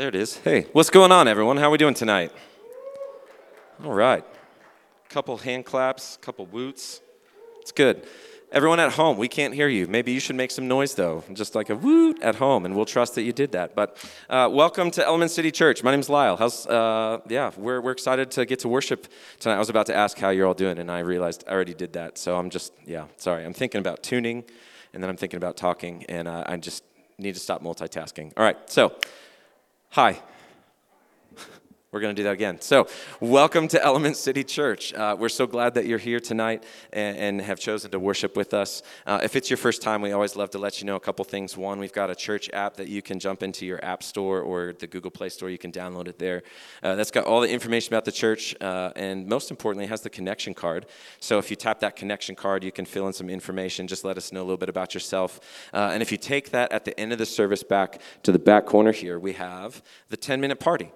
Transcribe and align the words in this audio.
There 0.00 0.08
it 0.08 0.14
is. 0.14 0.38
Hey, 0.38 0.62
what's 0.72 0.88
going 0.88 1.12
on, 1.12 1.28
everyone? 1.28 1.58
How 1.58 1.64
are 1.64 1.70
we 1.70 1.76
doing 1.76 1.92
tonight? 1.92 2.32
All 3.84 3.92
right. 3.92 4.24
Couple 5.10 5.36
hand 5.36 5.66
claps, 5.66 6.16
couple 6.22 6.46
woots. 6.46 7.02
It's 7.60 7.70
good. 7.70 8.06
Everyone 8.50 8.80
at 8.80 8.92
home, 8.92 9.18
we 9.18 9.28
can't 9.28 9.52
hear 9.52 9.68
you. 9.68 9.86
Maybe 9.86 10.10
you 10.12 10.18
should 10.18 10.36
make 10.36 10.52
some 10.52 10.66
noise, 10.66 10.94
though, 10.94 11.22
just 11.34 11.54
like 11.54 11.68
a 11.68 11.76
woot 11.76 12.18
at 12.22 12.36
home, 12.36 12.64
and 12.64 12.74
we'll 12.74 12.86
trust 12.86 13.14
that 13.16 13.24
you 13.24 13.34
did 13.34 13.52
that. 13.52 13.74
But 13.74 14.02
uh, 14.30 14.48
welcome 14.50 14.90
to 14.92 15.04
Element 15.04 15.32
City 15.32 15.50
Church. 15.50 15.82
My 15.84 15.90
name's 15.90 16.08
Lyle. 16.08 16.38
How's, 16.38 16.66
uh, 16.66 17.18
yeah, 17.28 17.50
we're, 17.58 17.82
we're 17.82 17.92
excited 17.92 18.30
to 18.30 18.46
get 18.46 18.60
to 18.60 18.68
worship 18.68 19.06
tonight. 19.38 19.56
I 19.56 19.58
was 19.58 19.68
about 19.68 19.84
to 19.88 19.94
ask 19.94 20.16
how 20.16 20.30
you're 20.30 20.46
all 20.46 20.54
doing, 20.54 20.78
and 20.78 20.90
I 20.90 21.00
realized 21.00 21.44
I 21.46 21.52
already 21.52 21.74
did 21.74 21.92
that. 21.92 22.16
So 22.16 22.38
I'm 22.38 22.48
just, 22.48 22.72
yeah, 22.86 23.04
sorry. 23.18 23.44
I'm 23.44 23.52
thinking 23.52 23.80
about 23.80 24.02
tuning, 24.02 24.44
and 24.94 25.02
then 25.02 25.10
I'm 25.10 25.18
thinking 25.18 25.36
about 25.36 25.58
talking, 25.58 26.06
and 26.08 26.26
uh, 26.26 26.44
I 26.46 26.56
just 26.56 26.84
need 27.18 27.34
to 27.34 27.40
stop 27.40 27.62
multitasking. 27.62 28.32
All 28.38 28.42
right, 28.42 28.56
so, 28.64 28.94
hi. 29.92 30.22
We're 31.92 31.98
going 31.98 32.14
to 32.14 32.22
do 32.22 32.24
that 32.28 32.34
again. 32.34 32.60
So, 32.60 32.86
welcome 33.18 33.66
to 33.66 33.84
Element 33.84 34.16
City 34.16 34.44
Church. 34.44 34.94
Uh, 34.94 35.16
we're 35.18 35.28
so 35.28 35.44
glad 35.44 35.74
that 35.74 35.86
you're 35.86 35.98
here 35.98 36.20
tonight 36.20 36.62
and, 36.92 37.16
and 37.16 37.40
have 37.40 37.58
chosen 37.58 37.90
to 37.90 37.98
worship 37.98 38.36
with 38.36 38.54
us. 38.54 38.84
Uh, 39.06 39.18
if 39.24 39.34
it's 39.34 39.50
your 39.50 39.56
first 39.56 39.82
time, 39.82 40.00
we 40.00 40.12
always 40.12 40.36
love 40.36 40.50
to 40.50 40.58
let 40.58 40.80
you 40.80 40.86
know 40.86 40.94
a 40.94 41.00
couple 41.00 41.24
things. 41.24 41.56
One, 41.56 41.80
we've 41.80 41.92
got 41.92 42.08
a 42.08 42.14
church 42.14 42.48
app 42.52 42.76
that 42.76 42.86
you 42.86 43.02
can 43.02 43.18
jump 43.18 43.42
into 43.42 43.66
your 43.66 43.84
App 43.84 44.04
Store 44.04 44.40
or 44.40 44.72
the 44.72 44.86
Google 44.86 45.10
Play 45.10 45.30
Store. 45.30 45.50
You 45.50 45.58
can 45.58 45.72
download 45.72 46.06
it 46.06 46.16
there. 46.16 46.44
Uh, 46.80 46.94
that's 46.94 47.10
got 47.10 47.24
all 47.24 47.40
the 47.40 47.50
information 47.50 47.92
about 47.92 48.04
the 48.04 48.12
church, 48.12 48.54
uh, 48.60 48.92
and 48.94 49.26
most 49.26 49.50
importantly, 49.50 49.88
has 49.88 50.00
the 50.00 50.10
connection 50.10 50.54
card. 50.54 50.86
So, 51.18 51.38
if 51.38 51.50
you 51.50 51.56
tap 51.56 51.80
that 51.80 51.96
connection 51.96 52.36
card, 52.36 52.62
you 52.62 52.70
can 52.70 52.84
fill 52.84 53.08
in 53.08 53.12
some 53.12 53.28
information. 53.28 53.88
Just 53.88 54.04
let 54.04 54.16
us 54.16 54.30
know 54.30 54.42
a 54.42 54.46
little 54.46 54.58
bit 54.58 54.68
about 54.68 54.94
yourself. 54.94 55.40
Uh, 55.74 55.90
and 55.92 56.02
if 56.04 56.12
you 56.12 56.18
take 56.18 56.50
that 56.50 56.70
at 56.70 56.84
the 56.84 56.98
end 57.00 57.10
of 57.10 57.18
the 57.18 57.26
service 57.26 57.64
back 57.64 58.00
to 58.22 58.30
the 58.30 58.38
back 58.38 58.64
corner 58.64 58.92
here, 58.92 59.18
we 59.18 59.32
have 59.32 59.82
the 60.08 60.16
10 60.16 60.40
minute 60.40 60.60
party. 60.60 60.92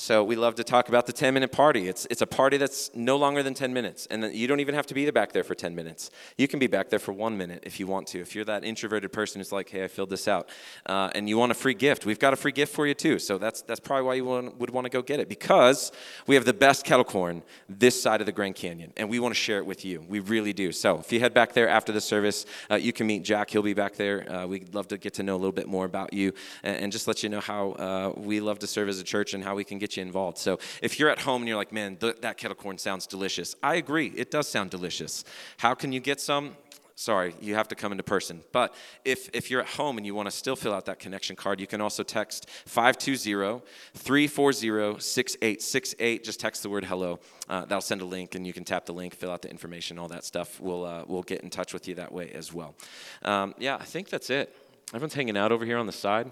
So 0.00 0.24
we 0.24 0.34
love 0.34 0.54
to 0.54 0.64
talk 0.64 0.88
about 0.88 1.04
the 1.04 1.12
10 1.12 1.34
minute 1.34 1.52
party. 1.52 1.86
It's, 1.86 2.06
it's 2.08 2.22
a 2.22 2.26
party 2.26 2.56
that's 2.56 2.90
no 2.94 3.18
longer 3.18 3.42
than 3.42 3.52
10 3.52 3.74
minutes. 3.74 4.06
And 4.10 4.34
you 4.34 4.48
don't 4.48 4.60
even 4.60 4.74
have 4.74 4.86
to 4.86 4.94
be 4.94 5.10
back 5.10 5.32
there 5.32 5.44
for 5.44 5.54
10 5.54 5.74
minutes. 5.74 6.10
You 6.38 6.48
can 6.48 6.58
be 6.58 6.68
back 6.68 6.88
there 6.88 6.98
for 6.98 7.12
one 7.12 7.36
minute 7.36 7.64
if 7.66 7.78
you 7.78 7.86
want 7.86 8.06
to. 8.08 8.18
If 8.18 8.34
you're 8.34 8.46
that 8.46 8.64
introverted 8.64 9.12
person 9.12 9.40
who's 9.40 9.52
like, 9.52 9.68
hey, 9.68 9.84
I 9.84 9.88
filled 9.88 10.08
this 10.08 10.26
out, 10.26 10.48
uh, 10.86 11.10
and 11.14 11.28
you 11.28 11.36
want 11.36 11.52
a 11.52 11.54
free 11.54 11.74
gift, 11.74 12.06
we've 12.06 12.18
got 12.18 12.32
a 12.32 12.36
free 12.36 12.50
gift 12.50 12.74
for 12.74 12.86
you 12.86 12.94
too. 12.94 13.18
So 13.18 13.36
that's, 13.36 13.60
that's 13.60 13.78
probably 13.78 14.06
why 14.06 14.14
you 14.14 14.24
want, 14.24 14.58
would 14.58 14.70
want 14.70 14.86
to 14.86 14.88
go 14.88 15.02
get 15.02 15.20
it 15.20 15.28
because 15.28 15.92
we 16.26 16.34
have 16.34 16.46
the 16.46 16.54
best 16.54 16.86
kettle 16.86 17.04
corn 17.04 17.42
this 17.68 18.00
side 18.02 18.20
of 18.20 18.26
the 18.26 18.32
Grand 18.32 18.54
Canyon. 18.54 18.94
And 18.96 19.10
we 19.10 19.18
want 19.18 19.34
to 19.34 19.38
share 19.38 19.58
it 19.58 19.66
with 19.66 19.84
you. 19.84 20.02
We 20.08 20.20
really 20.20 20.54
do. 20.54 20.72
So 20.72 21.00
if 21.00 21.12
you 21.12 21.20
head 21.20 21.34
back 21.34 21.52
there 21.52 21.68
after 21.68 21.92
the 21.92 22.00
service, 22.00 22.46
uh, 22.70 22.76
you 22.76 22.94
can 22.94 23.06
meet 23.06 23.22
Jack. 23.22 23.50
He'll 23.50 23.60
be 23.60 23.74
back 23.74 23.96
there. 23.96 24.32
Uh, 24.32 24.46
we'd 24.46 24.74
love 24.74 24.88
to 24.88 24.96
get 24.96 25.12
to 25.14 25.22
know 25.22 25.34
a 25.34 25.36
little 25.36 25.52
bit 25.52 25.68
more 25.68 25.84
about 25.84 26.14
you 26.14 26.32
and, 26.62 26.84
and 26.84 26.90
just 26.90 27.06
let 27.06 27.22
you 27.22 27.28
know 27.28 27.40
how 27.40 27.72
uh, 27.72 28.12
we 28.16 28.40
love 28.40 28.60
to 28.60 28.66
serve 28.66 28.88
as 28.88 28.98
a 28.98 29.04
church 29.04 29.34
and 29.34 29.44
how 29.44 29.54
we 29.54 29.62
can 29.62 29.78
get 29.78 29.89
you 29.96 30.02
involved. 30.02 30.38
So 30.38 30.58
if 30.82 30.98
you're 30.98 31.10
at 31.10 31.20
home 31.20 31.42
and 31.42 31.48
you're 31.48 31.56
like, 31.56 31.72
man, 31.72 31.96
th- 31.96 32.20
that 32.20 32.36
kettle 32.36 32.54
corn 32.54 32.78
sounds 32.78 33.06
delicious, 33.06 33.54
I 33.62 33.76
agree, 33.76 34.12
it 34.16 34.30
does 34.30 34.48
sound 34.48 34.70
delicious. 34.70 35.24
How 35.58 35.74
can 35.74 35.92
you 35.92 36.00
get 36.00 36.20
some? 36.20 36.56
Sorry, 37.00 37.34
you 37.40 37.54
have 37.54 37.66
to 37.68 37.74
come 37.74 37.92
into 37.92 38.04
person. 38.04 38.42
But 38.52 38.74
if, 39.06 39.30
if 39.32 39.50
you're 39.50 39.62
at 39.62 39.68
home 39.68 39.96
and 39.96 40.04
you 40.04 40.14
want 40.14 40.26
to 40.26 40.30
still 40.30 40.54
fill 40.54 40.74
out 40.74 40.84
that 40.84 40.98
connection 40.98 41.34
card, 41.34 41.58
you 41.58 41.66
can 41.66 41.80
also 41.80 42.02
text 42.02 42.50
520 42.66 43.62
340 43.94 45.00
6868. 45.00 46.22
Just 46.22 46.40
text 46.40 46.62
the 46.62 46.68
word 46.68 46.84
hello. 46.84 47.18
Uh, 47.48 47.62
that'll 47.62 47.80
send 47.80 48.02
a 48.02 48.04
link, 48.04 48.34
and 48.34 48.46
you 48.46 48.52
can 48.52 48.64
tap 48.64 48.84
the 48.84 48.92
link, 48.92 49.14
fill 49.14 49.30
out 49.30 49.40
the 49.40 49.50
information, 49.50 49.98
all 49.98 50.08
that 50.08 50.26
stuff. 50.26 50.60
We'll, 50.60 50.84
uh, 50.84 51.04
we'll 51.06 51.22
get 51.22 51.40
in 51.40 51.48
touch 51.48 51.72
with 51.72 51.88
you 51.88 51.94
that 51.94 52.12
way 52.12 52.32
as 52.32 52.52
well. 52.52 52.74
Um, 53.22 53.54
yeah, 53.58 53.76
I 53.76 53.84
think 53.84 54.10
that's 54.10 54.28
it. 54.28 54.54
Everyone's 54.92 55.14
hanging 55.14 55.38
out 55.38 55.52
over 55.52 55.64
here 55.64 55.78
on 55.78 55.86
the 55.86 55.92
side. 55.92 56.30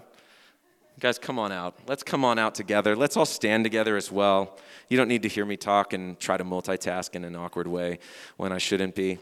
Guys, 0.99 1.17
come 1.17 1.39
on 1.39 1.53
out. 1.53 1.75
Let's 1.87 2.03
come 2.03 2.25
on 2.25 2.37
out 2.37 2.55
together. 2.55 2.93
Let's 2.93 3.15
all 3.15 3.25
stand 3.25 3.63
together 3.63 3.95
as 3.95 4.11
well. 4.11 4.57
You 4.89 4.97
don't 4.97 5.07
need 5.07 5.23
to 5.23 5.29
hear 5.29 5.45
me 5.45 5.55
talk 5.55 5.93
and 5.93 6.19
try 6.19 6.35
to 6.35 6.43
multitask 6.43 7.15
in 7.15 7.23
an 7.23 7.37
awkward 7.37 7.67
way 7.67 7.99
when 8.35 8.51
I 8.51 8.57
shouldn't 8.57 8.95
be. 8.95 9.17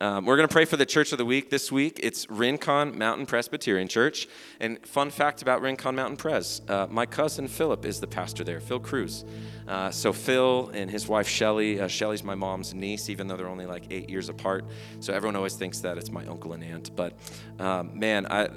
Um, 0.00 0.24
we're 0.24 0.36
going 0.36 0.46
to 0.46 0.52
pray 0.52 0.66
for 0.66 0.76
the 0.76 0.86
church 0.86 1.10
of 1.10 1.18
the 1.18 1.24
week 1.24 1.50
this 1.50 1.72
week. 1.72 1.98
It's 2.00 2.30
Rincon 2.30 2.96
Mountain 2.96 3.26
Presbyterian 3.26 3.88
Church. 3.88 4.28
And 4.60 4.78
fun 4.86 5.10
fact 5.10 5.42
about 5.42 5.62
Rincon 5.62 5.96
Mountain 5.96 6.18
Pres 6.18 6.62
uh, 6.68 6.86
my 6.88 7.06
cousin 7.06 7.48
Philip 7.48 7.84
is 7.84 7.98
the 7.98 8.06
pastor 8.06 8.44
there, 8.44 8.60
Phil 8.60 8.78
Cruz. 8.78 9.24
Uh, 9.66 9.90
so, 9.90 10.12
Phil 10.12 10.70
and 10.74 10.88
his 10.88 11.08
wife 11.08 11.26
Shelly, 11.26 11.80
uh, 11.80 11.88
Shelly's 11.88 12.22
my 12.22 12.36
mom's 12.36 12.72
niece, 12.72 13.08
even 13.10 13.26
though 13.26 13.36
they're 13.36 13.48
only 13.48 13.66
like 13.66 13.86
eight 13.90 14.08
years 14.08 14.28
apart. 14.28 14.64
So, 15.00 15.12
everyone 15.12 15.34
always 15.34 15.56
thinks 15.56 15.80
that 15.80 15.98
it's 15.98 16.12
my 16.12 16.24
uncle 16.26 16.52
and 16.52 16.62
aunt. 16.62 16.94
But 16.94 17.14
um, 17.58 17.98
man, 17.98 18.26
I 18.30 18.48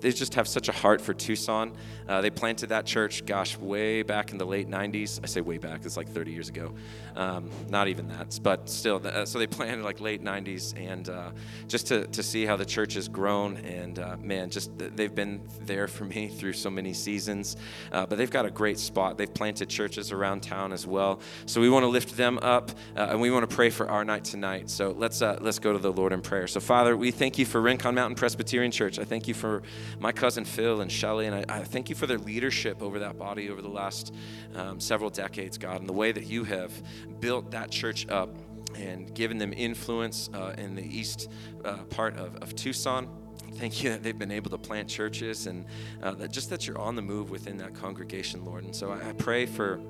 they 0.00 0.12
just 0.12 0.34
have 0.34 0.46
such 0.46 0.68
a 0.68 0.72
heart 0.72 1.00
for 1.00 1.14
Tucson. 1.14 1.72
Uh, 2.08 2.20
they 2.20 2.30
planted 2.30 2.68
that 2.68 2.86
church, 2.86 3.24
gosh, 3.24 3.56
way 3.56 4.02
back 4.02 4.32
in 4.32 4.38
the 4.38 4.44
late 4.44 4.68
90s. 4.68 5.20
I 5.22 5.26
say 5.26 5.40
way 5.40 5.58
back, 5.58 5.84
it's 5.84 5.96
like 5.96 6.08
30 6.08 6.32
years 6.32 6.48
ago. 6.48 6.74
Um, 7.16 7.50
not 7.68 7.88
even 7.88 8.08
that, 8.08 8.38
but 8.42 8.68
still. 8.68 9.00
Uh, 9.04 9.24
so 9.24 9.38
they 9.38 9.46
planted 9.46 9.84
like 9.84 10.00
late 10.00 10.22
90s, 10.22 10.76
and 10.76 11.08
uh, 11.08 11.30
just 11.68 11.86
to, 11.88 12.06
to 12.08 12.22
see 12.22 12.44
how 12.44 12.56
the 12.56 12.64
church 12.64 12.94
has 12.94 13.08
grown, 13.08 13.56
and 13.58 13.98
uh, 13.98 14.16
man, 14.20 14.50
just 14.50 14.70
they've 14.76 15.14
been 15.14 15.40
there 15.62 15.88
for 15.88 16.04
me 16.04 16.28
through 16.38 16.52
so 16.52 16.70
many 16.70 16.92
seasons. 16.92 17.56
Uh, 17.92 18.06
but 18.06 18.18
they've 18.18 18.30
got 18.30 18.46
a 18.46 18.50
great 18.50 18.78
spot. 18.78 19.16
They've 19.16 19.32
planted 19.32 19.68
churches 19.68 20.12
around 20.12 20.42
town 20.42 20.72
as 20.72 20.86
well. 20.86 21.20
So 21.46 21.60
we 21.60 21.70
want 21.70 21.84
to 21.84 21.88
lift 21.88 22.16
them 22.16 22.38
up, 22.42 22.70
uh, 22.96 23.08
and 23.10 23.20
we 23.20 23.30
want 23.30 23.48
to 23.48 23.54
pray 23.54 23.70
for 23.70 23.88
our 23.88 24.04
night 24.04 24.24
tonight. 24.24 24.70
So 24.70 24.94
let's 24.96 25.20
let's 25.20 25.58
go 25.58 25.72
to 25.72 25.78
the 25.78 25.92
Lord 25.92 26.12
in 26.12 26.20
prayer. 26.20 26.46
So 26.46 26.60
Father, 26.60 26.96
we 26.96 27.10
thank 27.10 27.38
you 27.38 27.46
for 27.46 27.60
Rincon 27.60 27.94
Mountain 27.94 28.16
Presbyterian 28.16 28.70
Church. 28.70 28.98
I 28.98 29.04
thank 29.04 29.26
you 29.28 29.34
for 29.34 29.62
my 29.98 30.12
cousin 30.12 30.44
Phil 30.44 30.80
and 30.80 30.90
Shelly, 30.90 31.26
and 31.26 31.34
I, 31.34 31.60
I, 31.60 31.64
thank 31.64 31.88
you 31.88 31.94
for 31.94 32.06
their 32.06 32.18
leadership 32.18 32.82
over 32.82 32.98
that 33.00 33.18
body 33.18 33.50
over 33.50 33.62
the 33.62 33.68
last 33.68 34.14
um, 34.54 34.80
several 34.80 35.10
decades, 35.10 35.58
God, 35.58 35.80
and 35.80 35.88
the 35.88 35.94
way 35.94 36.12
that 36.12 36.26
you 36.26 36.44
have 36.44 36.72
built 37.20 37.50
that 37.52 37.70
church 37.70 38.08
up 38.08 38.30
and 38.76 39.14
given 39.14 39.38
them 39.38 39.52
influence 39.56 40.28
uh, 40.34 40.54
in 40.58 40.74
the 40.74 40.82
east 40.82 41.30
uh, 41.64 41.78
part 41.84 42.16
of, 42.16 42.36
of 42.36 42.54
Tucson 42.54 43.08
thank 43.54 43.82
you 43.82 43.90
that 43.90 44.02
they've 44.02 44.18
been 44.18 44.32
able 44.32 44.50
to 44.50 44.58
plant 44.58 44.88
churches 44.88 45.46
and 45.46 45.64
uh, 46.02 46.12
that 46.12 46.32
just 46.32 46.50
that 46.50 46.66
you're 46.66 46.78
on 46.78 46.96
the 46.96 47.02
move 47.02 47.30
within 47.30 47.56
that 47.58 47.74
congregation, 47.74 48.44
Lord. 48.44 48.64
And 48.64 48.74
so 48.74 48.90
I, 48.90 49.10
I 49.10 49.12
pray 49.12 49.46
for 49.46 49.80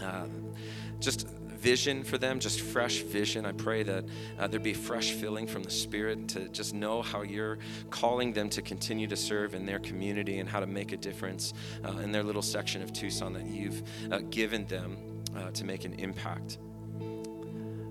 uh, 0.00 0.26
just 0.98 1.28
vision 1.60 2.02
for 2.02 2.18
them, 2.18 2.40
just 2.40 2.60
fresh 2.60 3.02
vision. 3.02 3.44
I 3.44 3.52
pray 3.52 3.82
that 3.82 4.04
uh, 4.38 4.46
there 4.46 4.60
be 4.60 4.74
fresh 4.74 5.12
filling 5.12 5.46
from 5.46 5.62
the 5.62 5.70
Spirit 5.70 6.28
to 6.28 6.48
just 6.48 6.74
know 6.74 7.02
how 7.02 7.22
you're 7.22 7.58
calling 7.90 8.32
them 8.32 8.48
to 8.50 8.62
continue 8.62 9.06
to 9.06 9.16
serve 9.16 9.54
in 9.54 9.66
their 9.66 9.78
community 9.78 10.38
and 10.38 10.48
how 10.48 10.60
to 10.60 10.66
make 10.66 10.92
a 10.92 10.96
difference 10.96 11.52
uh, 11.84 11.98
in 11.98 12.12
their 12.12 12.22
little 12.22 12.42
section 12.42 12.82
of 12.82 12.92
Tucson 12.92 13.32
that 13.34 13.46
you've 13.46 13.82
uh, 14.10 14.20
given 14.30 14.64
them 14.66 14.96
uh, 15.36 15.50
to 15.50 15.64
make 15.64 15.84
an 15.84 15.94
impact. 15.94 16.58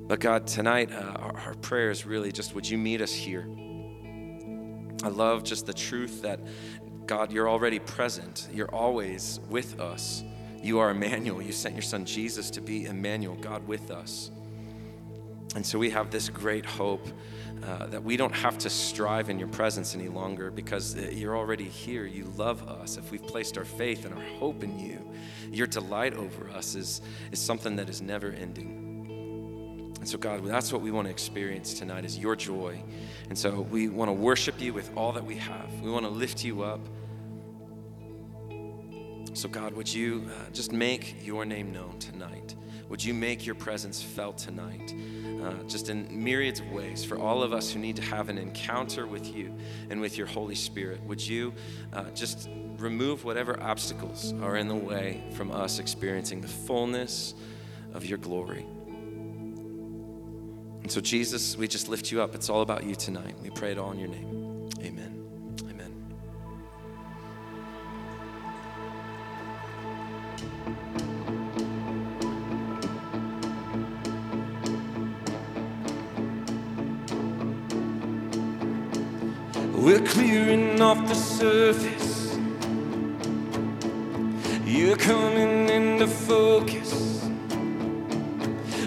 But 0.08 0.20
God, 0.20 0.48
tonight, 0.48 0.92
uh, 0.92 1.14
our, 1.18 1.38
our 1.38 1.54
prayer 1.56 1.92
is 1.92 2.06
really 2.06 2.32
just 2.32 2.56
would 2.56 2.68
you 2.68 2.78
meet 2.78 3.02
us 3.02 3.14
here? 3.14 3.48
I 5.04 5.08
love 5.08 5.44
just 5.44 5.66
the 5.66 5.74
truth 5.74 6.24
that 6.24 6.40
God, 7.06 7.32
you're 7.32 7.50
already 7.50 7.80
present. 7.80 8.48
You're 8.54 8.74
always 8.74 9.40
with 9.50 9.80
us. 9.80 10.24
You 10.62 10.80
are 10.80 10.92
Emmanuel. 10.92 11.42
You 11.42 11.52
sent 11.52 11.76
your 11.76 11.82
son 11.82 12.06
Jesus 12.06 12.50
to 12.52 12.62
be 12.62 12.86
Emmanuel, 12.86 13.36
God 13.36 13.68
with 13.68 13.92
us. 13.92 14.32
And 15.56 15.66
so 15.66 15.80
we 15.80 15.90
have 15.90 16.12
this 16.12 16.30
great 16.30 16.66
hope 16.66 17.08
uh, 17.64 17.88
that 17.88 18.04
we 18.04 18.16
don't 18.18 18.34
have 18.34 18.58
to 18.60 18.70
strive 18.70 19.30
in 19.30 19.40
your 19.40 19.48
presence 19.48 19.96
any 19.96 20.08
longer 20.08 20.52
because 20.52 20.96
uh, 20.96 21.10
you're 21.12 21.36
already 21.36 21.66
here. 21.66 22.06
You 22.06 22.32
love 22.38 22.68
us. 22.68 22.98
If 22.98 23.12
we've 23.12 23.26
placed 23.26 23.58
our 23.58 23.66
faith 23.66 24.06
and 24.06 24.14
our 24.14 24.24
hope 24.38 24.64
in 24.64 24.80
you, 24.80 25.00
your 25.52 25.68
delight 25.68 26.14
over 26.14 26.50
us 26.52 26.76
is, 26.76 27.02
is 27.32 27.40
something 27.40 27.76
that 27.78 27.90
is 27.90 28.02
never 28.02 28.32
ending. 28.32 28.90
And 30.00 30.08
so, 30.08 30.18
God, 30.18 30.46
that's 30.46 30.72
what 30.72 30.82
we 30.82 30.92
want 30.92 31.08
to 31.08 31.12
experience 31.12 31.74
tonight 31.74 32.06
is 32.06 32.18
your 32.18 32.36
joy. 32.36 32.82
And 33.28 33.38
so 33.38 33.62
we 33.62 33.90
want 33.90 34.10
to 34.10 34.14
worship 34.14 34.62
you 34.62 34.72
with 34.72 34.96
all 34.96 35.12
that 35.14 35.26
we 35.26 35.36
have. 35.36 35.70
We 35.82 35.92
want 35.92 36.06
to 36.06 36.12
lift 36.12 36.44
you 36.44 36.62
up. 36.62 36.80
So, 39.34 39.48
God, 39.48 39.74
would 39.74 39.92
you 39.92 40.26
uh, 40.28 40.50
just 40.52 40.72
make 40.72 41.26
your 41.26 41.46
name 41.46 41.72
known 41.72 41.98
tonight? 42.00 42.56
Would 42.90 43.04
you 43.04 43.14
make 43.14 43.46
your 43.46 43.56
presence 43.56 44.02
felt 44.02 44.38
tonight? 44.38 44.94
Uh, 45.44 45.54
just 45.68 45.90
in 45.90 46.08
myriads 46.24 46.60
of 46.60 46.72
ways 46.72 47.06
for 47.06 47.18
all 47.18 47.44
of 47.44 47.54
us 47.54 47.72
who 47.72 47.80
need 47.80 47.96
to 47.96 48.02
have 48.02 48.30
an 48.30 48.38
encounter 48.38 49.06
with 49.06 49.34
you 49.34 49.56
and 49.90 50.02
with 50.02 50.18
your 50.18 50.28
Holy 50.28 50.56
Spirit. 50.56 51.02
Would 51.04 51.26
you 51.26 51.54
uh, 51.94 52.10
just 52.12 52.50
remove 52.78 53.24
whatever 53.24 53.62
obstacles 53.62 54.34
are 54.42 54.58
in 54.58 54.68
the 54.68 54.76
way 54.76 55.24
from 55.34 55.52
us 55.52 55.80
experiencing 55.80 56.42
the 56.42 56.48
fullness 56.48 57.36
of 57.94 58.06
your 58.06 58.18
glory? 58.18 58.66
And 60.82 60.92
so, 60.92 61.00
Jesus, 61.00 61.56
we 61.56 61.68
just 61.68 61.88
lift 61.88 62.12
you 62.12 62.22
up. 62.22 62.34
It's 62.34 62.50
all 62.50 62.62
about 62.62 62.84
you 62.84 62.96
tonight. 62.96 63.36
We 63.42 63.52
pray 63.52 63.72
it 63.72 63.78
all 63.78 63.92
in 63.92 64.00
your 64.00 64.10
name. 64.10 64.70
Amen. 64.82 65.09
We're 79.90 80.06
clearing 80.06 80.80
off 80.84 81.08
the 81.08 81.16
surface 81.16 82.38
You're 84.64 84.96
coming 84.96 85.68
into 85.68 86.06
focus. 86.06 87.24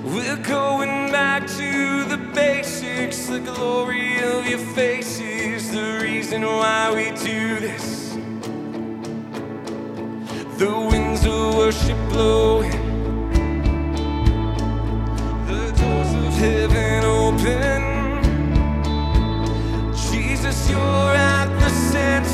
We're 0.04 0.36
going 0.36 1.10
back 1.10 1.48
to 1.48 2.04
the 2.04 2.18
basics. 2.32 3.26
The 3.26 3.40
glory 3.40 4.22
of 4.22 4.46
your 4.46 4.60
face 4.76 5.18
is 5.18 5.72
the 5.72 5.98
reason 6.00 6.42
why 6.42 6.92
we 6.94 7.06
do 7.18 7.58
this. 7.58 8.12
The 10.58 10.70
winds 10.88 11.26
of 11.26 11.56
worship 11.56 11.98
blowing, 12.10 12.81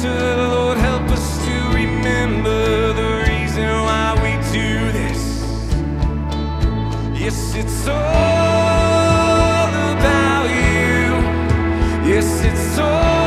Lord, 0.04 0.78
help 0.78 1.02
us 1.10 1.44
to 1.44 1.54
remember 1.74 2.92
the 2.92 3.24
reason 3.28 3.68
why 3.86 4.14
we 4.22 4.32
do 4.52 4.92
this. 4.92 5.22
Yes, 7.20 7.54
it's 7.56 7.88
all 7.88 7.96
about 9.96 10.48
you. 10.48 12.12
Yes, 12.12 12.44
it's 12.44 12.78
all 12.78 13.17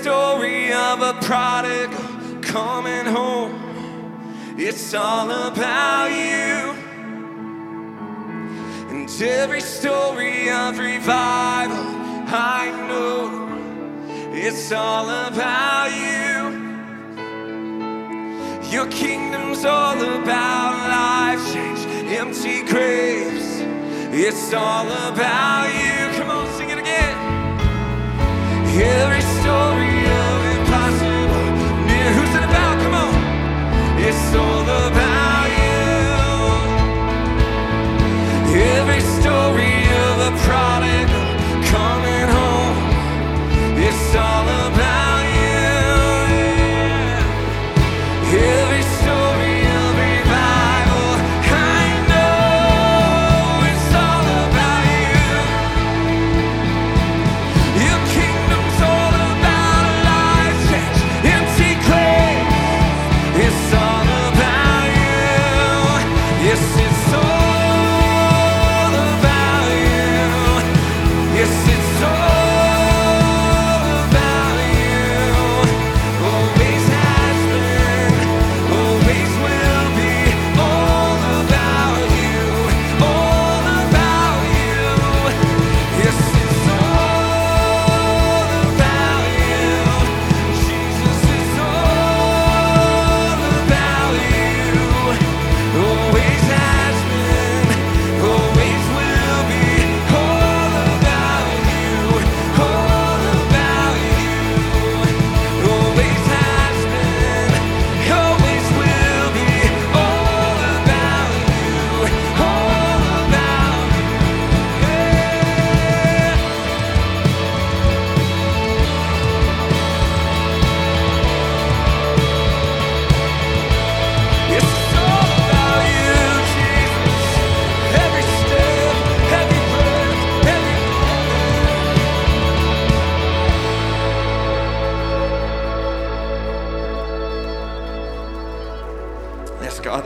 story 0.00 0.72
of 0.72 1.02
a 1.02 1.12
prodigal 1.20 2.40
coming 2.40 3.04
home, 3.04 3.52
it's 4.56 4.94
all 4.94 5.30
about 5.30 6.08
you. 6.08 6.72
And 8.90 9.10
every 9.20 9.60
story 9.60 10.48
of 10.48 10.78
revival, 10.78 11.84
I 12.32 12.70
know 12.88 13.48
it's 14.32 14.72
all 14.72 15.10
about 15.10 15.90
you. 15.92 16.38
Your 18.70 18.86
kingdom's 18.86 19.66
all 19.66 20.00
about 20.00 20.72
life 20.96 21.52
change, 21.52 21.80
empty 22.10 22.62
graves. 22.62 23.60
It's 24.12 24.54
all 24.54 24.86
about 24.86 25.68
you. 25.74 26.18
Come 26.18 26.30
on, 26.30 26.46
sing 26.56 26.70
it 26.70 26.78
again. 26.78 27.30
Every 28.82 29.20
story 29.20 29.89
It's 34.12 34.34
all 34.34 34.62
about 34.62 35.48
you. 35.60 35.78
Every 38.58 38.99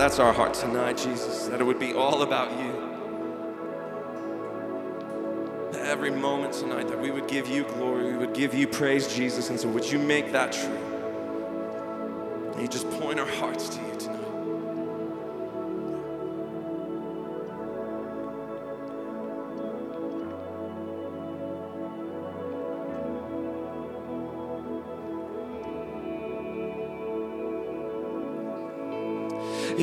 that's 0.05 0.19
our 0.19 0.35
heart 0.35 0.53
tonight, 0.53 0.99
Jesus, 0.99 1.47
that 1.47 1.63
it 1.63 1.65
would 1.65 1.79
be 1.79 1.95
all 1.95 2.21
about 2.21 2.51
you. 2.61 2.75
Every 5.79 6.11
moment 6.11 6.53
tonight, 6.53 6.89
that 6.89 7.01
we 7.01 7.11
would 7.11 7.27
give 7.27 7.49
you 7.49 7.65
glory, 7.65 8.13
we 8.13 8.19
would 8.19 8.35
give 8.35 8.53
you 8.53 8.69
praise, 8.69 9.09
Jesus. 9.09 9.49
And 9.49 9.59
so, 9.59 9.67
would 9.69 9.91
you 9.91 9.99
make 9.99 10.31
that 10.33 10.53
true? 10.53 10.77
And 12.53 12.61
you 12.61 12.69
just 12.69 12.91
point 13.01 13.19
our 13.19 13.27
hearts 13.27 13.71
to 13.71 13.81
you 13.81 13.94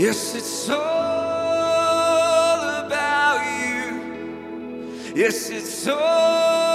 Yes, 0.01 0.33
it's 0.33 0.67
all 0.67 0.79
about 2.83 3.39
you. 3.61 4.01
Yes, 5.13 5.51
it's 5.51 5.87
all. 5.87 6.70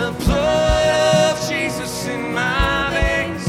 the 0.00 0.12
blood 0.24 0.88
of 1.28 1.48
Jesus 1.48 2.06
in 2.06 2.32
my 2.32 2.88
veins. 2.94 3.46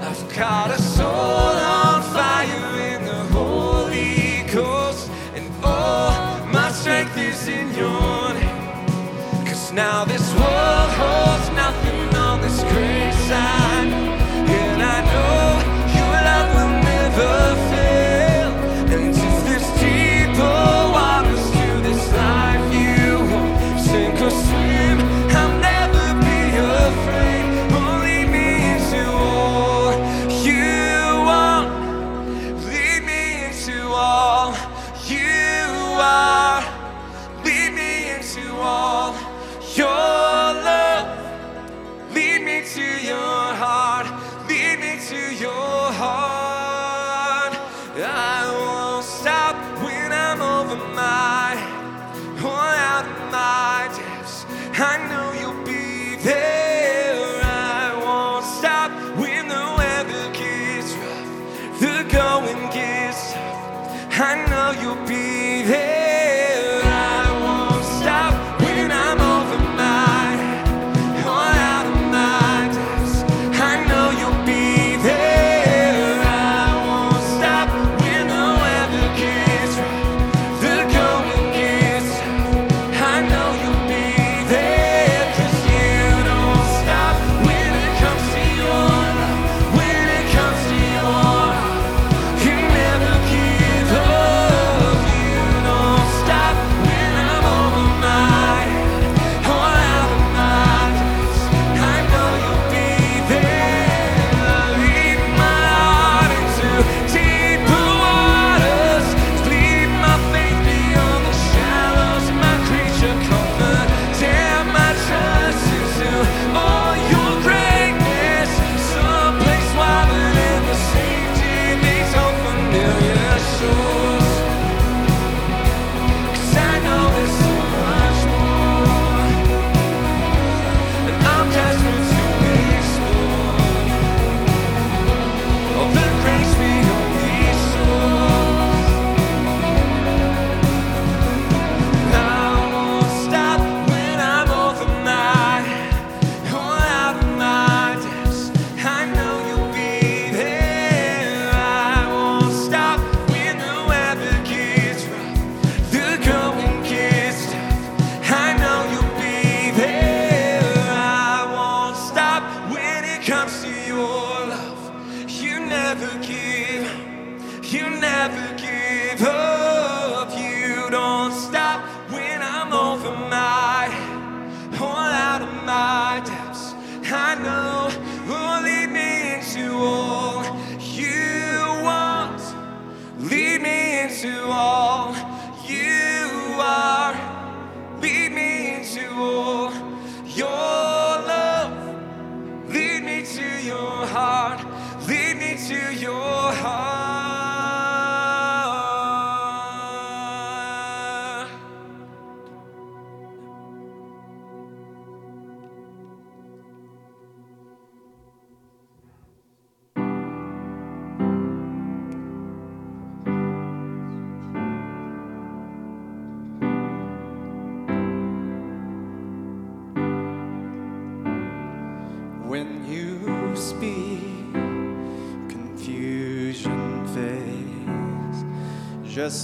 I've 0.00 0.24
got 0.34 0.70
a 0.70 0.80
soul 0.80 1.56
on 1.78 2.02
fire 2.14 2.72
in 2.92 3.04
the 3.04 3.22
Holy 3.36 4.42
Ghost, 4.50 5.10
and 5.34 5.46
all 5.62 6.12
my 6.46 6.72
strength 6.72 7.18
is 7.18 7.48
in 7.48 7.66
your. 7.74 8.32
Cause 9.46 9.72
now 9.72 10.06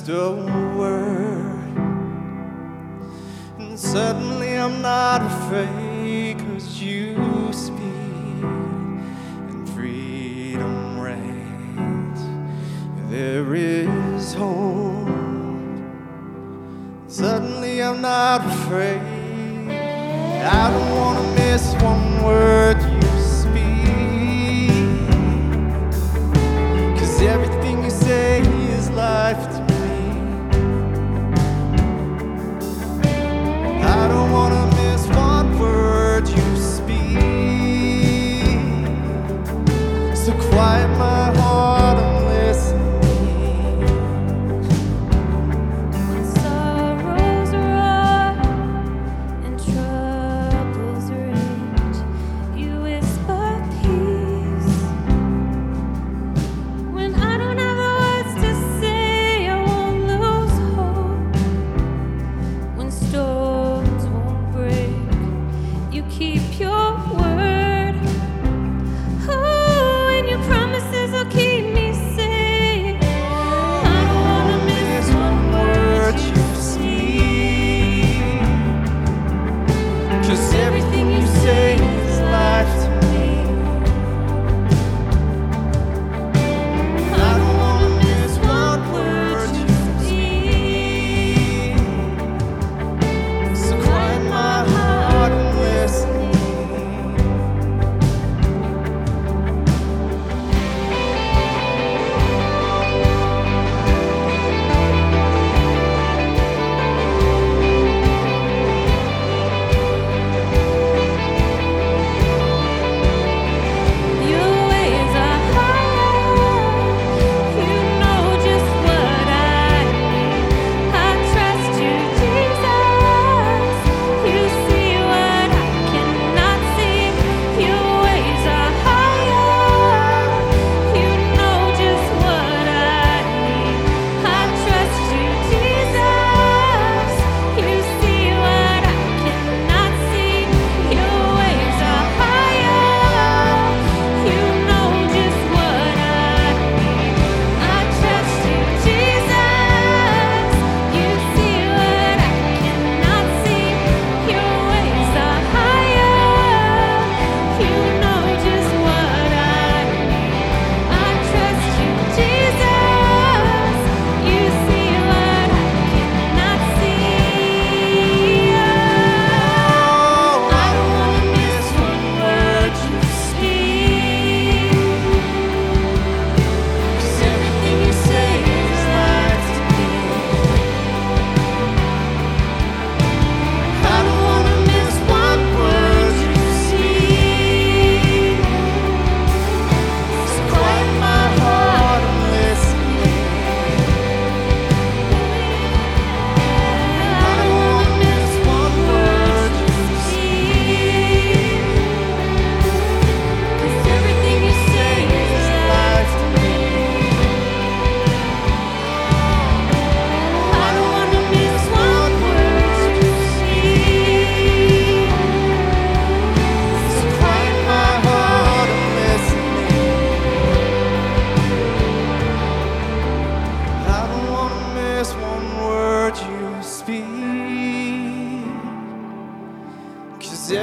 fades. 0.06 0.65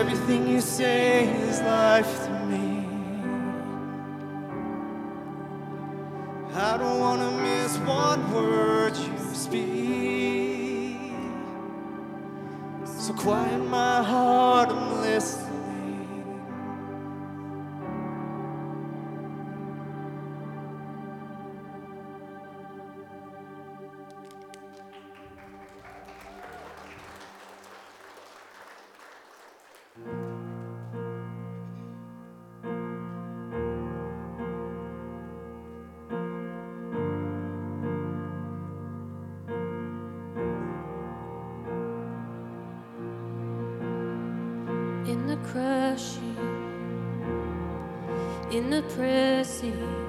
Everything 0.04 0.46
you 0.50 0.60
say 0.60 1.34
is 1.48 1.62
life 1.62 2.23
Precious. 48.90 50.03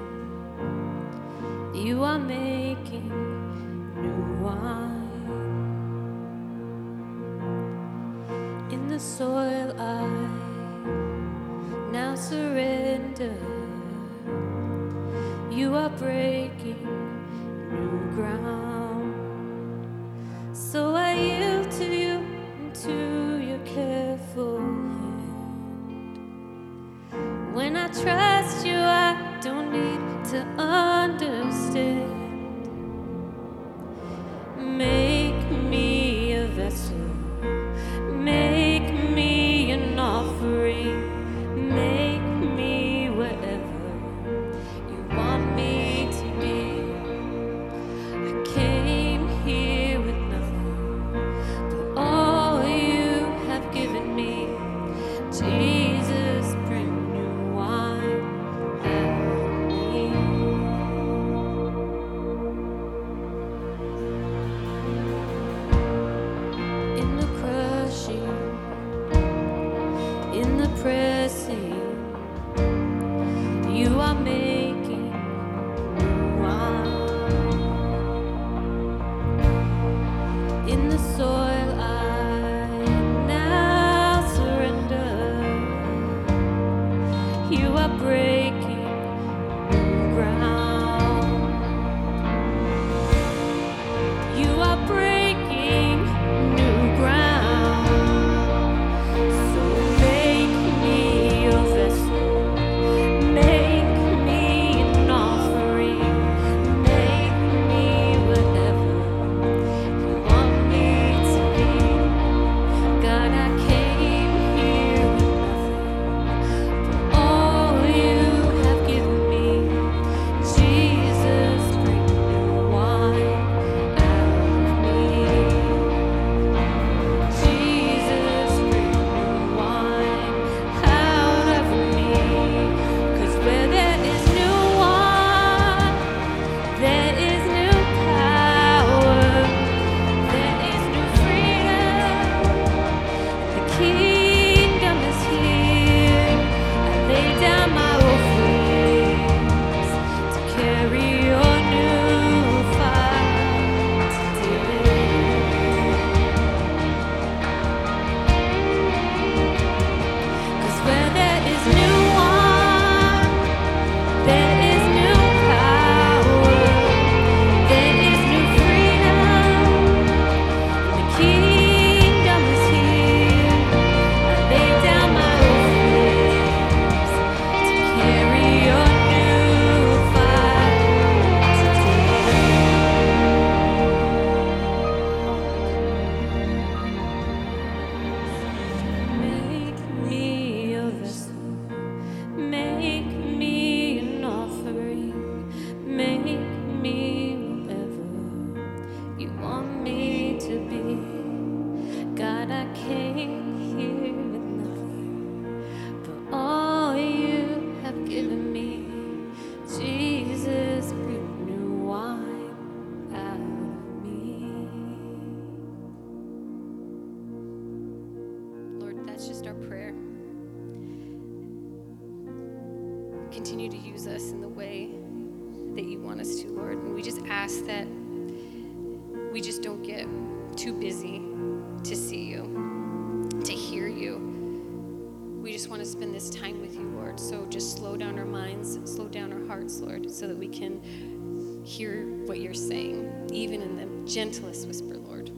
even 243.33 243.63
in 243.63 243.77
the 243.77 244.11
gentlest 244.11 244.67
whisper, 244.67 244.97
Lord. 244.97 245.31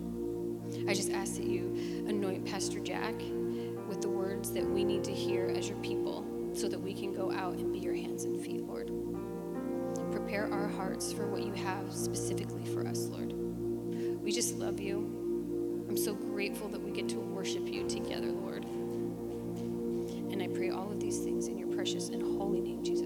I 0.89 0.95
just 0.95 1.11
ask 1.11 1.37
that 1.37 1.47
you 1.47 2.05
anoint 2.09 2.45
Pastor 2.45 2.81
Jack 2.81 3.15
with 3.89 4.01
the 4.01 4.09
words 4.09 4.51
that 4.53 4.65
we 4.65 4.85
need 4.85 5.05
to 5.05 5.13
hear 5.13 5.47
as 5.57 5.69
your 5.69 5.79
people 5.79 6.25
so 6.55 6.69
that 6.69 6.81
we 6.81 6.95
can 6.95 7.13
go 7.13 7.31
out 7.33 7.55
and 7.55 7.73
be 7.73 7.79
your 7.79 7.95
hands 7.95 8.25
and 8.25 8.41
feet, 8.41 8.63
Lord. 8.63 8.91
Prepare 10.11 10.53
our 10.53 10.69
hearts 10.69 11.13
for 11.13 11.27
what 11.27 11.43
you 11.43 11.53
have 11.53 11.93
specifically 11.93 12.65
for 12.65 12.87
us, 12.87 13.07
Lord. 13.07 13.33
We 14.23 14.33
just 14.33 14.57
love 14.57 14.81
you. 14.81 15.85
I'm 15.89 15.97
so 15.97 16.15
grateful 16.15 16.69
that 16.69 16.83
we 16.83 16.91
get 16.91 17.09
to 17.11 17.17
worship 17.19 17.67
you 17.67 17.89
together, 17.89 18.27
Lord. 18.27 18.65
And 18.65 20.43
I 20.43 20.49
pray 20.49 20.71
all 20.71 20.91
of 20.91 20.99
these 21.01 21.21
things 21.21 21.47
in 21.47 21.59
your 21.59 21.69
precious 21.69 22.09
and 22.09 22.23
holy 22.23 22.61
name, 22.61 22.83
Jesus. 22.83 23.06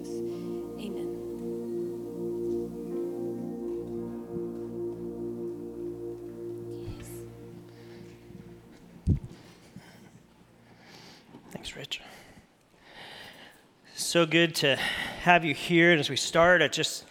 So 14.10 14.26
good 14.26 14.56
to 14.56 14.74
have 15.22 15.44
you 15.44 15.54
here. 15.54 15.92
And 15.92 16.00
as 16.00 16.10
we 16.10 16.16
start, 16.16 16.62
I 16.62 16.66
just 16.66 17.04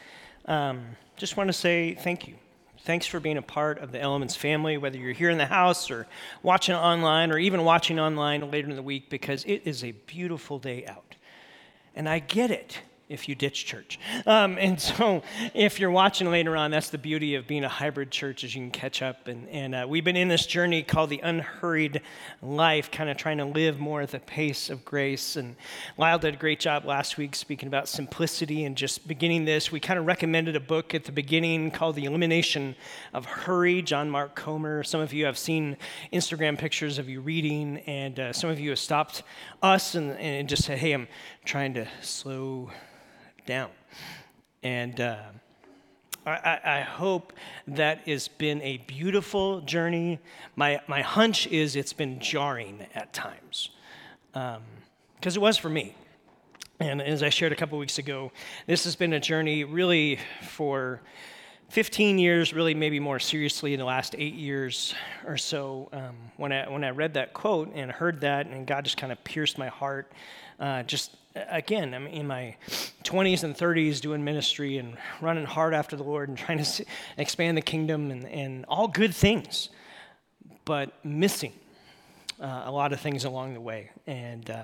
um, 0.48 0.82
just 1.16 1.38
want 1.38 1.48
to 1.48 1.54
say 1.54 1.94
thank 1.94 2.28
you. 2.28 2.36
Thanks 2.80 3.06
for 3.06 3.22
being 3.22 3.38
a 3.38 3.42
part 3.42 3.78
of 3.78 3.94
the 3.94 4.02
Elements 4.02 4.36
family, 4.36 4.78
whether 4.78 4.98
you're 4.98 5.14
here 5.14 5.30
in 5.30 5.38
the 5.38 5.46
house 5.46 5.90
or 5.90 6.08
watching 6.44 6.76
online 6.76 7.32
or 7.32 7.38
even 7.38 7.64
watching 7.64 8.02
online 8.02 8.52
later 8.52 8.70
in 8.70 8.76
the 8.76 8.84
week, 8.84 9.10
because 9.10 9.46
it 9.46 9.62
is 9.64 9.82
a 9.82 9.94
beautiful 9.94 10.60
day 10.60 10.86
out. 10.88 11.16
And 11.96 12.10
I 12.10 12.20
get 12.20 12.52
it 12.52 12.80
if 13.10 13.28
you 13.28 13.34
ditch 13.34 13.66
church. 13.66 14.00
Um, 14.26 14.58
and 14.60 14.80
so, 14.90 15.24
if 15.54 15.80
you're 15.80 15.92
watching 15.92 16.30
later 16.30 16.56
on, 16.56 16.72
that's 16.72 16.90
the 16.90 16.98
beauty 16.98 17.36
of 17.36 17.48
being 17.48 17.64
a 17.64 17.70
hybrid 17.70 18.12
church, 18.12 18.44
is 18.44 18.56
you 18.56 18.62
can 18.62 18.72
catch 18.72 19.02
up. 19.02 19.28
And, 19.28 19.50
and 19.50 19.76
uh, 19.76 19.86
we've 19.90 20.04
been 20.04 20.16
in 20.16 20.28
this 20.28 20.46
journey 20.46 20.84
called 20.84 21.10
the 21.10 21.20
unhurried 21.20 22.02
life, 22.42 22.92
kind 22.92 23.10
of 23.10 23.18
trying 23.18 23.40
to 23.40 23.46
live 23.46 23.80
more 23.80 24.02
at 24.02 24.12
the 24.12 24.20
pace 24.20 24.70
of 24.70 24.86
grace. 24.86 25.36
And 25.36 25.56
Lyle 25.98 26.20
did 26.20 26.36
a 26.36 26.38
great 26.38 26.60
job 26.60 26.86
last 26.86 27.18
week 27.18 27.36
speaking 27.36 27.68
about 27.68 27.88
simplicity 27.88 28.64
and 28.64 28.78
just 28.78 29.08
beginning 29.08 29.46
this. 29.46 29.72
We 29.72 29.80
kind 29.80 30.00
of 30.00 30.06
recommended 30.06 30.56
a 30.56 30.60
book 30.60 30.94
at 30.94 31.06
the 31.06 31.12
beginning 31.12 31.72
called 31.72 31.96
The 31.96 32.06
Elimination 32.06 32.76
of 33.14 33.26
Hurry, 33.26 33.82
John 33.82 34.10
Mark 34.10 34.36
Comer. 34.36 34.84
Some 34.84 35.02
of 35.02 35.14
you 35.14 35.26
have 35.26 35.38
seen 35.38 35.78
Instagram 36.14 36.58
pictures 36.58 37.00
of 37.00 37.10
you 37.10 37.22
reading, 37.22 37.80
and 37.88 38.20
uh, 38.20 38.34
some 38.34 38.50
of 38.52 38.60
you 38.60 38.70
have 38.70 38.80
stopped 38.80 39.24
us 39.64 39.96
and, 39.96 40.12
and 40.12 40.48
just 40.48 40.64
said, 40.64 40.78
hey, 40.78 40.94
I'm 40.94 41.08
trying 41.44 41.74
to 41.74 41.88
slow 42.02 42.70
down. 43.50 43.72
And 44.62 45.02
uh, 45.02 45.18
I, 46.24 46.60
I, 46.64 46.82
hope 46.82 47.34
that 47.68 48.08
has 48.08 48.28
been 48.28 48.62
a 48.62 48.78
beautiful 48.78 49.62
journey. 49.62 50.20
My, 50.56 50.82
my 50.88 51.02
hunch 51.02 51.48
is 51.48 51.76
it's 51.76 51.92
been 51.92 52.20
jarring 52.20 52.86
at 52.94 53.12
times, 53.12 53.72
because 54.34 54.58
um, 54.58 54.64
it 55.24 55.42
was 55.42 55.58
for 55.58 55.70
me. 55.70 55.96
And 56.80 57.02
as 57.02 57.24
I 57.24 57.30
shared 57.30 57.52
a 57.52 57.56
couple 57.56 57.80
weeks 57.80 57.98
ago, 57.98 58.32
this 58.68 58.84
has 58.84 58.96
been 58.96 59.14
a 59.14 59.20
journey 59.20 59.64
really 59.64 60.20
for 60.44 61.02
15 61.70 62.20
years, 62.20 62.54
really 62.54 62.76
maybe 62.76 63.00
more 63.00 63.18
seriously 63.18 63.74
in 63.74 63.80
the 63.80 63.86
last 63.86 64.14
eight 64.16 64.36
years 64.36 64.94
or 65.26 65.38
so. 65.38 65.90
Um, 65.92 66.16
when, 66.38 66.52
I, 66.52 66.70
when 66.70 66.84
I 66.84 66.92
read 66.92 67.16
that 67.16 67.34
quote 67.34 67.72
and 67.74 67.92
heard 67.92 68.22
that, 68.22 68.46
and 68.46 68.68
God 68.68 68.84
just 68.84 68.98
kind 68.98 69.12
of 69.12 69.24
pierced 69.24 69.58
my 69.58 69.70
heart, 69.70 70.12
uh, 70.60 70.84
just 70.84 71.16
again, 71.50 71.94
I'm 71.94 72.08
in 72.08 72.28
my 72.28 72.56
20s 73.04 73.44
and 73.44 73.56
30s 73.56 74.02
doing 74.02 74.24
ministry 74.24 74.78
and 74.78 74.98
running 75.22 75.46
hard 75.46 75.74
after 75.74 75.96
the 75.96 76.04
Lord 76.04 76.30
and 76.30 76.38
trying 76.38 76.64
to 76.64 76.86
expand 77.18 77.58
the 77.58 77.62
kingdom 77.62 78.12
and, 78.12 78.26
and 78.26 78.66
all 78.66 78.88
good 78.88 79.14
things, 79.14 79.70
but 80.66 80.94
missing 81.04 81.54
uh, 82.40 82.64
a 82.66 82.72
lot 82.72 82.94
of 82.94 83.00
things 83.00 83.26
along 83.26 83.54
the 83.54 83.62
way. 83.62 83.90
And 84.08 84.50
uh, 84.50 84.64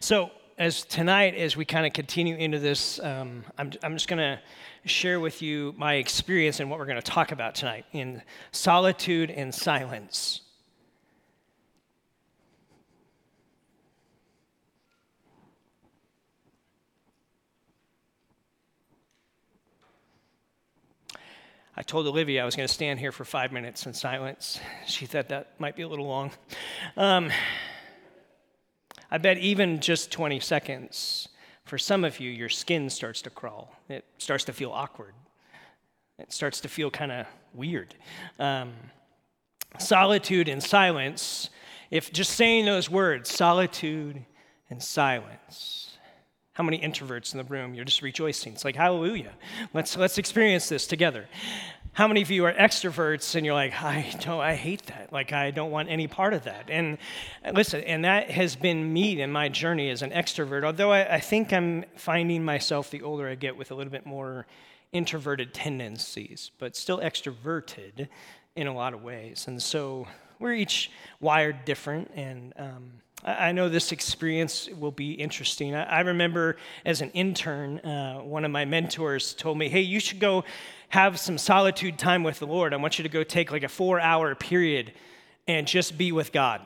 so, 0.00 0.30
as 0.58 0.84
tonight, 0.84 1.34
as 1.34 1.54
we 1.54 1.66
kind 1.66 1.86
of 1.86 1.92
continue 1.92 2.34
into 2.34 2.58
this, 2.58 2.98
um, 3.00 3.44
I'm, 3.58 3.72
I'm 3.82 3.92
just 3.92 4.08
going 4.08 4.18
to 4.20 4.40
share 4.88 5.20
with 5.20 5.42
you 5.42 5.74
my 5.76 5.94
experience 5.94 6.60
and 6.60 6.70
what 6.70 6.78
we're 6.78 6.86
going 6.86 7.00
to 7.00 7.02
talk 7.02 7.30
about 7.30 7.54
tonight 7.54 7.84
in 7.92 8.22
solitude 8.52 9.30
and 9.30 9.54
silence. 9.54 10.40
I 21.78 21.82
told 21.82 22.06
Olivia 22.06 22.40
I 22.40 22.46
was 22.46 22.56
going 22.56 22.66
to 22.66 22.72
stand 22.72 22.98
here 22.98 23.12
for 23.12 23.26
five 23.26 23.52
minutes 23.52 23.84
in 23.84 23.92
silence. 23.92 24.58
She 24.86 25.04
thought 25.04 25.28
that 25.28 25.60
might 25.60 25.76
be 25.76 25.82
a 25.82 25.88
little 25.88 26.06
long. 26.06 26.30
Um, 26.96 27.30
I 29.10 29.18
bet 29.18 29.36
even 29.36 29.80
just 29.80 30.10
20 30.10 30.40
seconds, 30.40 31.28
for 31.64 31.76
some 31.76 32.02
of 32.02 32.18
you, 32.18 32.30
your 32.30 32.48
skin 32.48 32.88
starts 32.88 33.20
to 33.22 33.30
crawl. 33.30 33.74
It 33.90 34.06
starts 34.16 34.44
to 34.44 34.54
feel 34.54 34.70
awkward. 34.70 35.12
It 36.18 36.32
starts 36.32 36.60
to 36.62 36.68
feel 36.68 36.90
kind 36.90 37.12
of 37.12 37.26
weird. 37.52 37.94
Um, 38.38 38.72
solitude 39.78 40.48
and 40.48 40.62
silence, 40.62 41.50
if 41.90 42.10
just 42.10 42.32
saying 42.32 42.64
those 42.64 42.88
words, 42.88 43.30
solitude 43.30 44.24
and 44.70 44.82
silence, 44.82 45.95
how 46.56 46.64
many 46.64 46.78
introverts 46.78 47.34
in 47.34 47.38
the 47.38 47.44
room? 47.44 47.74
You're 47.74 47.84
just 47.84 48.00
rejoicing. 48.00 48.54
It's 48.54 48.64
like, 48.64 48.76
hallelujah. 48.76 49.32
Let's, 49.74 49.94
let's 49.94 50.16
experience 50.16 50.70
this 50.70 50.86
together. 50.86 51.26
How 51.92 52.08
many 52.08 52.22
of 52.22 52.30
you 52.30 52.46
are 52.46 52.52
extroverts 52.54 53.34
and 53.34 53.44
you're 53.44 53.54
like, 53.54 53.74
I 53.82 54.10
don't, 54.20 54.40
I 54.40 54.54
hate 54.54 54.86
that. 54.86 55.12
Like, 55.12 55.34
I 55.34 55.50
don't 55.50 55.70
want 55.70 55.90
any 55.90 56.06
part 56.06 56.32
of 56.32 56.44
that. 56.44 56.70
And 56.70 56.96
listen, 57.52 57.82
and 57.84 58.06
that 58.06 58.30
has 58.30 58.56
been 58.56 58.90
me 58.90 59.20
in 59.20 59.30
my 59.30 59.50
journey 59.50 59.90
as 59.90 60.00
an 60.00 60.12
extrovert, 60.12 60.64
although 60.64 60.92
I, 60.92 61.16
I 61.16 61.20
think 61.20 61.52
I'm 61.52 61.84
finding 61.96 62.42
myself 62.42 62.90
the 62.90 63.02
older 63.02 63.28
I 63.28 63.34
get 63.34 63.54
with 63.54 63.70
a 63.70 63.74
little 63.74 63.92
bit 63.92 64.06
more 64.06 64.46
introverted 64.92 65.52
tendencies, 65.52 66.52
but 66.58 66.74
still 66.74 67.00
extroverted 67.00 68.08
in 68.54 68.66
a 68.66 68.72
lot 68.72 68.94
of 68.94 69.02
ways. 69.02 69.46
And 69.46 69.62
so 69.62 70.08
we're 70.38 70.54
each 70.54 70.90
wired 71.20 71.66
different. 71.66 72.10
And, 72.14 72.54
um, 72.56 72.92
I 73.24 73.52
know 73.52 73.68
this 73.68 73.92
experience 73.92 74.68
will 74.78 74.92
be 74.92 75.12
interesting. 75.12 75.74
I 75.74 76.00
remember 76.00 76.56
as 76.84 77.00
an 77.00 77.10
intern, 77.10 77.78
uh, 77.78 78.18
one 78.18 78.44
of 78.44 78.50
my 78.50 78.64
mentors 78.64 79.34
told 79.34 79.58
me, 79.58 79.68
Hey, 79.68 79.80
you 79.80 80.00
should 80.00 80.20
go 80.20 80.44
have 80.90 81.18
some 81.18 81.38
solitude 81.38 81.98
time 81.98 82.22
with 82.22 82.38
the 82.38 82.46
Lord. 82.46 82.72
I 82.72 82.76
want 82.76 82.98
you 82.98 83.02
to 83.02 83.08
go 83.08 83.24
take 83.24 83.50
like 83.50 83.62
a 83.62 83.68
four 83.68 83.98
hour 83.98 84.34
period 84.34 84.92
and 85.48 85.66
just 85.66 85.98
be 85.98 86.12
with 86.12 86.30
God. 86.30 86.60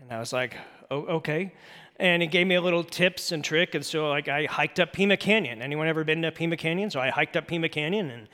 And 0.00 0.12
I 0.12 0.18
was 0.18 0.32
like, 0.32 0.56
oh, 0.90 1.02
Okay. 1.04 1.52
And 1.96 2.20
he 2.22 2.26
gave 2.26 2.48
me 2.48 2.56
a 2.56 2.60
little 2.60 2.82
tips 2.82 3.30
and 3.30 3.44
trick. 3.44 3.76
And 3.76 3.84
so 3.84 4.10
like 4.10 4.28
I 4.28 4.46
hiked 4.46 4.80
up 4.80 4.92
Pima 4.92 5.16
Canyon. 5.16 5.62
Anyone 5.62 5.86
ever 5.86 6.02
been 6.02 6.22
to 6.22 6.32
Pima 6.32 6.56
Canyon? 6.56 6.90
So 6.90 7.00
I 7.00 7.10
hiked 7.10 7.36
up 7.36 7.46
Pima 7.46 7.68
Canyon 7.68 8.10
and 8.10 8.28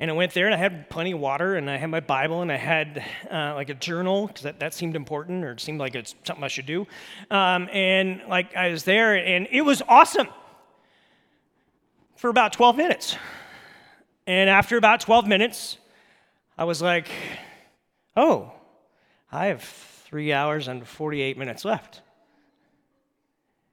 and 0.00 0.10
I 0.10 0.14
went 0.14 0.32
there 0.32 0.46
and 0.46 0.54
I 0.54 0.58
had 0.58 0.88
plenty 0.90 1.12
of 1.12 1.18
water 1.18 1.56
and 1.56 1.68
I 1.68 1.76
had 1.76 1.90
my 1.90 2.00
Bible 2.00 2.40
and 2.42 2.52
I 2.52 2.56
had 2.56 3.04
uh, 3.30 3.54
like 3.54 3.68
a 3.68 3.74
journal 3.74 4.28
because 4.28 4.42
that, 4.42 4.60
that 4.60 4.72
seemed 4.72 4.94
important 4.94 5.44
or 5.44 5.52
it 5.52 5.60
seemed 5.60 5.80
like 5.80 5.96
it's 5.96 6.14
something 6.24 6.44
I 6.44 6.48
should 6.48 6.66
do. 6.66 6.86
Um, 7.30 7.68
and 7.72 8.22
like 8.28 8.54
I 8.54 8.70
was 8.70 8.84
there 8.84 9.16
and 9.16 9.48
it 9.50 9.62
was 9.62 9.82
awesome 9.88 10.28
for 12.16 12.30
about 12.30 12.52
12 12.52 12.76
minutes. 12.76 13.16
And 14.26 14.48
after 14.48 14.76
about 14.76 15.00
12 15.00 15.26
minutes, 15.26 15.78
I 16.56 16.64
was 16.64 16.80
like, 16.80 17.08
oh, 18.16 18.52
I 19.32 19.46
have 19.46 19.62
three 19.62 20.32
hours 20.32 20.68
and 20.68 20.86
48 20.86 21.36
minutes 21.36 21.64
left. 21.64 22.02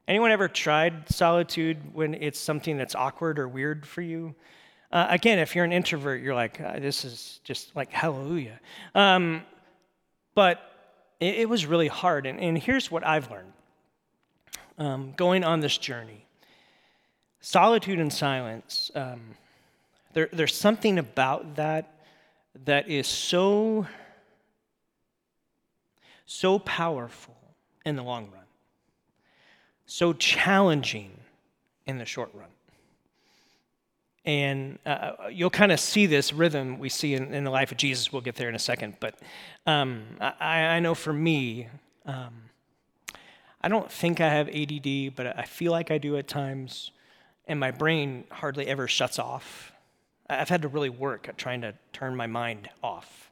Anyone 0.08 0.32
ever 0.32 0.48
tried 0.48 1.10
solitude 1.10 1.94
when 1.94 2.14
it's 2.14 2.40
something 2.40 2.78
that's 2.78 2.96
awkward 2.96 3.38
or 3.38 3.48
weird 3.48 3.86
for 3.86 4.02
you? 4.02 4.36
Uh, 4.92 5.08
again, 5.10 5.40
if 5.40 5.56
you're 5.56 5.66
an 5.66 5.74
introvert, 5.74 6.22
you're 6.22 6.36
like, 6.36 6.62
uh, 6.62 6.80
this 6.80 7.04
is 7.06 7.40
just 7.44 7.76
like 7.76 7.92
hallelujah. 7.92 8.60
Um, 8.94 9.44
but 10.36 10.62
it, 11.20 11.36
it, 11.36 11.50
was 11.50 11.66
really 11.66 11.88
hard. 11.88 12.26
And, 12.26 12.40
and, 12.40 12.58
here's 12.58 12.92
what 12.92 13.06
I've 13.06 13.30
learned 13.32 13.54
um, 14.78 15.14
going 15.16 15.44
on 15.44 15.60
this 15.60 15.78
journey 15.78 16.26
solitude 17.46 18.00
and 18.00 18.12
silence, 18.12 18.90
um, 18.96 19.22
there, 20.14 20.28
there's 20.34 20.56
something 20.56 20.98
about 20.98 21.58
that 21.58 21.94
that 22.66 22.90
is 22.90 23.06
so, 23.06 23.86
so 26.26 26.58
powerful 26.58 27.36
in 27.86 27.96
the 27.96 28.02
long 28.02 28.32
run, 28.32 28.46
so 29.86 30.12
challenging 30.14 31.12
in 31.86 32.00
the 32.00 32.06
short 32.06 32.32
run. 32.34 32.48
And 34.26 34.80
uh, 34.86 35.12
you'll 35.32 35.52
kind 35.52 35.72
of 35.72 35.80
see 35.80 36.08
this 36.08 36.34
rhythm 36.34 36.80
we 36.80 36.90
see 36.90 37.14
in, 37.14 37.34
in, 37.34 37.44
the 37.44 37.52
life 37.52 37.72
of 37.72 37.78
Jesus. 37.78 38.12
We'll 38.12 38.24
get 38.24 38.36
there 38.36 38.50
in 38.50 38.56
a 38.56 38.60
second. 38.60 38.98
But 39.00 39.20
um, 39.68 40.04
I, 40.20 40.62
I, 40.64 40.80
know 40.80 40.96
for 40.96 41.14
me, 41.14 41.68
um, 42.08 42.34
I 43.62 43.68
don't 43.68 43.92
think 43.92 44.22
I 44.22 44.30
have 44.30 44.50
ADD, 44.50 45.16
but 45.16 45.38
I 45.38 45.44
feel 45.44 45.72
like 45.72 45.92
I 45.92 46.00
do 46.00 46.18
at 46.18 46.28
times. 46.28 46.92
And 47.48 47.60
my 47.60 47.70
brain 47.70 48.24
hardly 48.32 48.66
ever 48.68 48.88
shuts 48.88 49.20
off. 49.20 49.72
I've 50.28 50.50
had 50.50 50.64
to 50.64 50.68
really 50.68 50.90
work 50.90 51.30
at 51.30 51.38
trying 51.38 51.62
to 51.62 51.76
turn 51.94 52.16
my 52.16 52.26
mind 52.26 52.70
off. 52.82 53.30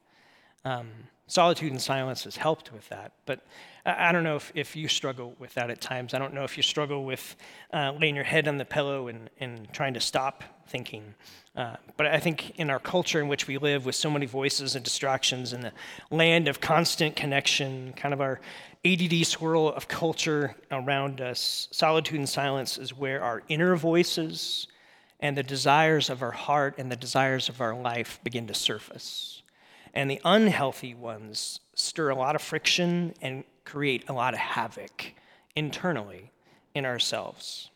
Um, 0.64 0.90
solitude 1.28 1.72
and 1.72 1.82
silence 1.82 2.24
has 2.26 2.36
helped 2.36 2.74
with 2.74 2.88
that. 2.90 3.14
But 3.26 3.42
I, 3.86 4.12
don't 4.12 4.24
know 4.24 4.36
if, 4.36 4.52
if 4.56 4.76
you 4.76 4.88
struggle 4.88 5.36
with 5.40 5.54
that 5.56 5.70
at 5.70 5.82
times. 5.82 6.14
I 6.14 6.20
don't 6.20 6.34
know 6.34 6.44
if 6.44 6.58
you 6.58 6.64
struggle 6.64 7.06
with 7.06 7.36
uh, 7.74 7.94
laying 8.00 8.16
your 8.16 8.24
head 8.24 8.48
on 8.48 8.58
the 8.58 8.66
pillow 8.66 9.08
and, 9.08 9.30
and 9.40 9.72
trying 9.74 9.94
to 9.94 10.00
stop 10.00 10.44
thinking. 10.68 11.16
Uh, 11.56 11.76
but 11.98 12.08
I 12.08 12.20
think 12.20 12.58
in 12.60 12.70
our 12.70 12.80
culture 12.80 13.22
in 13.22 13.28
which 13.28 13.48
we 13.48 13.58
live, 13.58 13.86
with 13.86 13.96
so 13.96 14.10
many 14.10 14.26
voices 14.26 14.76
and 14.76 14.84
distractions, 14.84 15.54
in 15.54 15.62
the 15.62 15.72
land 16.10 16.48
of 16.48 16.60
constant 16.62 17.16
connection, 17.16 17.94
kind 17.94 18.14
of 18.14 18.22
our 18.22 18.40
ADD 18.84 19.26
swirl 19.26 19.70
of 19.70 19.88
culture 19.88 20.56
around 20.72 21.22
us, 21.22 21.68
solitude 21.72 22.20
and 22.20 22.28
silence 22.28 22.78
is 22.78 22.98
where 22.98 23.22
our 23.22 23.44
inner 23.50 23.76
voices 23.76 24.68
and 25.20 25.38
the 25.38 25.44
desires 25.44 26.10
of 26.10 26.22
our 26.22 26.32
heart 26.32 26.76
and 26.78 26.92
the 26.92 26.96
desires 26.96 27.50
of 27.50 27.62
our 27.62 27.76
life 27.76 28.20
begin 28.24 28.48
to 28.48 28.54
surface. 28.54 29.43
And 29.94 30.10
the 30.10 30.22
unhealthy 30.26 30.96
ones 30.96 31.60
stir 31.76 32.10
a 32.10 32.16
lot 32.16 32.36
of 32.36 32.42
friction 32.42 33.14
and 33.22 33.44
create 33.66 34.04
a 34.10 34.14
lot 34.14 34.34
of 34.34 34.40
havoc 34.40 35.14
internally 35.56 36.32
in 36.74 36.86
ourselves. 36.86 37.70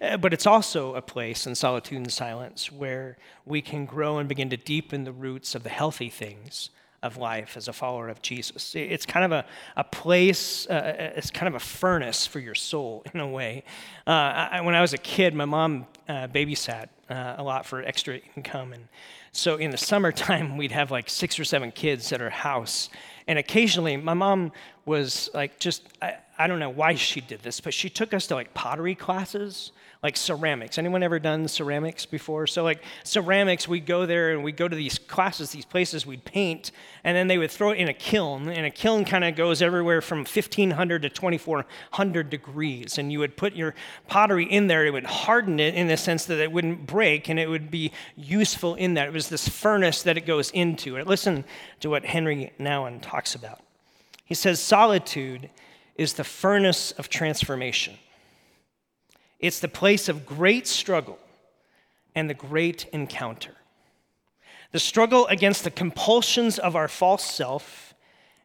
Uh, 0.00 0.16
But 0.16 0.32
it's 0.32 0.46
also 0.46 0.94
a 0.94 1.02
place 1.02 1.46
in 1.46 1.54
solitude 1.54 1.98
and 1.98 2.12
silence 2.12 2.70
where 2.70 3.16
we 3.44 3.62
can 3.62 3.86
grow 3.86 4.18
and 4.18 4.28
begin 4.28 4.50
to 4.50 4.56
deepen 4.56 5.04
the 5.04 5.12
roots 5.12 5.54
of 5.54 5.62
the 5.62 5.70
healthy 5.70 6.08
things 6.08 6.70
of 7.02 7.18
life 7.18 7.56
as 7.56 7.68
a 7.68 7.72
follower 7.72 8.08
of 8.08 8.22
Jesus. 8.22 8.74
It's 8.74 9.04
kind 9.04 9.26
of 9.26 9.32
a, 9.32 9.44
a 9.76 9.84
place, 9.84 10.66
uh, 10.68 11.12
it's 11.16 11.30
kind 11.30 11.48
of 11.48 11.54
a 11.54 11.60
furnace 11.60 12.26
for 12.26 12.38
your 12.40 12.54
soul 12.54 13.04
in 13.14 13.20
a 13.20 13.28
way. 13.28 13.64
Uh, 14.06 14.10
I, 14.50 14.60
when 14.62 14.74
I 14.74 14.80
was 14.80 14.94
a 14.94 14.98
kid, 14.98 15.34
my 15.34 15.44
mom 15.44 15.86
uh, 16.08 16.28
babysat 16.28 16.88
uh, 17.10 17.34
a 17.36 17.42
lot 17.42 17.66
for 17.66 17.82
extra 17.82 18.20
income. 18.36 18.72
And 18.72 18.88
so 19.36 19.56
in 19.56 19.70
the 19.70 19.76
summertime, 19.76 20.56
we'd 20.56 20.72
have 20.72 20.90
like 20.90 21.10
six 21.10 21.38
or 21.38 21.44
seven 21.44 21.72
kids 21.72 22.12
at 22.12 22.20
our 22.20 22.30
house. 22.30 22.88
And 23.26 23.38
occasionally, 23.38 23.96
my 23.96 24.14
mom 24.14 24.52
was 24.84 25.30
like, 25.34 25.58
just, 25.58 25.82
I, 26.00 26.16
I 26.38 26.46
don't 26.46 26.58
know 26.58 26.70
why 26.70 26.94
she 26.94 27.20
did 27.20 27.42
this, 27.42 27.60
but 27.60 27.74
she 27.74 27.88
took 27.88 28.14
us 28.14 28.26
to 28.28 28.34
like 28.34 28.54
pottery 28.54 28.94
classes, 28.94 29.72
like 30.04 30.18
ceramics. 30.18 30.76
Anyone 30.76 31.02
ever 31.02 31.18
done 31.18 31.48
ceramics 31.48 32.04
before? 32.04 32.46
So, 32.46 32.62
like 32.62 32.84
ceramics, 33.04 33.66
we'd 33.66 33.86
go 33.86 34.04
there 34.04 34.32
and 34.32 34.44
we'd 34.44 34.58
go 34.58 34.68
to 34.68 34.76
these 34.76 34.98
classes, 34.98 35.50
these 35.50 35.64
places, 35.64 36.04
we'd 36.04 36.26
paint, 36.26 36.72
and 37.04 37.16
then 37.16 37.26
they 37.26 37.38
would 37.38 37.50
throw 37.50 37.70
it 37.70 37.78
in 37.78 37.88
a 37.88 37.94
kiln. 37.94 38.50
And 38.50 38.66
a 38.66 38.70
kiln 38.70 39.06
kind 39.06 39.24
of 39.24 39.34
goes 39.34 39.62
everywhere 39.62 40.02
from 40.02 40.18
1500 40.18 41.02
to 41.02 41.08
2400 41.08 42.28
degrees. 42.28 42.98
And 42.98 43.10
you 43.10 43.18
would 43.20 43.34
put 43.34 43.54
your 43.54 43.74
pottery 44.06 44.44
in 44.44 44.66
there, 44.66 44.84
it 44.84 44.92
would 44.92 45.06
harden 45.06 45.58
it 45.58 45.74
in 45.74 45.88
the 45.88 45.96
sense 45.96 46.26
that 46.26 46.38
it 46.38 46.52
wouldn't 46.52 46.84
break 46.86 47.30
and 47.30 47.40
it 47.40 47.48
would 47.48 47.70
be 47.70 47.90
useful 48.14 48.74
in 48.74 48.94
that. 48.94 49.08
It 49.08 49.14
was 49.14 49.30
this 49.30 49.48
furnace 49.48 50.02
that 50.02 50.18
it 50.18 50.26
goes 50.26 50.50
into. 50.50 50.96
And 50.96 51.08
listen 51.08 51.46
to 51.80 51.88
what 51.88 52.04
Henry 52.04 52.52
Nouwen 52.60 53.00
talks 53.00 53.34
about. 53.34 53.60
He 54.26 54.34
says, 54.34 54.60
Solitude 54.60 55.48
is 55.96 56.12
the 56.12 56.24
furnace 56.24 56.92
of 56.92 57.08
transformation. 57.08 57.96
It's 59.44 59.60
the 59.60 59.68
place 59.68 60.08
of 60.08 60.24
great 60.24 60.66
struggle 60.66 61.18
and 62.14 62.30
the 62.30 62.34
great 62.34 62.86
encounter. 62.94 63.54
The 64.72 64.78
struggle 64.78 65.26
against 65.26 65.64
the 65.64 65.70
compulsions 65.70 66.58
of 66.58 66.74
our 66.74 66.88
false 66.88 67.26
self 67.26 67.92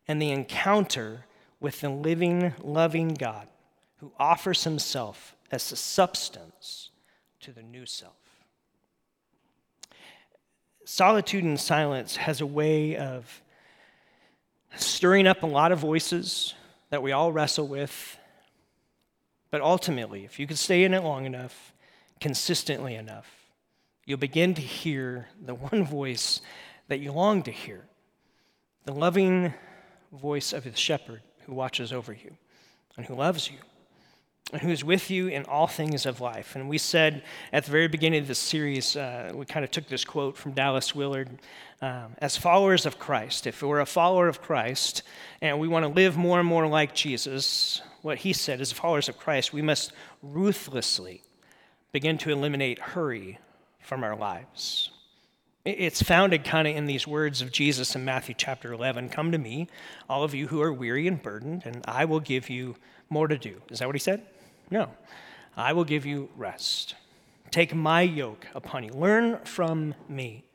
and 0.10 0.22
the 0.22 0.32
encounter 0.32 1.24
with 1.62 1.80
the 1.80 1.88
living, 1.88 2.54
loving 2.62 3.14
God 3.14 3.48
who 4.02 4.12
offers 4.20 4.66
himself 4.66 5.38
as 5.50 5.72
a 5.72 5.78
substance 5.78 6.90
to 7.40 7.54
the 7.54 7.64
new 7.64 7.86
self. 7.86 8.12
Solitude 10.84 11.46
and 11.46 11.58
silence 11.58 12.18
has 12.18 12.42
a 12.42 12.46
way 12.46 12.98
of 12.98 13.42
stirring 14.76 15.28
up 15.28 15.44
a 15.44 15.48
lot 15.48 15.72
of 15.72 15.80
voices 15.80 16.56
that 16.90 17.02
we 17.02 17.14
all 17.14 17.32
wrestle 17.32 17.70
with. 17.70 18.19
But 19.52 19.62
ultimately, 19.62 20.26
if 20.26 20.40
you 20.40 20.48
can 20.48 20.58
stay 20.58 20.84
in 20.84 20.94
it 20.94 21.04
long 21.04 21.26
enough, 21.26 21.74
consistently 22.20 22.96
enough, 22.96 23.28
you'll 24.06 24.18
begin 24.18 24.54
to 24.56 24.62
hear 24.62 25.28
the 25.42 25.56
one 25.72 25.86
voice 25.86 26.42
that 26.88 27.00
you 27.00 27.12
long 27.12 27.44
to 27.44 27.52
hear 27.52 27.86
the 28.86 28.94
loving 28.94 29.54
voice 30.12 30.54
of 30.54 30.64
the 30.64 30.76
shepherd 30.76 31.22
who 31.46 31.54
watches 31.54 31.94
over 31.94 32.12
you 32.12 32.36
and 32.98 33.06
who 33.06 33.14
loves 33.14 33.52
you 33.52 33.58
and 34.52 34.62
who 34.62 34.70
is 34.70 34.84
with 34.84 35.12
you 35.12 35.28
in 35.28 35.44
all 35.44 35.68
things 35.68 36.08
of 36.08 36.22
life. 36.22 36.56
And 36.56 36.68
we 36.68 36.80
said 36.80 37.24
at 37.54 37.66
the 37.66 37.72
very 37.72 37.88
beginning 37.88 38.22
of 38.22 38.28
this 38.28 38.40
series, 38.40 38.96
uh, 38.96 39.32
we 39.36 39.46
kind 39.46 39.64
of 39.64 39.70
took 39.70 39.88
this 39.88 40.04
quote 40.04 40.36
from 40.36 40.54
Dallas 40.54 40.96
Willard 40.96 41.30
um, 41.82 42.16
as 42.18 42.36
followers 42.36 42.88
of 42.88 42.98
Christ, 42.98 43.46
if 43.46 43.62
we're 43.62 43.80
a 43.80 43.86
follower 43.86 44.28
of 44.28 44.42
Christ 44.42 45.04
and 45.40 45.60
we 45.60 45.68
want 45.68 45.84
to 45.84 45.90
live 45.90 46.18
more 46.18 46.40
and 46.40 46.48
more 46.48 46.66
like 46.66 46.96
Jesus, 46.96 47.82
what 48.02 48.20
he 48.20 48.34
said 48.34 48.62
as 48.62 48.72
followers 48.72 49.10
of 49.10 49.18
Christ, 49.18 49.54
we 49.54 49.62
must 49.62 49.92
ruthlessly 50.22 51.22
begin 51.92 52.18
to 52.20 52.30
eliminate 52.30 52.80
hurry 52.80 53.40
from 53.80 54.04
our 54.04 54.16
lives. 54.16 54.92
It's 55.66 56.02
founded 56.02 56.44
kind 56.44 56.68
of 56.68 56.76
in 56.76 56.86
these 56.86 57.06
words 57.06 57.42
of 57.42 57.52
Jesus 57.52 57.96
in 57.96 58.06
Matthew 58.06 58.34
chapter 58.38 58.72
11 58.72 59.10
Come 59.10 59.32
to 59.32 59.38
me, 59.38 59.68
all 60.10 60.24
of 60.24 60.34
you 60.34 60.48
who 60.48 60.62
are 60.62 60.72
weary 60.72 61.08
and 61.08 61.22
burdened, 61.22 61.64
and 61.66 61.84
I 61.86 62.06
will 62.06 62.22
give 62.22 62.50
you 62.50 62.76
more 63.10 63.28
to 63.28 63.38
do. 63.38 63.62
Is 63.70 63.80
that 63.80 63.88
what 63.88 63.96
he 63.96 64.00
said? 64.00 64.26
No. 64.72 64.90
I 65.58 65.74
will 65.74 65.84
give 65.84 66.06
you 66.06 66.30
rest. 66.38 66.96
Take 67.52 67.76
my 67.76 68.02
yoke 68.02 68.48
upon 68.56 68.84
you. 68.84 68.92
Learn 68.94 69.40
from 69.44 69.96
me, 70.08 70.46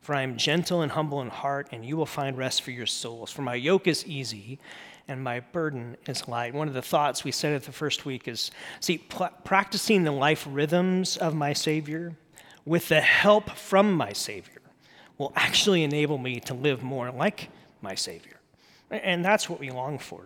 for 0.00 0.14
I 0.14 0.22
am 0.22 0.36
gentle 0.36 0.82
and 0.82 0.92
humble 0.92 1.20
in 1.20 1.30
heart, 1.30 1.68
and 1.72 1.84
you 1.84 1.96
will 1.96 2.06
find 2.06 2.36
rest 2.36 2.62
for 2.62 2.70
your 2.70 2.86
souls. 2.86 3.32
For 3.32 3.42
my 3.42 3.54
yoke 3.54 3.86
is 3.86 4.06
easy 4.06 4.60
and 5.08 5.24
my 5.24 5.40
burden 5.40 5.96
is 6.06 6.28
light. 6.28 6.54
One 6.54 6.68
of 6.68 6.74
the 6.74 6.82
thoughts 6.82 7.24
we 7.24 7.32
said 7.32 7.54
at 7.54 7.64
the 7.64 7.72
first 7.72 8.04
week 8.04 8.28
is 8.28 8.50
see, 8.80 8.98
pl- 8.98 9.30
practicing 9.42 10.04
the 10.04 10.12
life 10.12 10.46
rhythms 10.48 11.16
of 11.16 11.34
my 11.34 11.54
Savior 11.54 12.14
with 12.64 12.88
the 12.88 13.00
help 13.00 13.50
from 13.50 13.92
my 13.92 14.12
Savior 14.12 14.60
will 15.16 15.32
actually 15.34 15.82
enable 15.82 16.18
me 16.18 16.38
to 16.40 16.54
live 16.54 16.82
more 16.82 17.10
like 17.10 17.48
my 17.80 17.94
Savior. 17.94 18.38
And 18.90 19.24
that's 19.24 19.48
what 19.48 19.58
we 19.58 19.70
long 19.70 19.98
for. 19.98 20.24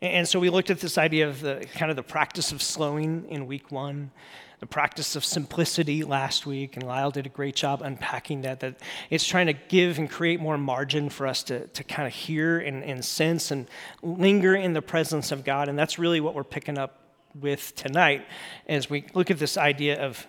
And 0.00 0.26
so 0.26 0.40
we 0.40 0.50
looked 0.50 0.70
at 0.70 0.80
this 0.80 0.98
idea 0.98 1.28
of 1.28 1.40
the 1.40 1.64
kind 1.74 1.90
of 1.90 1.96
the 1.96 2.02
practice 2.02 2.50
of 2.50 2.60
slowing 2.60 3.24
in 3.28 3.46
week 3.46 3.70
one, 3.70 4.10
the 4.62 4.66
practice 4.66 5.16
of 5.16 5.24
simplicity 5.24 6.04
last 6.04 6.46
week, 6.46 6.76
and 6.76 6.86
Lyle 6.86 7.10
did 7.10 7.26
a 7.26 7.28
great 7.28 7.56
job 7.56 7.82
unpacking 7.82 8.42
that. 8.42 8.60
That 8.60 8.76
it's 9.10 9.26
trying 9.26 9.48
to 9.48 9.54
give 9.54 9.98
and 9.98 10.08
create 10.08 10.38
more 10.38 10.56
margin 10.56 11.10
for 11.10 11.26
us 11.26 11.42
to, 11.44 11.66
to 11.66 11.82
kind 11.82 12.06
of 12.06 12.14
hear 12.14 12.60
and, 12.60 12.84
and 12.84 13.04
sense 13.04 13.50
and 13.50 13.66
linger 14.02 14.54
in 14.54 14.72
the 14.72 14.80
presence 14.80 15.32
of 15.32 15.42
God. 15.42 15.68
And 15.68 15.76
that's 15.76 15.98
really 15.98 16.20
what 16.20 16.36
we're 16.36 16.44
picking 16.44 16.78
up 16.78 17.00
with 17.34 17.74
tonight 17.74 18.24
as 18.68 18.88
we 18.88 19.04
look 19.14 19.32
at 19.32 19.40
this 19.40 19.56
idea 19.56 20.00
of 20.00 20.24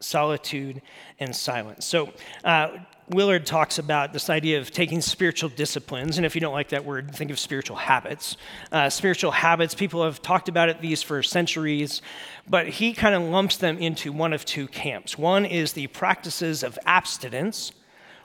solitude 0.00 0.82
and 1.18 1.34
silence. 1.34 1.86
So, 1.86 2.12
uh, 2.44 2.68
Willard 3.10 3.46
talks 3.46 3.78
about 3.78 4.12
this 4.12 4.28
idea 4.28 4.58
of 4.58 4.70
taking 4.70 5.00
spiritual 5.00 5.48
disciplines, 5.48 6.18
and 6.18 6.26
if 6.26 6.34
you 6.34 6.42
don't 6.42 6.52
like 6.52 6.68
that 6.68 6.84
word, 6.84 7.14
think 7.14 7.30
of 7.30 7.38
spiritual 7.38 7.76
habits. 7.76 8.36
Uh, 8.70 8.90
spiritual 8.90 9.30
habits, 9.30 9.74
people 9.74 10.04
have 10.04 10.20
talked 10.20 10.48
about 10.48 10.68
it 10.68 10.82
these 10.82 11.02
for 11.02 11.22
centuries, 11.22 12.02
but 12.48 12.68
he 12.68 12.92
kind 12.92 13.14
of 13.14 13.22
lumps 13.22 13.56
them 13.56 13.78
into 13.78 14.12
one 14.12 14.34
of 14.34 14.44
two 14.44 14.68
camps. 14.68 15.16
One 15.16 15.46
is 15.46 15.72
the 15.72 15.86
practices 15.86 16.62
of 16.62 16.78
abstinence, 16.84 17.72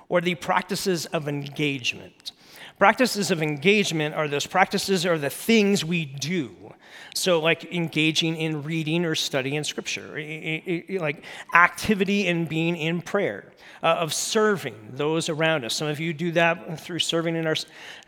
or 0.10 0.20
the 0.20 0.36
practices 0.36 1.06
of 1.08 1.30
engagement. 1.30 2.34
Practices 2.78 3.32
of 3.32 3.42
engagement 3.42 4.16
are 4.16 4.28
those 4.28 4.46
practices 4.46 5.06
or 5.06 5.18
the 5.18 5.30
things 5.30 5.86
we 5.86 6.04
do. 6.04 6.74
So, 7.16 7.40
like 7.40 7.72
engaging 7.72 8.36
in 8.38 8.64
reading 8.64 9.06
or 9.06 9.14
studying 9.14 9.64
scripture, 9.64 10.18
like 10.90 11.24
activity 11.54 12.28
and 12.28 12.50
being 12.50 12.76
in 12.76 13.02
prayer, 13.02 13.54
uh, 13.84 13.98
of 14.00 14.14
serving 14.14 14.76
those 14.94 15.28
around 15.28 15.66
us. 15.66 15.76
Some 15.76 15.90
of 15.90 16.00
you 16.00 16.14
do 16.14 16.32
that 16.32 16.80
through 16.80 17.00
serving 17.00 17.36
in 17.36 17.46
our 17.46 17.56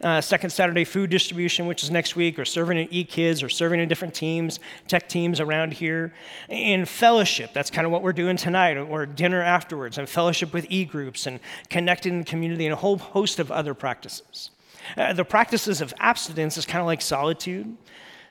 uh, 0.02 0.22
second 0.22 0.50
Saturday 0.50 0.86
food 0.86 1.10
distribution, 1.10 1.68
which 1.68 1.84
is 1.84 1.92
next 1.92 2.16
week, 2.16 2.40
or 2.40 2.46
serving 2.46 2.80
in 2.80 2.88
e-kids, 2.92 3.44
or 3.44 3.50
serving 3.50 3.82
in 3.82 3.90
different 3.90 4.14
teams, 4.14 4.60
tech 4.88 5.10
teams 5.10 5.42
around 5.42 5.74
here. 5.74 6.14
In 6.48 6.86
fellowship, 6.86 7.54
that's 7.54 7.70
kind 7.70 7.86
of 7.86 7.92
what 7.92 8.02
we're 8.02 8.14
doing 8.14 8.38
tonight, 8.38 8.78
or 8.78 9.06
dinner 9.06 9.42
afterwards, 9.42 9.98
and 9.98 10.08
fellowship 10.08 10.54
with 10.54 10.66
e-groups, 10.70 11.28
and 11.28 11.42
connected 11.70 12.14
in 12.14 12.24
community, 12.24 12.66
and 12.66 12.74
a 12.74 12.78
whole 12.78 12.98
host 12.98 13.40
of 13.40 13.52
other 13.52 13.74
practices. 13.74 14.52
Uh, 14.98 15.14
the 15.14 15.26
practices 15.26 15.82
of 15.82 15.94
abstinence 16.00 16.58
is 16.58 16.66
kind 16.66 16.80
of 16.80 16.86
like 16.86 17.02
solitude, 17.02 17.76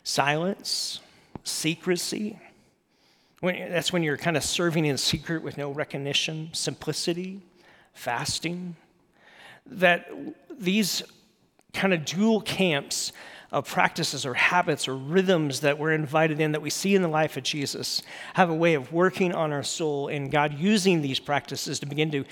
silence, 0.04 1.00
secrecy. 1.42 2.38
When, 3.40 3.70
that's 3.70 3.92
when 3.92 4.02
you're 4.02 4.16
kind 4.16 4.36
of 4.36 4.44
serving 4.44 4.84
in 4.84 4.96
secret 4.96 5.42
with 5.42 5.58
no 5.58 5.70
recognition, 5.70 6.50
simplicity, 6.52 7.40
fasting. 7.92 8.76
That 9.66 10.08
these 10.50 11.02
kind 11.72 11.92
of 11.92 12.04
dual 12.04 12.40
camps 12.40 13.12
of 13.50 13.68
practices 13.68 14.26
or 14.26 14.34
habits 14.34 14.88
or 14.88 14.96
rhythms 14.96 15.60
that 15.60 15.78
we're 15.78 15.92
invited 15.92 16.40
in 16.40 16.52
that 16.52 16.62
we 16.62 16.70
see 16.70 16.94
in 16.94 17.02
the 17.02 17.08
life 17.08 17.36
of 17.36 17.42
Jesus 17.42 18.02
have 18.34 18.50
a 18.50 18.54
way 18.54 18.74
of 18.74 18.92
working 18.92 19.32
on 19.32 19.52
our 19.52 19.62
soul 19.62 20.08
and 20.08 20.30
God 20.30 20.54
using 20.54 21.02
these 21.02 21.20
practices 21.20 21.78
to 21.80 21.86
begin 21.86 22.10
to 22.10 22.24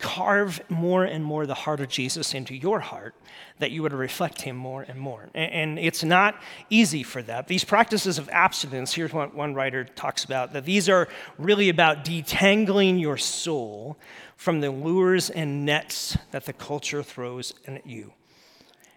carve 0.00 0.60
more 0.68 1.04
and 1.04 1.24
more 1.24 1.46
the 1.46 1.54
heart 1.54 1.80
of 1.80 1.88
Jesus 1.88 2.34
into 2.34 2.54
your 2.54 2.80
heart, 2.80 3.14
that 3.58 3.70
you 3.70 3.82
would 3.82 3.92
reflect 3.92 4.42
him 4.42 4.56
more 4.56 4.82
and 4.82 4.98
more. 4.98 5.28
And, 5.34 5.78
it's 5.78 6.02
not 6.02 6.40
easy 6.70 7.02
for 7.02 7.22
that. 7.22 7.46
These 7.46 7.64
practices 7.64 8.18
of 8.18 8.28
abstinence, 8.30 8.94
here's 8.94 9.12
what 9.12 9.34
one 9.34 9.54
writer 9.54 9.84
talks 9.84 10.24
about 10.24 10.52
that 10.54 10.64
these 10.64 10.88
are 10.88 11.08
really 11.38 11.68
about 11.68 12.04
detangling 12.04 13.00
your 13.00 13.16
soul 13.16 13.96
from 14.36 14.60
the 14.60 14.70
lures 14.70 15.30
and 15.30 15.64
nets 15.64 16.16
that 16.30 16.46
the 16.46 16.52
culture 16.52 17.02
throws 17.02 17.54
at 17.66 17.86
you. 17.86 18.12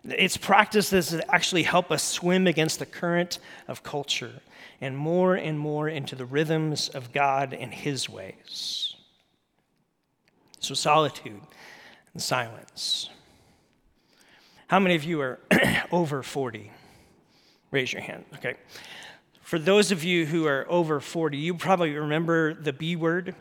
It's 0.06 0.36
practices 0.36 1.10
that 1.10 1.34
actually 1.34 1.64
help 1.64 1.92
us 1.92 2.04
swim 2.04 2.48
against 2.48 2.80
the 2.80 2.86
current 2.86 3.40
of 3.68 3.84
culture 3.84 4.42
and 4.82 4.98
more 4.98 5.36
and 5.36 5.58
more 5.58 5.88
into 5.88 6.16
the 6.16 6.26
rhythms 6.26 6.90
of 6.90 7.14
God 7.14 7.54
and 7.54 7.74
His 7.74 8.10
ways. 8.10 8.93
So, 10.64 10.74
solitude 10.76 11.42
and 12.14 12.22
silence. 12.22 13.10
How 14.68 14.80
many 14.80 14.96
of 14.96 15.04
you 15.04 15.20
are 15.20 15.40
over 15.92 16.24
40? 16.24 16.72
Raise 17.72 17.92
your 17.92 18.02
hand. 18.02 18.24
Okay. 18.36 18.56
For 19.42 19.60
those 19.60 19.92
of 19.92 20.06
you 20.06 20.26
who 20.26 20.48
are 20.48 20.66
over 20.70 21.02
40, 21.02 21.38
you 21.38 21.56
probably 21.56 21.92
remember 21.92 22.54
the 22.54 22.72
B 22.72 22.96
word 22.96 23.36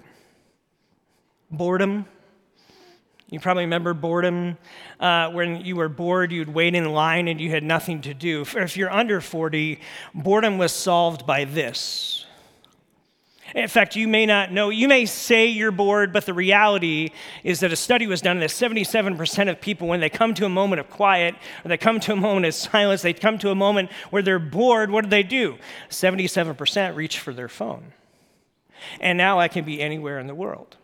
boredom. 1.48 2.06
You 3.30 3.38
probably 3.38 3.66
remember 3.66 3.94
boredom. 3.94 4.58
Uh, 4.98 5.30
when 5.30 5.64
you 5.64 5.76
were 5.76 5.88
bored, 5.88 6.32
you'd 6.32 6.52
wait 6.52 6.74
in 6.74 6.92
line 6.92 7.28
and 7.28 7.40
you 7.40 7.50
had 7.50 7.62
nothing 7.62 8.00
to 8.00 8.14
do. 8.14 8.44
If 8.56 8.76
you're 8.76 8.90
under 8.90 9.20
40, 9.20 9.78
boredom 10.12 10.58
was 10.58 10.72
solved 10.72 11.24
by 11.24 11.44
this 11.44 12.21
in 13.54 13.68
fact, 13.68 13.96
you 13.96 14.08
may 14.08 14.24
not 14.24 14.50
know, 14.50 14.70
you 14.70 14.88
may 14.88 15.04
say 15.04 15.46
you're 15.46 15.72
bored, 15.72 16.12
but 16.12 16.24
the 16.24 16.32
reality 16.32 17.10
is 17.44 17.60
that 17.60 17.72
a 17.72 17.76
study 17.76 18.06
was 18.06 18.22
done 18.22 18.40
that 18.40 18.50
77% 18.50 19.50
of 19.50 19.60
people, 19.60 19.88
when 19.88 20.00
they 20.00 20.08
come 20.08 20.32
to 20.34 20.46
a 20.46 20.48
moment 20.48 20.80
of 20.80 20.88
quiet, 20.88 21.34
or 21.64 21.68
they 21.68 21.76
come 21.76 22.00
to 22.00 22.12
a 22.12 22.16
moment 22.16 22.46
of 22.46 22.54
silence, 22.54 23.02
they 23.02 23.12
come 23.12 23.38
to 23.38 23.50
a 23.50 23.54
moment 23.54 23.90
where 24.10 24.22
they're 24.22 24.38
bored, 24.38 24.90
what 24.90 25.04
do 25.04 25.10
they 25.10 25.22
do? 25.22 25.58
77% 25.90 26.96
reach 26.96 27.18
for 27.18 27.34
their 27.34 27.48
phone. 27.48 27.92
And 29.00 29.18
now 29.18 29.38
I 29.38 29.48
can 29.48 29.64
be 29.64 29.80
anywhere 29.80 30.18
in 30.18 30.26
the 30.26 30.34
world. 30.34 30.76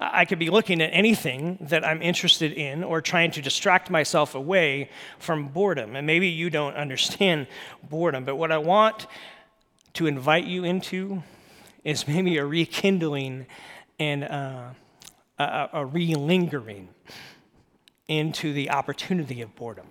I 0.00 0.24
could 0.24 0.38
be 0.38 0.48
looking 0.48 0.80
at 0.80 0.90
anything 0.94 1.58
that 1.60 1.86
I'm 1.86 2.00
interested 2.00 2.52
in 2.54 2.82
or 2.82 3.02
trying 3.02 3.32
to 3.32 3.42
distract 3.42 3.90
myself 3.90 4.34
away 4.34 4.88
from 5.18 5.48
boredom. 5.48 5.94
And 5.94 6.06
maybe 6.06 6.28
you 6.28 6.50
don't 6.50 6.74
understand 6.76 7.46
boredom, 7.88 8.24
but 8.24 8.36
what 8.36 8.50
I 8.50 8.58
want 8.58 9.06
to 9.94 10.06
invite 10.06 10.44
you 10.44 10.64
into 10.64 11.22
is 11.84 12.06
maybe 12.06 12.36
a 12.38 12.44
rekindling 12.44 13.46
and 13.98 14.24
uh, 14.24 14.68
a, 15.38 15.68
a 15.72 15.86
relingering 15.86 16.88
into 18.08 18.52
the 18.52 18.70
opportunity 18.70 19.40
of 19.40 19.54
boredom. 19.54 19.86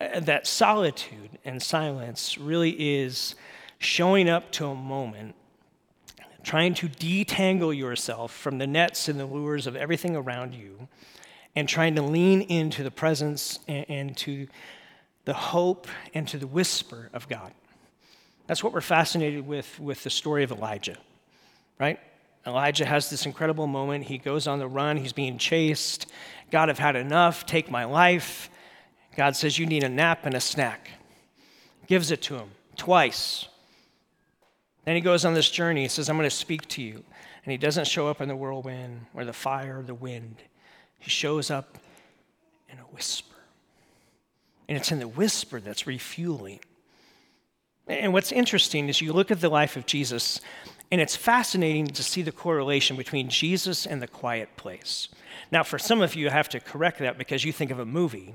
Uh, 0.00 0.20
that 0.20 0.46
solitude 0.46 1.38
and 1.44 1.62
silence 1.62 2.38
really 2.38 2.70
is 2.98 3.34
showing 3.78 4.28
up 4.28 4.50
to 4.52 4.66
a 4.66 4.74
moment, 4.74 5.34
trying 6.42 6.74
to 6.74 6.88
detangle 6.88 7.76
yourself 7.76 8.32
from 8.32 8.58
the 8.58 8.66
nets 8.66 9.08
and 9.08 9.20
the 9.20 9.26
lures 9.26 9.66
of 9.66 9.76
everything 9.76 10.16
around 10.16 10.54
you, 10.54 10.88
and 11.54 11.68
trying 11.68 11.94
to 11.94 12.02
lean 12.02 12.40
into 12.42 12.82
the 12.82 12.90
presence 12.90 13.58
and, 13.68 13.86
and 13.88 14.16
to 14.16 14.46
the 15.24 15.34
hope 15.34 15.86
and 16.14 16.26
to 16.28 16.38
the 16.38 16.46
whisper 16.46 17.10
of 17.12 17.28
God. 17.28 17.52
That's 18.48 18.64
what 18.64 18.72
we're 18.72 18.80
fascinated 18.80 19.46
with 19.46 19.78
with 19.78 20.02
the 20.02 20.10
story 20.10 20.42
of 20.42 20.50
Elijah, 20.50 20.96
right? 21.78 22.00
Elijah 22.46 22.86
has 22.86 23.10
this 23.10 23.26
incredible 23.26 23.66
moment. 23.66 24.04
He 24.04 24.18
goes 24.18 24.46
on 24.46 24.58
the 24.58 24.66
run, 24.66 24.96
he's 24.96 25.12
being 25.12 25.38
chased. 25.38 26.06
God, 26.50 26.70
I've 26.70 26.78
had 26.78 26.96
enough, 26.96 27.46
take 27.46 27.70
my 27.70 27.84
life. 27.84 28.48
God 29.16 29.36
says, 29.36 29.58
You 29.58 29.66
need 29.66 29.84
a 29.84 29.88
nap 29.88 30.20
and 30.24 30.34
a 30.34 30.40
snack. 30.40 30.90
Gives 31.86 32.10
it 32.10 32.22
to 32.22 32.36
him 32.36 32.50
twice. 32.76 33.46
Then 34.84 34.94
he 34.94 35.02
goes 35.02 35.26
on 35.26 35.34
this 35.34 35.50
journey. 35.50 35.82
He 35.82 35.88
says, 35.88 36.08
I'm 36.08 36.16
going 36.16 36.28
to 36.28 36.34
speak 36.34 36.66
to 36.68 36.82
you. 36.82 37.04
And 37.44 37.52
he 37.52 37.58
doesn't 37.58 37.86
show 37.86 38.08
up 38.08 38.22
in 38.22 38.28
the 38.28 38.36
whirlwind 38.36 39.06
or 39.12 39.26
the 39.26 39.32
fire 39.34 39.80
or 39.80 39.82
the 39.82 39.94
wind. 39.94 40.36
He 40.98 41.10
shows 41.10 41.50
up 41.50 41.78
in 42.70 42.78
a 42.78 42.82
whisper. 42.82 43.36
And 44.68 44.78
it's 44.78 44.90
in 44.90 44.98
the 44.98 45.08
whisper 45.08 45.60
that's 45.60 45.86
refueling. 45.86 46.60
And 47.88 48.12
what's 48.12 48.32
interesting 48.32 48.88
is 48.88 49.00
you 49.00 49.12
look 49.12 49.30
at 49.30 49.40
the 49.40 49.48
life 49.48 49.76
of 49.76 49.86
Jesus, 49.86 50.40
and 50.90 51.00
it's 51.00 51.16
fascinating 51.16 51.86
to 51.86 52.02
see 52.02 52.22
the 52.22 52.32
correlation 52.32 52.96
between 52.96 53.28
Jesus 53.28 53.86
and 53.86 54.02
the 54.02 54.06
quiet 54.06 54.56
place. 54.56 55.08
Now, 55.50 55.62
for 55.62 55.78
some 55.78 56.02
of 56.02 56.14
you, 56.14 56.28
I 56.28 56.32
have 56.32 56.50
to 56.50 56.60
correct 56.60 56.98
that 56.98 57.16
because 57.16 57.44
you 57.44 57.52
think 57.52 57.70
of 57.70 57.78
a 57.78 57.86
movie. 57.86 58.34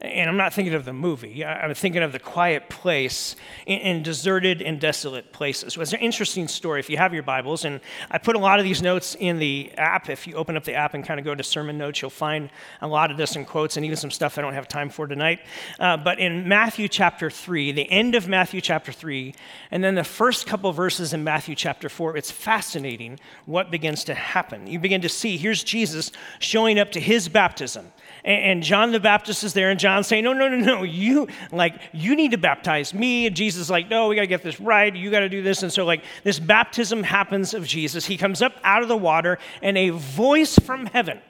And 0.00 0.30
I'm 0.30 0.36
not 0.36 0.54
thinking 0.54 0.74
of 0.74 0.84
the 0.84 0.92
movie, 0.92 1.44
I'm 1.44 1.74
thinking 1.74 2.04
of 2.04 2.12
the 2.12 2.20
quiet 2.20 2.68
place 2.68 3.34
in, 3.66 4.04
deserted 4.04 4.62
and 4.62 4.80
desolate 4.80 5.32
places. 5.32 5.76
Well, 5.76 5.82
it's 5.82 5.92
an 5.92 5.98
interesting 5.98 6.46
story 6.46 6.78
if 6.78 6.88
you 6.88 6.96
have 6.96 7.12
your 7.12 7.24
Bibles. 7.24 7.64
And 7.64 7.80
I 8.08 8.18
put 8.18 8.36
a 8.36 8.38
lot 8.38 8.60
of 8.60 8.64
these 8.64 8.80
notes 8.80 9.16
in 9.18 9.40
the 9.40 9.72
app. 9.76 10.08
If 10.08 10.28
you 10.28 10.34
open 10.34 10.56
up 10.56 10.62
the 10.62 10.74
app 10.74 10.94
and 10.94 11.04
kind 11.04 11.18
of 11.18 11.26
go 11.26 11.34
to 11.34 11.42
sermon 11.42 11.78
notes, 11.78 12.00
you'll 12.00 12.12
find 12.12 12.48
a 12.80 12.86
lot 12.86 13.10
of 13.10 13.16
this 13.16 13.34
in 13.34 13.44
quotes 13.44 13.76
and 13.76 13.84
even 13.84 13.96
some 13.96 14.12
stuff 14.12 14.38
I 14.38 14.42
don't 14.42 14.54
have 14.54 14.68
time 14.68 14.88
for 14.88 15.08
tonight. 15.08 15.40
Uh, 15.80 15.96
but 15.96 16.20
in 16.20 16.46
Matthew 16.46 16.86
chapter 16.86 17.28
3, 17.28 17.72
the 17.72 17.90
end 17.90 18.14
of 18.14 18.28
Matthew 18.28 18.60
chapter 18.60 18.92
3, 18.92 19.34
and 19.72 19.82
then 19.82 19.96
the 19.96 20.04
first 20.04 20.46
couple 20.46 20.70
verses 20.70 21.12
in 21.12 21.24
Matthew 21.24 21.56
chapter 21.56 21.88
4, 21.88 22.16
it's 22.16 22.30
fascinating 22.30 23.18
what 23.46 23.72
begins 23.72 24.04
to 24.04 24.14
happen. 24.14 24.68
You 24.68 24.78
begin 24.78 25.00
to 25.00 25.08
see 25.08 25.36
here's 25.36 25.64
Jesus 25.64 26.12
showing 26.38 26.78
up 26.78 26.92
to 26.92 27.00
his 27.00 27.28
baptism. 27.28 27.90
And, 28.28 28.62
John 28.62 28.92
the 28.92 29.00
Baptist 29.00 29.42
is 29.42 29.54
there, 29.54 29.70
and 29.70 29.80
John 29.80 30.04
saying, 30.04 30.22
No, 30.22 30.34
no, 30.34 30.48
no, 30.48 30.58
no, 30.58 30.82
you 30.82 31.28
like 31.50 31.80
you 31.94 32.14
need 32.14 32.32
to 32.32 32.36
baptize 32.36 32.92
me. 32.92 33.26
And 33.26 33.34
Jesus 33.34 33.62
is 33.62 33.70
like, 33.70 33.88
No, 33.88 34.08
we 34.08 34.16
gotta 34.16 34.26
get 34.26 34.42
this 34.42 34.60
right, 34.60 34.94
you 34.94 35.10
gotta 35.10 35.30
do 35.30 35.42
this. 35.42 35.62
And 35.62 35.72
so, 35.72 35.86
like, 35.86 36.04
this 36.24 36.38
baptism 36.38 37.02
happens 37.02 37.54
of 37.54 37.66
Jesus. 37.66 38.04
He 38.04 38.18
comes 38.18 38.42
up 38.42 38.52
out 38.62 38.82
of 38.82 38.88
the 38.88 38.98
water, 38.98 39.38
and 39.62 39.78
a 39.78 39.88
voice 39.88 40.58
from 40.58 40.84
heaven 40.84 41.20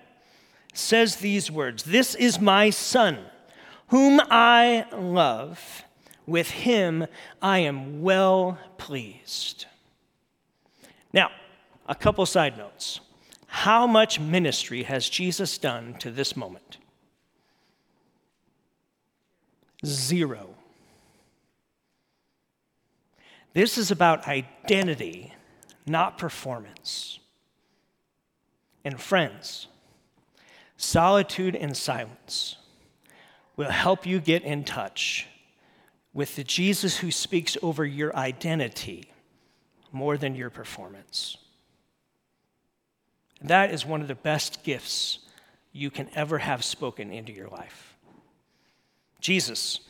says 0.74 1.16
these 1.16 1.52
words 1.52 1.84
This 1.84 2.16
is 2.16 2.40
my 2.40 2.70
son, 2.70 3.18
whom 3.88 4.20
I 4.28 4.86
love. 4.92 5.84
With 6.26 6.50
him 6.50 7.06
I 7.40 7.60
am 7.60 8.02
well 8.02 8.58
pleased. 8.76 9.66
Now, 11.12 11.30
a 11.86 11.94
couple 11.94 12.26
side 12.26 12.58
notes. 12.58 12.98
How 13.46 13.86
much 13.86 14.18
ministry 14.18 14.82
has 14.82 15.08
Jesus 15.08 15.58
done 15.58 15.94
to 16.00 16.10
this 16.10 16.36
moment? 16.36 16.77
Zero. 19.84 20.54
This 23.52 23.78
is 23.78 23.90
about 23.90 24.28
identity, 24.28 25.32
not 25.86 26.18
performance. 26.18 27.18
And 28.84 29.00
friends, 29.00 29.66
solitude 30.76 31.56
and 31.56 31.76
silence 31.76 32.56
will 33.56 33.70
help 33.70 34.06
you 34.06 34.20
get 34.20 34.42
in 34.44 34.64
touch 34.64 35.26
with 36.12 36.36
the 36.36 36.44
Jesus 36.44 36.98
who 36.98 37.10
speaks 37.10 37.56
over 37.62 37.84
your 37.84 38.14
identity 38.16 39.12
more 39.92 40.16
than 40.16 40.34
your 40.34 40.50
performance. 40.50 41.36
That 43.40 43.72
is 43.72 43.86
one 43.86 44.00
of 44.00 44.08
the 44.08 44.14
best 44.14 44.62
gifts 44.62 45.20
you 45.72 45.90
can 45.90 46.08
ever 46.14 46.38
have 46.38 46.64
spoken 46.64 47.12
into 47.12 47.32
your 47.32 47.48
life. 47.48 47.87
Jesus, 49.20 49.80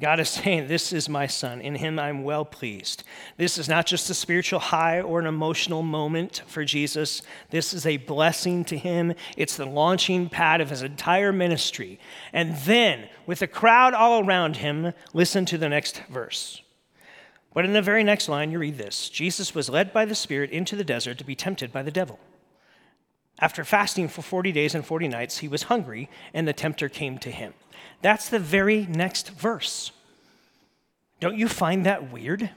God 0.00 0.20
is 0.20 0.28
saying, 0.30 0.66
This 0.66 0.92
is 0.92 1.08
my 1.08 1.26
son. 1.26 1.60
In 1.60 1.76
him 1.76 1.98
I'm 1.98 2.24
well 2.24 2.44
pleased. 2.44 3.04
This 3.36 3.58
is 3.58 3.68
not 3.68 3.86
just 3.86 4.10
a 4.10 4.14
spiritual 4.14 4.58
high 4.58 5.00
or 5.00 5.18
an 5.20 5.26
emotional 5.26 5.82
moment 5.82 6.42
for 6.46 6.64
Jesus. 6.64 7.22
This 7.50 7.72
is 7.72 7.86
a 7.86 7.98
blessing 7.98 8.64
to 8.66 8.76
him. 8.76 9.14
It's 9.36 9.56
the 9.56 9.66
launching 9.66 10.28
pad 10.28 10.60
of 10.60 10.70
his 10.70 10.82
entire 10.82 11.32
ministry. 11.32 11.98
And 12.32 12.56
then, 12.58 13.08
with 13.26 13.38
the 13.38 13.46
crowd 13.46 13.94
all 13.94 14.24
around 14.24 14.56
him, 14.56 14.92
listen 15.12 15.44
to 15.46 15.58
the 15.58 15.68
next 15.68 16.02
verse. 16.10 16.60
But 17.52 17.64
in 17.64 17.72
the 17.72 17.82
very 17.82 18.02
next 18.02 18.28
line, 18.28 18.50
you 18.50 18.58
read 18.58 18.78
this 18.78 19.08
Jesus 19.08 19.54
was 19.54 19.68
led 19.68 19.92
by 19.92 20.04
the 20.04 20.14
Spirit 20.14 20.50
into 20.50 20.76
the 20.76 20.84
desert 20.84 21.18
to 21.18 21.24
be 21.24 21.36
tempted 21.36 21.72
by 21.72 21.82
the 21.82 21.92
devil. 21.92 22.18
After 23.40 23.64
fasting 23.64 24.08
for 24.08 24.22
40 24.22 24.52
days 24.52 24.74
and 24.74 24.86
40 24.86 25.08
nights, 25.08 25.38
he 25.38 25.48
was 25.48 25.64
hungry, 25.64 26.08
and 26.32 26.46
the 26.46 26.52
tempter 26.52 26.88
came 26.88 27.18
to 27.18 27.30
him. 27.30 27.54
That's 28.04 28.28
the 28.28 28.38
very 28.38 28.84
next 28.84 29.30
verse. 29.30 29.90
Don't 31.20 31.38
you 31.38 31.48
find 31.48 31.86
that 31.86 32.12
weird? 32.12 32.50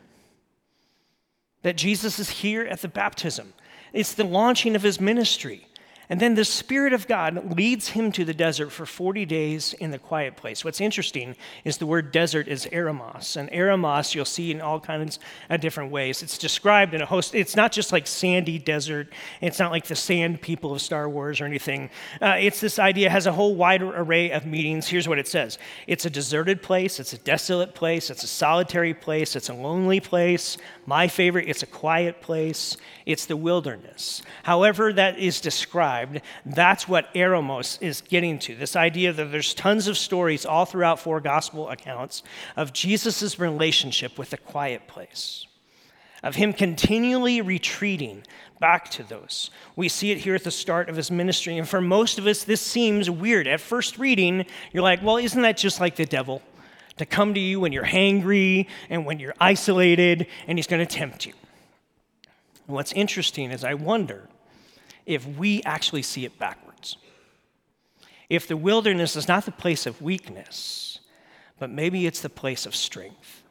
That 1.61 1.77
Jesus 1.77 2.19
is 2.19 2.29
here 2.29 2.65
at 2.65 2.81
the 2.81 2.89
baptism. 2.89 3.53
It's 3.93 4.13
the 4.13 4.25
launching 4.25 4.75
of 4.75 4.83
his 4.83 4.99
ministry. 4.99 5.65
And 6.09 6.21
then 6.21 6.35
the 6.35 6.45
Spirit 6.45 6.93
of 6.93 7.05
God 7.05 7.57
leads 7.57 7.89
him 7.89 8.13
to 8.13 8.23
the 8.23 8.33
desert 8.33 8.71
for 8.71 8.85
40 8.85 9.25
days 9.25 9.73
in 9.73 9.91
the 9.91 9.99
quiet 9.99 10.37
place. 10.37 10.63
What's 10.63 10.79
interesting 10.79 11.35
is 11.65 11.77
the 11.77 11.85
word 11.85 12.13
desert 12.13 12.47
is 12.47 12.65
eremos. 12.71 13.35
And 13.35 13.49
eremos 13.51 14.15
you'll 14.15 14.23
see 14.23 14.51
in 14.51 14.61
all 14.61 14.79
kinds 14.79 15.19
of 15.49 15.59
different 15.59 15.91
ways. 15.91 16.23
It's 16.23 16.37
described 16.37 16.93
in 16.93 17.01
a 17.01 17.05
host, 17.05 17.35
it's 17.35 17.57
not 17.57 17.73
just 17.73 17.91
like 17.91 18.07
sandy 18.07 18.57
desert, 18.57 19.11
it's 19.41 19.59
not 19.59 19.71
like 19.71 19.85
the 19.85 19.97
sand 19.97 20.41
people 20.41 20.71
of 20.71 20.81
Star 20.81 21.09
Wars 21.09 21.41
or 21.41 21.45
anything. 21.45 21.89
Uh, 22.21 22.37
it's 22.39 22.61
this 22.61 22.79
idea, 22.79 23.09
has 23.09 23.25
a 23.25 23.33
whole 23.33 23.55
wide 23.55 23.81
array 23.81 24.31
of 24.31 24.45
meanings. 24.45 24.87
Here's 24.87 25.09
what 25.09 25.19
it 25.19 25.27
says 25.27 25.57
it's 25.87 26.05
a 26.05 26.09
deserted 26.09 26.61
place, 26.61 27.01
it's 27.01 27.11
a 27.11 27.17
desolate 27.17 27.75
place, 27.75 28.09
it's 28.09 28.23
a 28.23 28.27
solitary 28.27 28.93
place, 28.93 29.35
it's 29.35 29.49
a 29.49 29.53
lonely 29.53 29.99
place. 29.99 30.57
My 30.85 31.09
favorite, 31.09 31.49
it's 31.49 31.63
a 31.63 31.67
quiet 31.67 32.21
place, 32.21 32.77
it's 33.05 33.25
the 33.25 33.35
wilderness. 33.35 34.21
However, 34.43 34.93
that 34.93 35.19
is 35.19 35.41
described 35.41 35.96
described, 36.05 36.25
that's 36.45 36.87
what 36.87 37.13
Eremos 37.13 37.81
is 37.81 38.01
getting 38.01 38.39
to. 38.39 38.55
This 38.55 38.75
idea 38.75 39.13
that 39.13 39.31
there's 39.31 39.53
tons 39.53 39.87
of 39.87 39.97
stories 39.97 40.45
all 40.45 40.65
throughout 40.65 40.99
four 40.99 41.19
gospel 41.19 41.69
accounts 41.69 42.23
of 42.55 42.73
Jesus' 42.73 43.39
relationship 43.39 44.17
with 44.17 44.29
the 44.29 44.37
quiet 44.37 44.87
place, 44.87 45.47
of 46.23 46.35
him 46.35 46.53
continually 46.53 47.41
retreating 47.41 48.23
back 48.59 48.89
to 48.89 49.03
those. 49.03 49.51
We 49.75 49.87
see 49.87 50.11
it 50.11 50.19
here 50.19 50.35
at 50.35 50.43
the 50.43 50.51
start 50.51 50.89
of 50.89 50.95
his 50.95 51.11
ministry. 51.11 51.57
And 51.57 51.69
for 51.69 51.79
most 51.79 52.17
of 52.17 52.25
us, 52.25 52.43
this 52.43 52.61
seems 52.61 53.09
weird. 53.09 53.47
At 53.47 53.61
first 53.61 53.99
reading, 53.99 54.45
you're 54.71 54.83
like, 54.83 55.03
well, 55.03 55.17
isn't 55.17 55.41
that 55.43 55.57
just 55.57 55.79
like 55.79 55.95
the 55.95 56.05
devil? 56.05 56.41
To 56.97 57.05
come 57.05 57.35
to 57.35 57.39
you 57.39 57.59
when 57.59 57.71
you're 57.71 57.83
hangry 57.85 58.65
and 58.89 59.05
when 59.05 59.19
you're 59.19 59.35
isolated, 59.39 60.25
and 60.47 60.57
he's 60.57 60.65
going 60.65 60.85
to 60.85 60.91
tempt 60.91 61.27
you. 61.27 61.33
What's 62.65 62.91
interesting 62.93 63.51
is 63.51 63.63
I 63.63 63.75
wonder 63.75 64.27
if 65.07 65.25
we 65.25 65.63
actually 65.63 66.03
see 66.03 66.25
it 66.25 66.37
backwards. 66.37 66.97
If 68.29 68.47
the 68.47 68.57
wilderness 68.57 69.15
is 69.15 69.27
not 69.27 69.45
the 69.45 69.51
place 69.51 69.85
of 69.85 70.01
weakness, 70.01 70.99
but 71.57 71.71
maybe 71.71 72.05
it's 72.05 72.21
the 72.21 72.29
place 72.29 72.65
of 72.65 72.75
strength. 72.75 73.41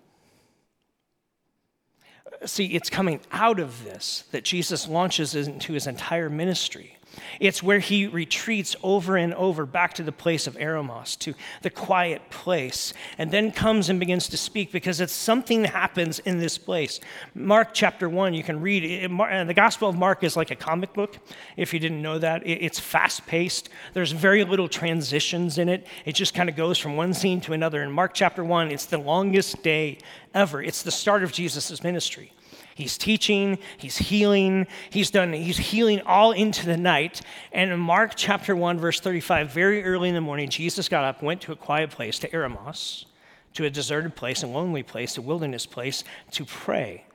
See, 2.45 2.67
it's 2.67 2.91
coming 2.91 3.21
out 3.33 3.59
of 3.59 3.83
this 3.83 4.25
that 4.31 4.45
Jesus 4.45 4.87
launches 4.87 5.35
into 5.35 5.73
his 5.73 5.87
entire 5.87 6.29
ministry. 6.29 6.96
It's 7.41 7.63
where 7.63 7.79
he 7.79 8.07
retreats 8.07 8.77
over 8.83 9.17
and 9.17 9.35
over 9.35 9.67
back 9.67 9.95
to 9.95 10.03
the 10.03 10.13
place 10.13 10.47
of 10.47 10.57
Eremos, 10.57 11.19
to 11.21 11.35
the 11.63 11.71
quiet 11.71 12.31
place, 12.31 12.93
and 13.19 13.31
then 13.31 13.53
comes 13.53 13.89
and 13.89 14.01
begins 14.01 14.29
to 14.29 14.37
speak 14.37 14.73
because 14.73 15.01
it's 15.01 15.13
something 15.13 15.63
that 15.63 15.73
happens 15.73 16.19
in 16.21 16.39
this 16.39 16.59
place. 16.59 17.01
Mark 17.35 17.71
chapter 17.73 18.09
1, 18.09 18.35
you 18.35 18.43
can 18.43 18.61
read 18.61 18.85
it. 18.85 19.11
Uh, 19.11 19.45
the 19.45 19.55
Gospel 19.55 19.89
of 19.89 19.97
Mark 19.97 20.25
is 20.25 20.37
like 20.37 20.51
a 20.51 20.57
comic 20.57 20.93
book, 20.93 21.19
if 21.57 21.73
you 21.73 21.81
didn't 21.81 22.03
know 22.03 22.19
that. 22.19 22.43
It's 22.47 22.79
fast 22.79 23.27
paced, 23.27 23.69
there's 23.93 24.13
very 24.13 24.45
little 24.45 24.69
transitions 24.69 25.59
in 25.59 25.69
it. 25.69 25.87
It 26.05 26.15
just 26.15 26.35
kind 26.35 26.49
of 26.49 26.57
goes 26.57 26.79
from 26.79 26.97
one 26.97 27.15
scene 27.15 27.41
to 27.43 27.53
another. 27.53 27.83
In 27.83 27.93
Mark 27.93 28.15
chapter 28.15 28.45
1, 28.45 28.71
it's 28.71 28.87
the 28.87 28.99
longest 28.99 29.63
day 29.63 29.99
ever, 30.35 30.63
it's 30.63 30.83
the 30.83 30.91
start 30.91 31.23
of 31.23 31.33
Jesus' 31.33 31.83
ministry. 31.83 32.33
He's 32.77 32.99
teaching, 32.99 33.57
he's 33.79 33.97
healing, 33.97 34.67
he's 34.91 35.11
done, 35.11 35.33
he's 35.33 35.57
healing 35.57 36.03
all 36.03 36.33
into 36.33 36.67
the 36.67 36.77
night. 36.77 37.23
And 37.51 37.71
in 37.71 37.81
Mark 37.81 38.13
chapter 38.17 38.55
1, 38.55 38.79
verse 38.79 39.01
35, 39.01 39.51
very 39.51 39.83
early 39.83 40.11
in 40.11 40.15
the 40.15 40.21
morning, 40.21 40.51
Jesus 40.51 40.87
got 40.87 41.03
up, 41.03 41.23
went 41.23 41.41
to 41.41 41.53
a 41.53 41.57
quiet 41.57 41.89
place, 41.89 42.19
to 42.19 42.29
Eremos, 42.29 43.07
to 43.55 43.65
a 43.65 43.71
deserted 43.71 44.15
place, 44.15 44.43
a 44.43 44.47
lonely 44.47 44.83
place, 44.83 45.17
a 45.17 45.23
wilderness 45.23 45.65
place, 45.65 46.05
to 46.33 46.45
pray. 46.45 47.07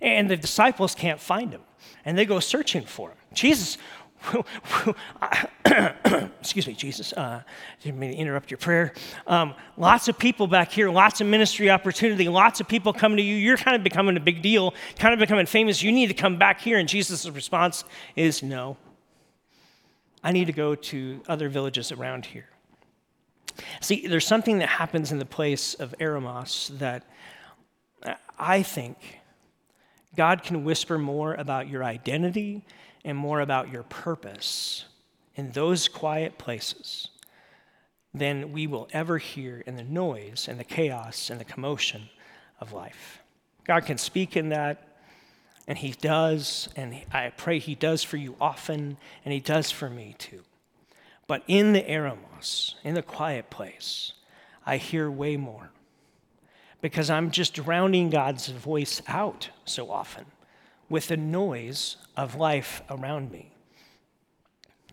And 0.00 0.30
the 0.30 0.36
disciples 0.36 0.94
can't 0.94 1.20
find 1.20 1.52
him, 1.52 1.62
and 2.06 2.16
they 2.16 2.24
go 2.24 2.40
searching 2.40 2.86
for 2.86 3.10
him. 3.10 3.18
Jesus, 3.34 3.76
excuse 6.40 6.66
me, 6.66 6.74
Jesus, 6.74 7.12
uh, 7.12 7.42
didn't 7.82 7.98
mean 7.98 8.12
to 8.12 8.16
interrupt 8.16 8.50
your 8.50 8.58
prayer. 8.58 8.92
Um, 9.26 9.54
lots 9.76 10.08
of 10.08 10.18
people 10.18 10.46
back 10.46 10.72
here, 10.72 10.90
lots 10.90 11.20
of 11.20 11.26
ministry 11.26 11.70
opportunity, 11.70 12.28
lots 12.28 12.60
of 12.60 12.68
people 12.68 12.92
coming 12.92 13.16
to 13.18 13.22
you. 13.22 13.36
You're 13.36 13.56
kind 13.56 13.76
of 13.76 13.82
becoming 13.82 14.16
a 14.16 14.20
big 14.20 14.42
deal, 14.42 14.74
kind 14.98 15.14
of 15.14 15.20
becoming 15.20 15.46
famous. 15.46 15.82
You 15.82 15.92
need 15.92 16.08
to 16.08 16.14
come 16.14 16.38
back 16.38 16.60
here. 16.60 16.78
And 16.78 16.88
Jesus' 16.88 17.28
response 17.28 17.84
is 18.14 18.42
no. 18.42 18.76
I 20.22 20.32
need 20.32 20.46
to 20.46 20.52
go 20.52 20.74
to 20.74 21.22
other 21.28 21.48
villages 21.48 21.92
around 21.92 22.26
here. 22.26 22.48
See, 23.80 24.06
there's 24.06 24.26
something 24.26 24.58
that 24.58 24.68
happens 24.68 25.12
in 25.12 25.18
the 25.18 25.26
place 25.26 25.74
of 25.74 25.94
Eremos 25.98 26.76
that 26.78 27.04
I 28.38 28.62
think 28.62 29.20
God 30.16 30.42
can 30.42 30.64
whisper 30.64 30.98
more 30.98 31.34
about 31.34 31.68
your 31.68 31.84
identity 31.84 32.64
and 33.06 33.16
more 33.16 33.40
about 33.40 33.72
your 33.72 33.84
purpose 33.84 34.84
in 35.36 35.52
those 35.52 35.86
quiet 35.86 36.38
places 36.38 37.08
than 38.12 38.52
we 38.52 38.66
will 38.66 38.88
ever 38.92 39.18
hear 39.18 39.62
in 39.64 39.76
the 39.76 39.84
noise 39.84 40.48
and 40.48 40.58
the 40.58 40.64
chaos 40.64 41.30
and 41.30 41.38
the 41.38 41.44
commotion 41.44 42.08
of 42.60 42.72
life. 42.72 43.22
God 43.64 43.86
can 43.86 43.96
speak 43.96 44.36
in 44.36 44.48
that, 44.48 44.98
and 45.68 45.78
He 45.78 45.92
does, 45.92 46.68
and 46.74 46.96
I 47.12 47.30
pray 47.36 47.60
He 47.60 47.76
does 47.76 48.02
for 48.02 48.16
you 48.16 48.34
often, 48.40 48.96
and 49.24 49.32
He 49.32 49.40
does 49.40 49.70
for 49.70 49.88
me 49.88 50.16
too. 50.18 50.42
But 51.28 51.44
in 51.46 51.74
the 51.74 51.82
eremos, 51.82 52.74
in 52.82 52.94
the 52.94 53.02
quiet 53.02 53.50
place, 53.50 54.14
I 54.64 54.78
hear 54.78 55.08
way 55.08 55.36
more 55.36 55.70
because 56.80 57.08
I'm 57.08 57.30
just 57.30 57.54
drowning 57.54 58.10
God's 58.10 58.48
voice 58.48 59.00
out 59.06 59.50
so 59.64 59.90
often 59.90 60.26
with 60.88 61.08
the 61.08 61.16
noise 61.16 61.96
of 62.16 62.36
life 62.36 62.82
around 62.88 63.30
me. 63.30 63.52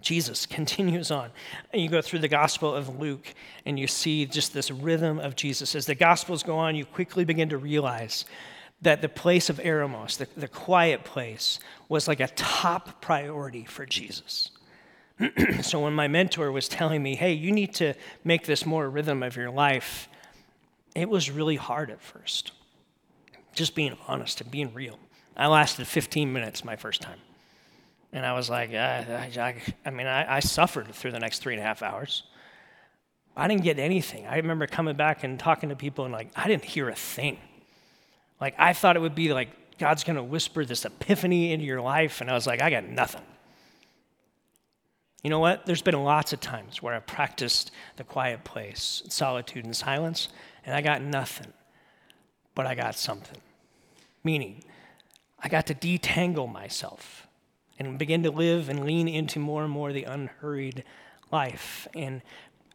Jesus 0.02 0.46
continues 0.46 1.10
on. 1.10 1.32
And 1.72 1.82
you 1.82 1.90
go 1.90 2.02
through 2.02 2.20
the 2.20 2.28
Gospel 2.28 2.76
of 2.76 3.00
Luke 3.00 3.34
and 3.66 3.80
you 3.80 3.88
see 3.88 4.26
just 4.26 4.54
this 4.54 4.70
rhythm 4.70 5.18
of 5.18 5.36
Jesus. 5.36 5.76
As 5.76 5.86
the 5.86 5.96
Gospels 5.96 6.44
go 6.44 6.58
on, 6.58 6.76
you 6.76 6.86
quickly 6.86 7.24
begin 7.24 7.50
to 7.50 7.58
realize 7.58 8.26
that 8.82 9.02
the 9.02 9.10
place 9.10 9.50
of 9.50 9.58
Eremos, 9.60 10.18
the, 10.18 10.28
the 10.36 10.50
quiet 10.50 11.06
place, 11.06 11.58
was 11.88 12.08
like 12.08 12.20
a 12.20 12.28
top 12.28 13.02
priority 13.02 13.64
for 13.64 13.86
Jesus. 13.86 14.52
so 15.62 15.80
when 15.80 15.94
my 15.94 16.10
mentor 16.10 16.52
was 16.52 16.68
telling 16.68 17.02
me, 17.02 17.16
hey, 17.16 17.32
you 17.32 17.52
need 17.52 17.74
to 17.76 17.94
make 18.26 18.46
this 18.46 18.66
more 18.66 18.86
a 18.86 18.90
rhythm 18.90 19.24
of 19.24 19.38
your 19.38 19.50
life, 19.50 20.10
it 20.96 21.08
was 21.08 21.32
really 21.32 21.56
hard 21.56 21.90
at 21.90 22.02
first. 22.02 22.52
Just 23.54 23.74
being 23.74 23.96
honest 24.08 24.42
and 24.42 24.52
being 24.52 24.74
real. 24.74 25.00
I 25.36 25.48
lasted 25.48 25.88
15 25.88 26.32
minutes 26.32 26.64
my 26.64 26.76
first 26.76 27.02
time. 27.02 27.20
And 28.12 28.26
I 28.26 28.34
was 28.34 28.50
like, 28.50 28.74
I, 28.74 29.28
I, 29.38 29.56
I 29.86 29.90
mean, 29.90 30.06
I, 30.06 30.36
I, 30.36 30.40
suffered 30.40 30.94
through 30.94 31.12
the 31.12 31.20
next 31.20 31.40
three 31.40 31.54
and 31.54 31.62
a 31.62 31.66
half 31.66 31.82
hours. 31.82 32.24
I 33.36 33.48
didn't 33.48 33.64
get 33.64 33.80
anything. 33.80 34.28
I 34.28 34.36
remember 34.36 34.68
coming 34.68 34.96
back 34.96 35.24
and 35.24 35.40
talking 35.40 35.70
to 35.70 35.76
people 35.76 36.06
and 36.06 36.14
like, 36.14 36.30
I 36.36 36.48
didn't 36.48 36.66
hear 36.66 36.90
a 36.90 36.96
thing. 36.96 37.40
Like, 38.40 38.54
I 38.60 38.74
thought 38.74 38.96
it 38.96 39.00
would 39.00 39.16
be 39.16 39.34
like 39.34 39.50
God's 39.80 40.04
going 40.04 40.18
to 40.18 40.24
whisper 40.24 40.64
this 40.64 40.86
epiphany 40.86 41.52
into 41.52 41.66
your 41.66 41.82
life. 41.82 42.22
And 42.22 42.30
I 42.30 42.34
was 42.34 42.46
like, 42.46 42.62
I 42.62 42.70
got 42.70 42.84
nothing. 42.84 43.24
You 45.24 45.30
know 45.30 45.40
what? 45.40 45.66
There's 45.66 45.82
been 45.82 46.02
lots 46.04 46.34
of 46.34 46.42
times 46.42 46.84
where 46.84 46.94
I've 46.94 47.08
practiced 47.08 47.72
the 47.96 48.04
quiet 48.04 48.44
place, 48.44 49.02
solitude 49.08 49.66
and 49.66 49.76
silence, 49.76 50.28
and 50.66 50.76
I 50.76 50.82
got 50.82 51.02
nothing. 51.02 51.54
But 52.54 52.68
I 52.68 52.76
got 52.76 52.96
something. 52.96 53.40
Meaning, 54.24 54.64
I 55.44 55.50
got 55.50 55.68
to 55.68 55.76
detangle 55.76 56.52
myself 56.52 57.28
and 57.78 58.00
begin 58.00 58.24
to 58.24 58.32
live 58.32 58.70
and 58.70 58.86
lean 58.86 59.10
into 59.10 59.40
more 59.40 59.64
and 59.64 59.72
more 59.72 59.92
the 59.92 60.06
unhurried 60.06 60.86
life 61.32 61.88
and 61.94 62.22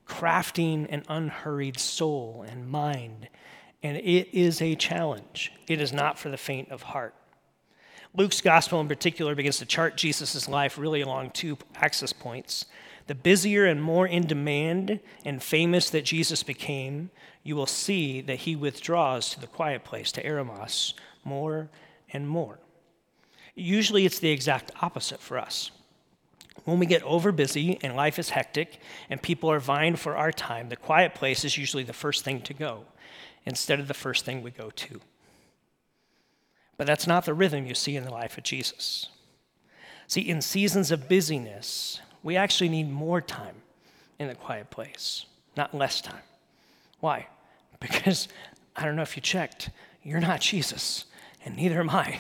crafting 0.07 0.87
an 0.91 1.03
unhurried 1.09 1.79
soul 1.79 2.45
and 2.47 2.69
mind. 2.69 3.29
And 3.83 3.97
it 3.97 4.37
is 4.37 4.61
a 4.61 4.75
challenge. 4.75 5.53
It 5.67 5.81
is 5.81 5.93
not 5.93 6.19
for 6.19 6.29
the 6.29 6.37
faint 6.37 6.71
of 6.71 6.83
heart. 6.83 7.15
Luke's 8.15 8.41
gospel 8.41 8.81
in 8.81 8.89
particular 8.89 9.35
begins 9.35 9.59
to 9.59 9.67
chart 9.67 9.97
Jesus' 9.97 10.49
life 10.49 10.77
really 10.77 11.01
along 11.01 11.31
two 11.31 11.57
axis 11.77 12.13
points. 12.13 12.67
The 13.07 13.15
busier 13.15 13.65
and 13.65 13.83
more 13.83 14.07
in 14.07 14.27
demand 14.27 15.01
and 15.25 15.43
famous 15.43 15.89
that 15.91 16.05
Jesus 16.05 16.43
became, 16.43 17.11
you 17.43 17.57
will 17.57 17.67
see 17.67 18.21
that 18.23 18.41
he 18.41 18.57
withdraws 18.57 19.31
to 19.31 19.41
the 19.41 19.47
quiet 19.47 19.85
place, 19.85 20.13
to 20.13 20.23
Eremos, 20.23 20.93
more 21.25 21.71
and 22.13 22.29
more. 22.29 22.59
Usually 23.55 24.07
it's 24.07 24.19
the 24.19 24.31
exact 24.31 24.71
opposite 24.81 25.21
for 25.21 25.39
us. 25.39 25.71
When 26.65 26.79
we 26.79 26.87
get 26.87 27.03
over 27.03 27.33
busy 27.33 27.79
and 27.83 27.97
life 27.97 28.19
is 28.19 28.31
hectic 28.31 28.81
and 29.09 29.23
people 29.23 29.51
are 29.51 29.61
vying 29.61 29.97
for 29.97 30.17
our 30.17 30.33
time, 30.33 30.69
the 30.69 30.77
quiet 30.77 31.15
place 31.15 31.45
is 31.45 31.57
usually 31.57 31.83
the 31.83 31.93
first 31.93 32.25
thing 32.25 32.41
to 32.43 32.55
go 32.55 32.85
instead 33.47 33.81
of 33.81 33.89
the 33.89 33.95
first 33.95 34.25
thing 34.25 34.43
we 34.43 34.51
go 34.51 34.71
to. 34.71 35.01
But 36.77 36.87
that's 36.87 37.07
not 37.07 37.25
the 37.25 37.35
rhythm 37.35 37.67
you 37.67 37.75
see 37.75 37.97
in 37.97 38.05
the 38.05 38.11
life 38.11 38.39
of 38.39 38.45
Jesus. 38.45 39.09
See, 40.07 40.21
in 40.21 40.41
seasons 40.41 40.91
of 40.91 41.09
busyness, 41.09 42.01
we 42.23 42.37
actually 42.37 42.69
need 42.69 42.91
more 42.91 43.21
time 43.21 43.57
in 44.19 44.29
the 44.29 44.35
quiet 44.35 44.71
place, 44.71 45.27
not 45.57 45.75
less 45.75 46.01
time. 46.01 46.23
Why? 47.01 47.27
Because 47.81 48.27
I 48.75 48.85
don't 48.85 48.97
know 48.97 49.03
if 49.03 49.17
you 49.17 49.23
checked, 49.23 49.71
you're 50.03 50.19
not 50.19 50.41
Jesus, 50.41 51.05
and 51.45 51.57
neither 51.57 51.81
am 51.81 51.91
I. 51.91 52.19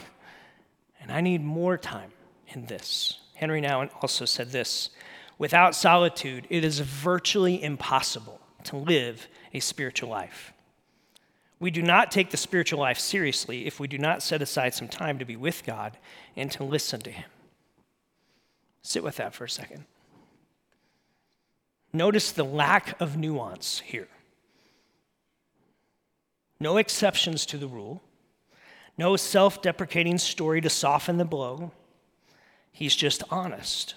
And 1.00 1.12
I 1.12 1.20
need 1.20 1.42
more 1.42 1.76
time 1.78 2.10
in 2.48 2.66
this. 2.66 3.18
Henry 3.34 3.60
Nouwen 3.60 3.90
also 4.02 4.24
said 4.24 4.50
this 4.50 4.90
Without 5.38 5.74
solitude, 5.74 6.46
it 6.50 6.64
is 6.64 6.80
virtually 6.80 7.62
impossible 7.62 8.40
to 8.64 8.76
live 8.76 9.28
a 9.54 9.60
spiritual 9.60 10.08
life. 10.08 10.52
We 11.60 11.70
do 11.70 11.82
not 11.82 12.10
take 12.10 12.30
the 12.30 12.36
spiritual 12.36 12.80
life 12.80 12.98
seriously 12.98 13.66
if 13.66 13.80
we 13.80 13.88
do 13.88 13.98
not 13.98 14.22
set 14.22 14.42
aside 14.42 14.74
some 14.74 14.88
time 14.88 15.18
to 15.18 15.24
be 15.24 15.36
with 15.36 15.64
God 15.64 15.96
and 16.36 16.50
to 16.52 16.64
listen 16.64 17.00
to 17.00 17.10
Him. 17.10 17.30
Sit 18.82 19.02
with 19.02 19.16
that 19.16 19.34
for 19.34 19.44
a 19.44 19.50
second. 19.50 19.84
Notice 21.92 22.32
the 22.32 22.44
lack 22.44 23.00
of 23.00 23.16
nuance 23.16 23.80
here. 23.80 24.08
No 26.60 26.76
exceptions 26.76 27.46
to 27.46 27.56
the 27.56 27.68
rule, 27.68 28.02
no 28.98 29.16
self 29.16 29.62
deprecating 29.62 30.18
story 30.18 30.60
to 30.60 30.68
soften 30.68 31.16
the 31.16 31.24
blow. 31.24 31.70
He's 32.72 32.94
just 32.94 33.22
honest. 33.30 33.94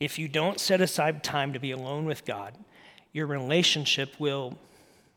If 0.00 0.18
you 0.18 0.28
don't 0.28 0.60
set 0.60 0.80
aside 0.80 1.22
time 1.22 1.52
to 1.52 1.60
be 1.60 1.70
alone 1.70 2.04
with 2.04 2.24
God, 2.24 2.56
your 3.12 3.26
relationship 3.26 4.14
will, 4.18 4.58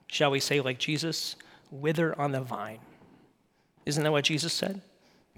shall 0.08 0.30
we 0.30 0.39
say, 0.39 0.62
like 0.62 0.78
Jesus, 0.78 1.36
wither 1.72 2.18
on 2.20 2.32
the 2.32 2.41
vine. 2.41 2.80
Isn't 3.86 4.04
that 4.04 4.12
what 4.12 4.26
Jesus 4.26 4.54
said? 4.54 4.82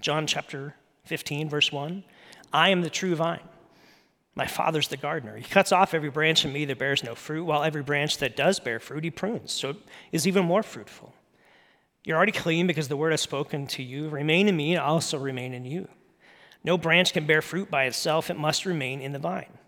John 0.00 0.26
chapter 0.26 0.74
15, 1.04 1.48
verse 1.48 1.72
1. 1.72 2.04
I 2.52 2.68
am 2.70 2.82
the 2.82 2.90
true 2.90 3.14
vine. 3.14 3.40
My 4.34 4.46
father's 4.46 4.88
the 4.88 4.96
gardener. 4.96 5.36
He 5.36 5.44
cuts 5.44 5.72
off 5.72 5.94
every 5.94 6.10
branch 6.10 6.44
in 6.44 6.52
me 6.52 6.64
that 6.66 6.78
bears 6.78 7.02
no 7.02 7.14
fruit, 7.14 7.44
while 7.44 7.64
every 7.64 7.82
branch 7.82 8.18
that 8.18 8.36
does 8.36 8.60
bear 8.60 8.78
fruit, 8.78 9.02
he 9.02 9.10
prunes, 9.10 9.52
so 9.52 9.70
it 9.70 9.76
is 10.12 10.26
even 10.26 10.44
more 10.44 10.62
fruitful. 10.62 11.12
You're 12.08 12.16
already 12.16 12.32
clean 12.32 12.66
because 12.66 12.88
the 12.88 12.96
word 12.96 13.10
has 13.10 13.20
spoken 13.20 13.66
to 13.66 13.82
you. 13.82 14.08
Remain 14.08 14.48
in 14.48 14.56
me, 14.56 14.72
and 14.72 14.80
I 14.80 14.86
also 14.86 15.18
remain 15.18 15.52
in 15.52 15.66
you. 15.66 15.88
No 16.64 16.78
branch 16.78 17.12
can 17.12 17.26
bear 17.26 17.42
fruit 17.42 17.70
by 17.70 17.84
itself, 17.84 18.30
it 18.30 18.38
must 18.38 18.64
remain 18.64 19.02
in 19.02 19.12
the 19.12 19.18
vine. 19.18 19.58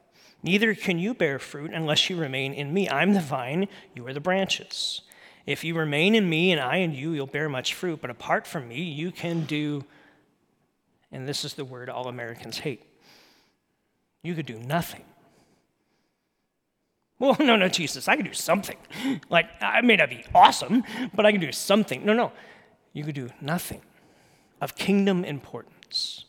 Neither 0.43 0.75
can 0.75 0.99
you 0.99 1.13
bear 1.13 1.39
fruit 1.39 1.71
unless 1.71 2.09
you 2.09 2.17
remain 2.17 2.55
in 2.55 2.73
me. 2.73 2.89
I'm 2.89 3.13
the 3.13 3.21
vine, 3.21 3.69
you 3.95 4.07
are 4.07 4.15
the 4.15 4.21
branches. 4.21 5.03
If 5.45 5.65
you 5.65 5.77
remain 5.77 6.15
in 6.15 6.31
me 6.31 6.51
and 6.51 6.63
I 6.63 6.77
in 6.77 6.95
you, 6.95 7.13
you'll 7.13 7.27
bear 7.27 7.51
much 7.51 7.75
fruit. 7.75 8.01
But 8.01 8.09
apart 8.09 8.47
from 8.47 8.69
me, 8.69 8.81
you 8.85 9.13
can 9.13 9.45
do, 9.45 9.85
and 11.13 11.29
this 11.29 11.45
is 11.45 11.53
the 11.53 11.65
word 11.67 11.91
all 11.91 12.09
Americans 12.09 12.61
hate 12.61 12.87
you 14.23 14.35
could 14.35 14.47
do 14.47 14.59
nothing. 14.59 15.05
Well, 17.21 17.37
no, 17.41 17.55
no, 17.55 17.69
Jesus, 17.69 18.09
I 18.09 18.17
can 18.17 18.25
do 18.25 18.33
something. 18.33 18.77
Like, 19.29 19.49
I 19.61 19.81
may 19.83 19.95
not 19.95 20.11
be 20.11 20.25
awesome, 20.35 20.83
but 21.15 21.25
I 21.25 21.31
can 21.31 21.41
do 21.41 21.53
something. 21.53 22.05
No, 22.05 22.13
no, 22.13 22.33
you 22.93 23.05
could 23.05 23.15
do 23.15 23.31
nothing 23.41 23.83
of 24.61 24.75
kingdom 24.75 25.25
importance. 25.25 26.25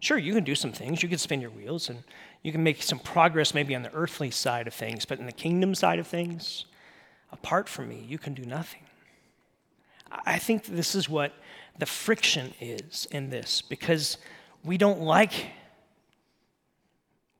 Sure, 0.00 0.18
you 0.18 0.34
can 0.34 0.42
do 0.42 0.56
some 0.56 0.72
things. 0.72 1.00
You 1.00 1.08
can 1.08 1.18
spin 1.18 1.40
your 1.40 1.50
wheels 1.50 1.88
and 1.88 2.02
you 2.42 2.50
can 2.50 2.64
make 2.64 2.82
some 2.82 2.98
progress 2.98 3.54
maybe 3.54 3.76
on 3.76 3.82
the 3.82 3.94
earthly 3.94 4.32
side 4.32 4.66
of 4.66 4.74
things, 4.74 5.04
but 5.04 5.20
in 5.20 5.26
the 5.26 5.32
kingdom 5.32 5.76
side 5.76 6.00
of 6.00 6.08
things, 6.08 6.64
apart 7.30 7.68
from 7.68 7.88
me, 7.88 8.04
you 8.08 8.18
can 8.18 8.34
do 8.34 8.44
nothing. 8.44 8.82
I 10.10 10.38
think 10.38 10.64
this 10.64 10.96
is 10.96 11.08
what 11.08 11.32
the 11.78 11.86
friction 11.86 12.52
is 12.60 13.06
in 13.12 13.30
this 13.30 13.62
because 13.62 14.18
we 14.64 14.76
don't 14.76 15.00
like 15.00 15.32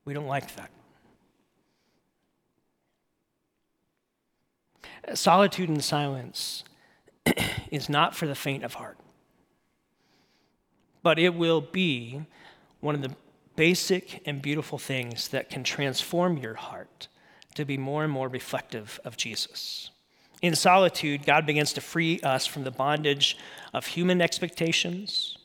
we 0.05 0.13
don't 0.13 0.27
like 0.27 0.55
that. 0.55 0.69
Solitude 5.13 5.69
and 5.69 5.83
silence 5.83 6.63
is 7.71 7.89
not 7.89 8.15
for 8.15 8.27
the 8.27 8.35
faint 8.35 8.63
of 8.63 8.75
heart, 8.75 8.97
but 11.01 11.19
it 11.19 11.35
will 11.35 11.61
be 11.61 12.25
one 12.79 12.95
of 12.95 13.01
the 13.01 13.15
basic 13.55 14.21
and 14.25 14.41
beautiful 14.41 14.77
things 14.77 15.27
that 15.29 15.49
can 15.49 15.63
transform 15.63 16.37
your 16.37 16.55
heart 16.55 17.07
to 17.55 17.65
be 17.65 17.77
more 17.77 18.03
and 18.03 18.11
more 18.11 18.27
reflective 18.27 18.99
of 19.05 19.17
Jesus. 19.17 19.91
In 20.41 20.55
solitude, 20.55 21.25
God 21.25 21.45
begins 21.45 21.71
to 21.73 21.81
free 21.81 22.19
us 22.21 22.45
from 22.45 22.63
the 22.63 22.71
bondage 22.71 23.37
of 23.73 23.85
human 23.85 24.21
expectations 24.21 25.37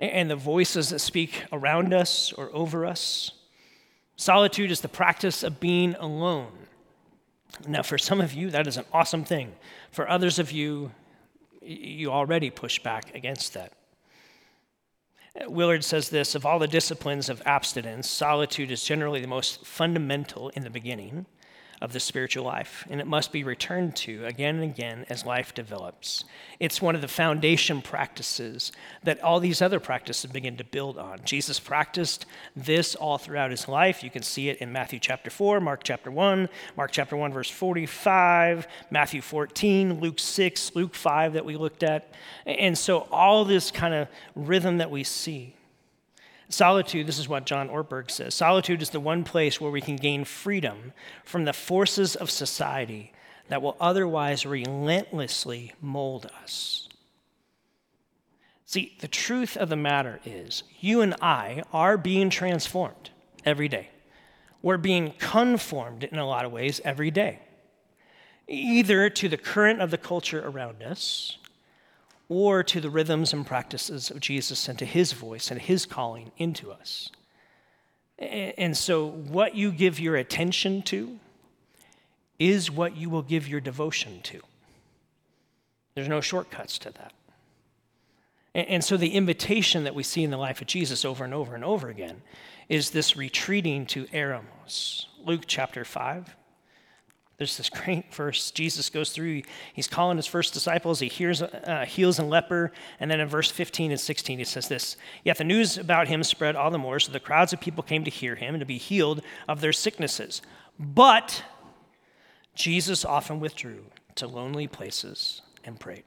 and 0.00 0.30
the 0.30 0.36
voices 0.36 0.90
that 0.90 0.98
speak 0.98 1.44
around 1.52 1.94
us 1.94 2.32
or 2.32 2.50
over 2.52 2.84
us. 2.84 3.32
Solitude 4.16 4.70
is 4.70 4.80
the 4.80 4.88
practice 4.88 5.42
of 5.42 5.60
being 5.60 5.94
alone. 5.94 6.67
Now, 7.66 7.82
for 7.82 7.98
some 7.98 8.20
of 8.20 8.32
you, 8.32 8.50
that 8.50 8.66
is 8.66 8.76
an 8.76 8.84
awesome 8.92 9.24
thing. 9.24 9.52
For 9.90 10.08
others 10.08 10.38
of 10.38 10.52
you, 10.52 10.92
you 11.62 12.10
already 12.10 12.50
push 12.50 12.78
back 12.78 13.14
against 13.14 13.54
that. 13.54 13.72
Uh, 15.38 15.50
Willard 15.50 15.84
says 15.84 16.08
this 16.08 16.34
of 16.34 16.46
all 16.46 16.58
the 16.58 16.68
disciplines 16.68 17.28
of 17.28 17.42
abstinence, 17.44 18.08
solitude 18.08 18.70
is 18.70 18.84
generally 18.84 19.20
the 19.20 19.28
most 19.28 19.66
fundamental 19.66 20.50
in 20.50 20.62
the 20.62 20.70
beginning 20.70 21.26
of 21.80 21.92
the 21.92 22.00
spiritual 22.00 22.44
life, 22.44 22.86
and 22.90 23.00
it 23.00 23.06
must 23.06 23.32
be 23.32 23.44
returned 23.44 23.94
to 23.94 24.24
again 24.26 24.56
and 24.56 24.64
again 24.64 25.06
as 25.08 25.24
life 25.24 25.54
develops. 25.54 26.24
It's 26.58 26.82
one 26.82 26.94
of 26.94 27.00
the 27.00 27.08
foundation 27.08 27.82
practices 27.82 28.72
that 29.04 29.22
all 29.22 29.38
these 29.38 29.62
other 29.62 29.78
practices 29.78 30.30
begin 30.30 30.56
to 30.56 30.64
build 30.64 30.98
on. 30.98 31.20
Jesus 31.24 31.60
practiced 31.60 32.26
this 32.56 32.94
all 32.94 33.18
throughout 33.18 33.50
his 33.50 33.68
life. 33.68 34.02
You 34.02 34.10
can 34.10 34.22
see 34.22 34.48
it 34.48 34.58
in 34.58 34.72
Matthew 34.72 34.98
chapter 34.98 35.30
4, 35.30 35.60
Mark 35.60 35.84
chapter 35.84 36.10
1, 36.10 36.48
Mark 36.76 36.90
chapter 36.90 37.16
1, 37.16 37.32
verse 37.32 37.50
45, 37.50 38.66
Matthew 38.90 39.22
14, 39.22 40.00
Luke 40.00 40.18
6, 40.18 40.74
Luke 40.74 40.94
5 40.94 41.34
that 41.34 41.44
we 41.44 41.56
looked 41.56 41.82
at. 41.82 42.12
And 42.44 42.76
so 42.76 43.06
all 43.12 43.44
this 43.44 43.70
kind 43.70 43.94
of 43.94 44.08
rhythm 44.34 44.78
that 44.78 44.90
we 44.90 45.04
see. 45.04 45.54
Solitude, 46.50 47.06
this 47.06 47.18
is 47.18 47.28
what 47.28 47.44
John 47.44 47.68
Ortberg 47.68 48.10
says 48.10 48.34
solitude 48.34 48.80
is 48.80 48.90
the 48.90 49.00
one 49.00 49.22
place 49.22 49.60
where 49.60 49.70
we 49.70 49.82
can 49.82 49.96
gain 49.96 50.24
freedom 50.24 50.92
from 51.24 51.44
the 51.44 51.52
forces 51.52 52.16
of 52.16 52.30
society 52.30 53.12
that 53.48 53.60
will 53.60 53.76
otherwise 53.80 54.46
relentlessly 54.46 55.72
mold 55.80 56.30
us. 56.42 56.88
See, 58.64 58.96
the 59.00 59.08
truth 59.08 59.56
of 59.56 59.70
the 59.70 59.76
matter 59.76 60.20
is, 60.24 60.62
you 60.78 61.00
and 61.00 61.14
I 61.22 61.62
are 61.72 61.96
being 61.96 62.28
transformed 62.28 63.10
every 63.44 63.68
day. 63.68 63.88
We're 64.60 64.76
being 64.76 65.14
conformed 65.18 66.04
in 66.04 66.18
a 66.18 66.26
lot 66.26 66.44
of 66.44 66.52
ways 66.52 66.80
every 66.84 67.10
day, 67.10 67.40
either 68.46 69.08
to 69.08 69.28
the 69.28 69.38
current 69.38 69.80
of 69.80 69.90
the 69.90 69.98
culture 69.98 70.46
around 70.46 70.82
us 70.82 71.37
or 72.28 72.62
to 72.62 72.80
the 72.80 72.90
rhythms 72.90 73.32
and 73.32 73.46
practices 73.46 74.10
of 74.10 74.20
Jesus 74.20 74.68
and 74.68 74.78
to 74.78 74.84
his 74.84 75.12
voice 75.12 75.50
and 75.50 75.60
his 75.60 75.86
calling 75.86 76.30
into 76.36 76.70
us. 76.70 77.10
And 78.18 78.76
so, 78.76 79.06
what 79.06 79.54
you 79.54 79.70
give 79.70 80.00
your 80.00 80.16
attention 80.16 80.82
to 80.82 81.18
is 82.38 82.70
what 82.70 82.96
you 82.96 83.08
will 83.10 83.22
give 83.22 83.46
your 83.46 83.60
devotion 83.60 84.20
to. 84.24 84.40
There's 85.94 86.08
no 86.08 86.20
shortcuts 86.20 86.78
to 86.78 86.90
that. 86.90 87.12
And 88.54 88.82
so, 88.82 88.96
the 88.96 89.14
invitation 89.14 89.84
that 89.84 89.94
we 89.94 90.02
see 90.02 90.24
in 90.24 90.30
the 90.30 90.36
life 90.36 90.60
of 90.60 90.66
Jesus 90.66 91.04
over 91.04 91.24
and 91.24 91.32
over 91.32 91.54
and 91.54 91.64
over 91.64 91.88
again 91.88 92.22
is 92.68 92.90
this 92.90 93.16
retreating 93.16 93.86
to 93.86 94.06
Eremos. 94.06 95.06
Luke 95.24 95.44
chapter 95.46 95.84
5, 95.84 96.34
there's 97.38 97.56
this 97.56 97.70
great 97.70 98.12
verse. 98.14 98.50
Jesus 98.50 98.90
goes 98.90 99.10
through, 99.10 99.42
he's 99.72 99.88
calling 99.88 100.16
his 100.16 100.26
first 100.26 100.52
disciples. 100.52 101.00
He 101.00 101.08
hears, 101.08 101.40
uh, 101.40 101.86
heals 101.88 102.18
a 102.18 102.24
leper. 102.24 102.72
And 103.00 103.10
then 103.10 103.20
in 103.20 103.28
verse 103.28 103.50
15 103.50 103.92
and 103.92 104.00
16, 104.00 104.38
he 104.38 104.44
says 104.44 104.68
this 104.68 104.96
Yet 105.24 105.38
the 105.38 105.44
news 105.44 105.78
about 105.78 106.08
him 106.08 106.22
spread 106.22 106.56
all 106.56 106.70
the 106.70 106.78
more, 106.78 107.00
so 107.00 107.12
the 107.12 107.20
crowds 107.20 107.52
of 107.52 107.60
people 107.60 107.82
came 107.82 108.04
to 108.04 108.10
hear 108.10 108.34
him 108.34 108.54
and 108.54 108.60
to 108.60 108.66
be 108.66 108.78
healed 108.78 109.22
of 109.48 109.60
their 109.60 109.72
sicknesses. 109.72 110.42
But 110.78 111.44
Jesus 112.54 113.04
often 113.04 113.40
withdrew 113.40 113.84
to 114.16 114.26
lonely 114.26 114.66
places 114.66 115.42
and 115.64 115.78
prayed. 115.78 116.04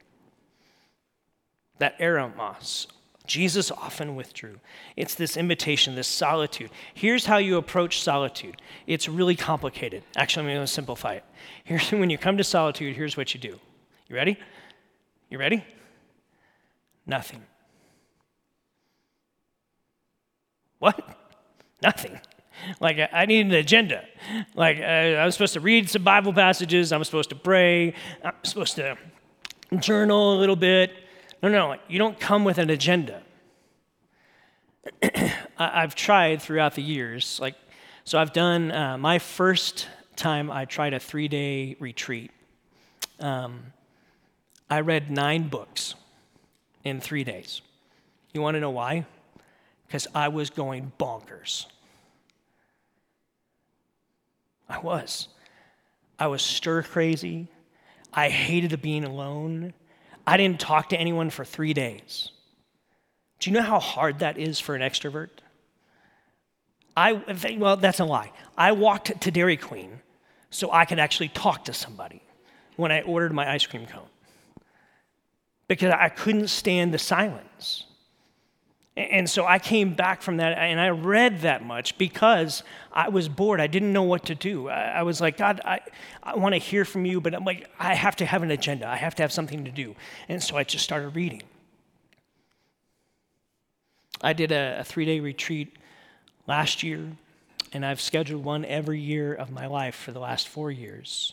That 1.78 1.98
eremos, 1.98 2.86
Jesus 3.26 3.70
often 3.70 4.16
withdrew. 4.16 4.58
It's 4.96 5.14
this 5.14 5.36
invitation, 5.36 5.94
this 5.94 6.08
solitude. 6.08 6.70
Here's 6.92 7.26
how 7.26 7.38
you 7.38 7.56
approach 7.56 8.00
solitude. 8.00 8.60
It's 8.86 9.08
really 9.08 9.36
complicated. 9.36 10.02
Actually, 10.16 10.46
I'm 10.46 10.54
going 10.54 10.66
to 10.66 10.72
simplify 10.72 11.14
it. 11.14 11.24
Here's 11.64 11.90
when 11.92 12.10
you 12.10 12.18
come 12.18 12.36
to 12.36 12.44
solitude, 12.44 12.96
here's 12.96 13.16
what 13.16 13.34
you 13.34 13.40
do. 13.40 13.58
You 14.08 14.16
ready? 14.16 14.38
You 15.30 15.38
ready? 15.38 15.64
Nothing. 17.06 17.42
What? 20.78 21.00
Nothing. 21.82 22.20
Like, 22.80 22.98
I 23.12 23.26
need 23.26 23.46
an 23.46 23.52
agenda. 23.52 24.04
Like, 24.54 24.80
I'm 24.80 25.30
supposed 25.30 25.54
to 25.54 25.60
read 25.60 25.88
some 25.88 26.02
Bible 26.02 26.32
passages, 26.32 26.92
I'm 26.92 27.02
supposed 27.04 27.30
to 27.30 27.36
pray, 27.36 27.94
I'm 28.24 28.34
supposed 28.42 28.76
to 28.76 28.96
journal 29.80 30.34
a 30.34 30.38
little 30.38 30.56
bit. 30.56 30.92
No, 31.42 31.48
no, 31.48 31.76
you 31.88 31.98
don't 31.98 32.18
come 32.18 32.44
with 32.44 32.58
an 32.58 32.70
agenda. 32.70 33.22
I've 35.58 35.94
tried 35.94 36.40
throughout 36.40 36.74
the 36.74 36.82
years, 36.82 37.38
like, 37.40 37.54
so 38.04 38.18
I've 38.18 38.32
done 38.32 38.70
uh, 38.72 38.98
my 38.98 39.18
first 39.18 39.88
time 40.16 40.50
I 40.50 40.64
tried 40.64 40.94
a 40.94 41.00
three 41.00 41.28
day 41.28 41.76
retreat. 41.78 42.30
Um, 43.20 43.72
I 44.70 44.80
read 44.80 45.10
nine 45.10 45.48
books 45.48 45.94
in 46.84 47.00
three 47.00 47.24
days. 47.24 47.60
You 48.32 48.40
want 48.40 48.54
to 48.54 48.60
know 48.60 48.70
why? 48.70 49.06
because 49.92 50.06
I 50.14 50.28
was 50.28 50.48
going 50.48 50.90
bonkers. 50.98 51.66
I 54.66 54.78
was. 54.78 55.28
I 56.18 56.28
was 56.28 56.40
stir 56.40 56.82
crazy. 56.82 57.48
I 58.10 58.30
hated 58.30 58.80
being 58.80 59.04
alone. 59.04 59.74
I 60.26 60.36
didn't 60.36 60.60
talk 60.60 60.90
to 60.90 60.96
anyone 60.96 61.30
for 61.30 61.44
three 61.44 61.74
days. 61.74 62.30
Do 63.38 63.50
you 63.50 63.54
know 63.56 63.62
how 63.62 63.80
hard 63.80 64.20
that 64.20 64.38
is 64.38 64.60
for 64.60 64.74
an 64.74 64.82
extrovert? 64.82 65.30
I, 66.96 67.20
well, 67.58 67.76
that's 67.76 68.00
a 68.00 68.04
lie. 68.04 68.32
I 68.56 68.72
walked 68.72 69.20
to 69.20 69.30
Dairy 69.30 69.56
Queen 69.56 70.00
so 70.50 70.70
I 70.70 70.84
could 70.84 70.98
actually 70.98 71.28
talk 71.28 71.64
to 71.64 71.72
somebody 71.72 72.22
when 72.76 72.92
I 72.92 73.00
ordered 73.02 73.32
my 73.32 73.50
ice 73.50 73.66
cream 73.66 73.86
cone 73.86 74.08
because 75.66 75.92
I 75.92 76.08
couldn't 76.10 76.48
stand 76.48 76.92
the 76.92 76.98
silence. 76.98 77.84
And 78.94 79.28
so 79.28 79.46
I 79.46 79.58
came 79.58 79.94
back 79.94 80.20
from 80.20 80.36
that 80.36 80.58
and 80.58 80.78
I 80.78 80.90
read 80.90 81.40
that 81.40 81.64
much 81.64 81.96
because 81.96 82.62
I 82.92 83.08
was 83.08 83.26
bored. 83.26 83.58
I 83.58 83.66
didn't 83.66 83.92
know 83.92 84.02
what 84.02 84.26
to 84.26 84.34
do. 84.34 84.68
I, 84.68 85.02
was 85.02 85.18
like, 85.18 85.38
God, 85.38 85.62
I, 85.64 85.80
I 86.22 86.36
want 86.36 86.54
to 86.54 86.58
hear 86.58 86.84
from 86.84 87.06
you, 87.06 87.18
but 87.18 87.34
I'm 87.34 87.44
like, 87.44 87.70
I 87.78 87.94
have 87.94 88.16
to 88.16 88.26
have 88.26 88.42
an 88.42 88.50
agenda. 88.50 88.86
I 88.86 88.96
have 88.96 89.14
to 89.14 89.22
have 89.22 89.32
something 89.32 89.64
to 89.64 89.70
do. 89.70 89.96
And 90.28 90.42
so 90.42 90.58
I 90.58 90.64
just 90.64 90.84
started 90.84 91.16
reading. 91.16 91.42
I 94.20 94.34
did 94.34 94.52
a, 94.52 94.80
a 94.80 94.84
three 94.84 95.06
day 95.06 95.20
retreat 95.20 95.74
last 96.46 96.82
year, 96.82 97.16
and 97.72 97.86
I've 97.86 98.00
scheduled 98.00 98.44
one 98.44 98.64
every 98.66 99.00
year 99.00 99.32
of 99.34 99.50
my 99.50 99.66
life 99.66 99.94
for 99.94 100.12
the 100.12 100.20
last 100.20 100.48
four 100.48 100.70
years. 100.70 101.32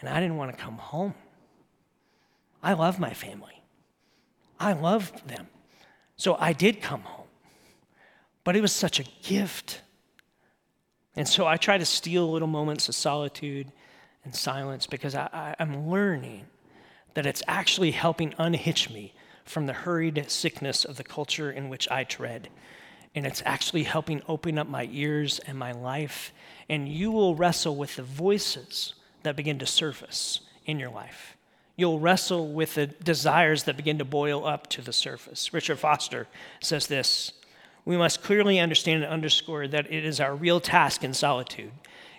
And 0.00 0.08
I 0.08 0.20
didn't 0.20 0.36
want 0.36 0.50
to 0.50 0.62
come 0.62 0.76
home. 0.76 1.14
I 2.62 2.74
love 2.74 2.98
my 2.98 3.14
family, 3.14 3.62
I 4.60 4.74
love 4.74 5.26
them. 5.26 5.48
So 6.16 6.36
I 6.38 6.52
did 6.52 6.80
come 6.80 7.02
home. 7.02 7.26
But 8.44 8.56
it 8.56 8.60
was 8.60 8.72
such 8.72 9.00
a 9.00 9.04
gift. 9.22 9.80
And 11.16 11.26
so 11.26 11.46
I 11.46 11.56
try 11.56 11.78
to 11.78 11.86
steal 11.86 12.30
little 12.30 12.48
moments 12.48 12.88
of 12.88 12.94
solitude 12.94 13.72
and 14.24 14.34
silence 14.34 14.86
because 14.86 15.14
I, 15.14 15.54
am 15.58 15.88
learning 15.88 16.46
that 17.14 17.26
it's 17.26 17.42
actually 17.46 17.92
helping 17.92 18.34
unhitch 18.38 18.90
me 18.90 19.14
from 19.44 19.66
the 19.66 19.72
hurried 19.72 20.30
sickness 20.30 20.84
of 20.84 20.96
the 20.96 21.04
culture 21.04 21.50
in 21.50 21.68
which 21.68 21.88
I 21.90 22.04
tread. 22.04 22.48
And 23.14 23.26
it's 23.26 23.42
actually 23.46 23.84
helping 23.84 24.22
open 24.28 24.58
up 24.58 24.68
my 24.68 24.88
ears 24.90 25.38
and 25.46 25.58
my 25.58 25.72
life. 25.72 26.32
And 26.68 26.88
you 26.88 27.12
will 27.12 27.36
wrestle 27.36 27.76
with 27.76 27.96
the 27.96 28.02
voices 28.02 28.94
that 29.22 29.36
begin 29.36 29.58
to 29.60 29.66
surface 29.66 30.40
in 30.66 30.78
your 30.78 30.90
life 30.90 31.33
you'll 31.76 31.98
wrestle 31.98 32.52
with 32.52 32.74
the 32.74 32.86
desires 32.86 33.64
that 33.64 33.76
begin 33.76 33.98
to 33.98 34.04
boil 34.04 34.46
up 34.46 34.68
to 34.68 34.82
the 34.82 34.92
surface. 34.92 35.52
Richard 35.52 35.78
Foster 35.78 36.26
says 36.60 36.86
this 36.86 37.32
We 37.84 37.96
must 37.96 38.22
clearly 38.22 38.60
understand 38.60 39.02
and 39.02 39.12
underscore 39.12 39.66
that 39.68 39.92
it 39.92 40.04
is 40.04 40.20
our 40.20 40.34
real 40.34 40.60
task 40.60 41.02
in 41.02 41.14
solitude 41.14 41.72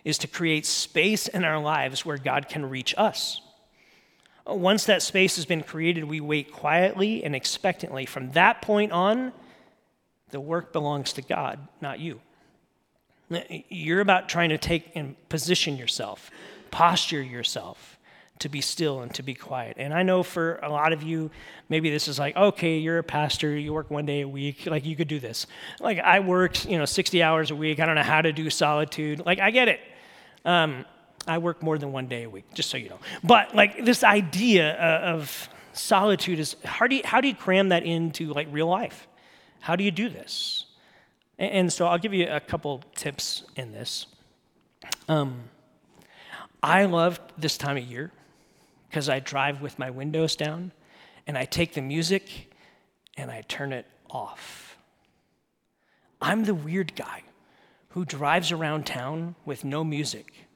is 0.04 0.18
to 0.20 0.28
create 0.28 0.66
space 0.66 1.28
in 1.28 1.44
our 1.44 1.60
lives 1.60 2.06
where 2.06 2.18
God 2.18 2.48
can 2.48 2.70
reach 2.70 2.94
us. 2.98 3.42
Once 4.46 4.86
that 4.86 5.02
space 5.02 5.38
has 5.38 5.46
been 5.46 5.64
created, 5.64 6.04
we 6.04 6.22
wait 6.22 6.52
quietly 6.52 7.24
and 7.24 7.36
expectantly. 7.36 8.06
From 8.06 8.32
that 8.34 8.62
point 8.62 8.92
on, 8.92 9.34
the 10.30 10.40
work 10.40 10.72
belongs 10.72 11.14
to 11.14 11.24
God, 11.24 11.68
not 11.82 12.00
you. 12.00 12.22
You're 13.70 14.02
about 14.02 14.30
trying 14.30 14.50
to 14.50 14.60
take 14.60 14.92
and 14.94 15.16
position 15.30 15.78
yourself, 15.78 16.30
posture 16.70 17.24
yourself 17.24 17.95
to 18.40 18.50
be 18.50 18.62
still 18.62 19.02
and 19.02 19.14
to 19.16 19.24
be 19.24 19.34
quiet. 19.34 19.78
And 19.80 19.94
I 19.94 20.04
know 20.04 20.22
for 20.22 20.60
a 20.62 20.70
lot 20.70 20.92
of 20.92 21.04
you, 21.04 21.32
maybe 21.70 21.90
this 21.90 22.08
is 22.08 22.20
like, 22.20 22.36
okay, 22.36 22.78
you're 22.78 22.98
a 22.98 23.04
pastor, 23.04 23.58
you 23.58 23.72
work 23.72 23.90
one 23.90 24.06
day 24.06 24.22
a 24.22 24.28
week, 24.28 24.66
like 24.66 24.86
you 24.86 24.96
could 24.96 25.08
do 25.08 25.20
this. 25.20 25.48
Like 25.80 26.00
I 26.00 26.20
work, 26.20 26.66
you 26.66 26.78
know, 26.78 26.86
60 26.86 27.24
hours 27.24 27.52
a 27.52 27.56
week. 27.56 27.80
I 27.80 27.86
don't 27.86 27.96
know 27.96 28.04
how 28.04 28.22
to 28.22 28.34
do 28.34 28.50
solitude. 28.50 29.26
Like 29.26 29.40
I 29.40 29.52
get 29.52 29.70
it. 29.70 29.80
Um, 30.44 30.86
I 31.28 31.38
work 31.38 31.64
more 31.64 31.78
than 31.78 31.92
one 31.92 32.08
day 32.08 32.24
a 32.24 32.30
week, 32.30 32.46
just 32.54 32.70
so 32.70 32.78
you 32.78 32.90
know. 32.90 33.00
But 33.24 33.56
like 33.56 33.86
this 33.86 34.04
idea 34.04 34.74
of 34.74 35.50
solitude 35.74 36.40
is 36.40 36.56
how 36.64 36.88
do 36.88 36.96
you, 36.96 37.02
how 37.06 37.22
do 37.22 37.28
you 37.28 37.36
cram 37.36 37.70
that 37.70 37.84
into 37.84 38.34
like 38.34 38.48
real 38.52 38.68
life? 38.68 39.08
How 39.62 39.76
do 39.76 39.84
you 39.84 39.92
do 39.92 40.10
this? 40.10 40.66
And, 41.40 41.52
and 41.52 41.74
so 41.74 41.88
I'll 41.88 41.98
give 41.98 42.14
you 42.14 42.28
a 42.30 42.42
couple 42.42 42.84
tips 42.96 43.44
in 43.56 43.72
this. 43.72 44.08
Um, 45.08 45.46
I 46.62 46.86
love 46.86 47.20
this 47.38 47.58
time 47.58 47.78
of 47.78 47.84
year 47.84 48.12
because 48.90 49.10
I 49.10 49.20
drive 49.20 49.62
with 49.62 49.80
my 49.80 49.90
windows 49.90 50.36
down 50.36 50.72
and 51.28 51.38
I 51.38 51.46
take 51.46 51.74
the 51.74 51.82
music 51.82 52.54
and 53.18 53.32
I 53.32 53.42
turn 53.42 53.74
it 53.74 53.86
off. 54.10 54.78
I'm 56.22 56.46
the 56.46 56.54
weird 56.54 56.96
guy 56.96 57.24
who 57.90 58.06
drives 58.06 58.52
around 58.52 58.86
town 58.86 59.36
with 59.46 59.64
no 59.64 59.84
music, 59.84 60.48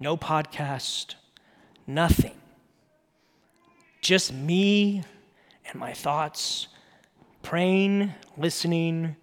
no 0.00 0.16
podcast, 0.16 1.14
nothing. 1.86 2.36
Just 4.00 4.32
me 4.32 5.02
and 5.66 5.78
my 5.78 5.92
thoughts, 5.92 6.68
praying, 7.42 8.14
listening, 8.36 9.16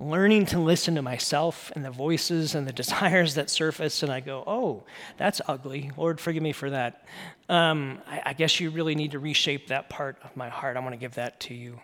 learning 0.00 0.46
to 0.46 0.60
listen 0.60 0.94
to 0.94 1.02
myself 1.02 1.72
and 1.74 1.84
the 1.84 1.90
voices 1.90 2.54
and 2.54 2.66
the 2.66 2.72
desires 2.82 3.34
that 3.34 3.50
surface, 3.50 4.02
and 4.02 4.12
I 4.12 4.20
go, 4.20 4.44
oh, 4.46 4.84
that's 5.16 5.40
ugly. 5.46 5.90
Lord, 5.96 6.20
forgive 6.20 6.42
me 6.42 6.52
for 6.52 6.70
that. 6.70 7.04
Um, 7.48 7.98
I, 8.06 8.22
I, 8.26 8.32
guess 8.32 8.60
you 8.60 8.70
really 8.70 8.94
need 8.94 9.12
to 9.12 9.18
reshape 9.18 9.68
that 9.68 9.88
part 9.88 10.18
of 10.22 10.36
my 10.36 10.48
heart. 10.48 10.76
I 10.76 10.80
want 10.80 10.92
to 10.92 10.98
give 10.98 11.14
that 11.14 11.40
to 11.40 11.54
you. 11.54 11.80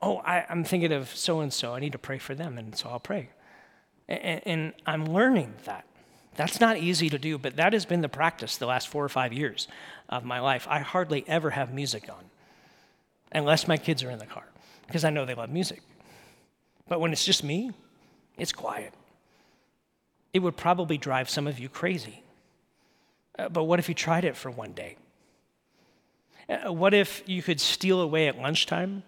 Oh, 0.00 0.18
I, 0.18 0.46
am 0.48 0.64
thinking 0.64 0.92
of 0.92 1.14
so 1.14 1.40
and 1.40 1.52
so. 1.52 1.74
I 1.74 1.80
need 1.80 1.92
to 1.92 1.98
pray 1.98 2.18
for 2.18 2.34
them, 2.34 2.56
and 2.56 2.76
so 2.76 2.88
I'll 2.88 3.00
pray. 3.00 3.30
And, 4.08 4.42
and 4.46 4.72
I'm 4.86 5.06
learning 5.06 5.54
that. 5.64 5.84
That's 6.36 6.60
not 6.60 6.78
easy 6.78 7.10
to 7.10 7.18
do, 7.18 7.36
but 7.36 7.56
that 7.56 7.72
has 7.72 7.84
been 7.84 8.00
the 8.00 8.08
practice 8.08 8.56
the 8.56 8.66
last 8.66 8.88
four 8.88 9.04
or 9.04 9.08
five 9.08 9.32
years 9.32 9.68
of 10.08 10.24
my 10.24 10.40
life. 10.40 10.66
I 10.70 10.78
hardly 10.78 11.24
ever 11.26 11.50
have 11.50 11.74
music 11.74 12.08
on, 12.08 12.24
unless 13.32 13.68
my 13.68 13.76
kids 13.76 14.02
are 14.04 14.10
in 14.10 14.18
the 14.18 14.26
car, 14.26 14.44
because 14.86 15.04
I 15.04 15.10
know 15.10 15.26
they 15.26 15.34
love 15.34 15.50
music. 15.50 15.82
But 16.90 17.00
when 17.00 17.12
it's 17.12 17.24
just 17.24 17.44
me, 17.44 17.70
it's 18.36 18.52
quiet. 18.52 18.92
It 20.34 20.40
would 20.40 20.56
probably 20.56 20.98
drive 20.98 21.30
some 21.30 21.46
of 21.46 21.60
you 21.60 21.68
crazy. 21.68 22.24
Uh, 23.38 23.48
but 23.48 23.64
what 23.64 23.78
if 23.78 23.88
you 23.88 23.94
tried 23.94 24.24
it 24.24 24.36
for 24.36 24.50
one 24.50 24.72
day? 24.72 24.96
Uh, 26.48 26.72
what 26.72 26.92
if 26.92 27.22
you 27.26 27.44
could 27.44 27.60
steal 27.60 28.00
away 28.00 28.26
at 28.26 28.36
lunchtime 28.38 29.04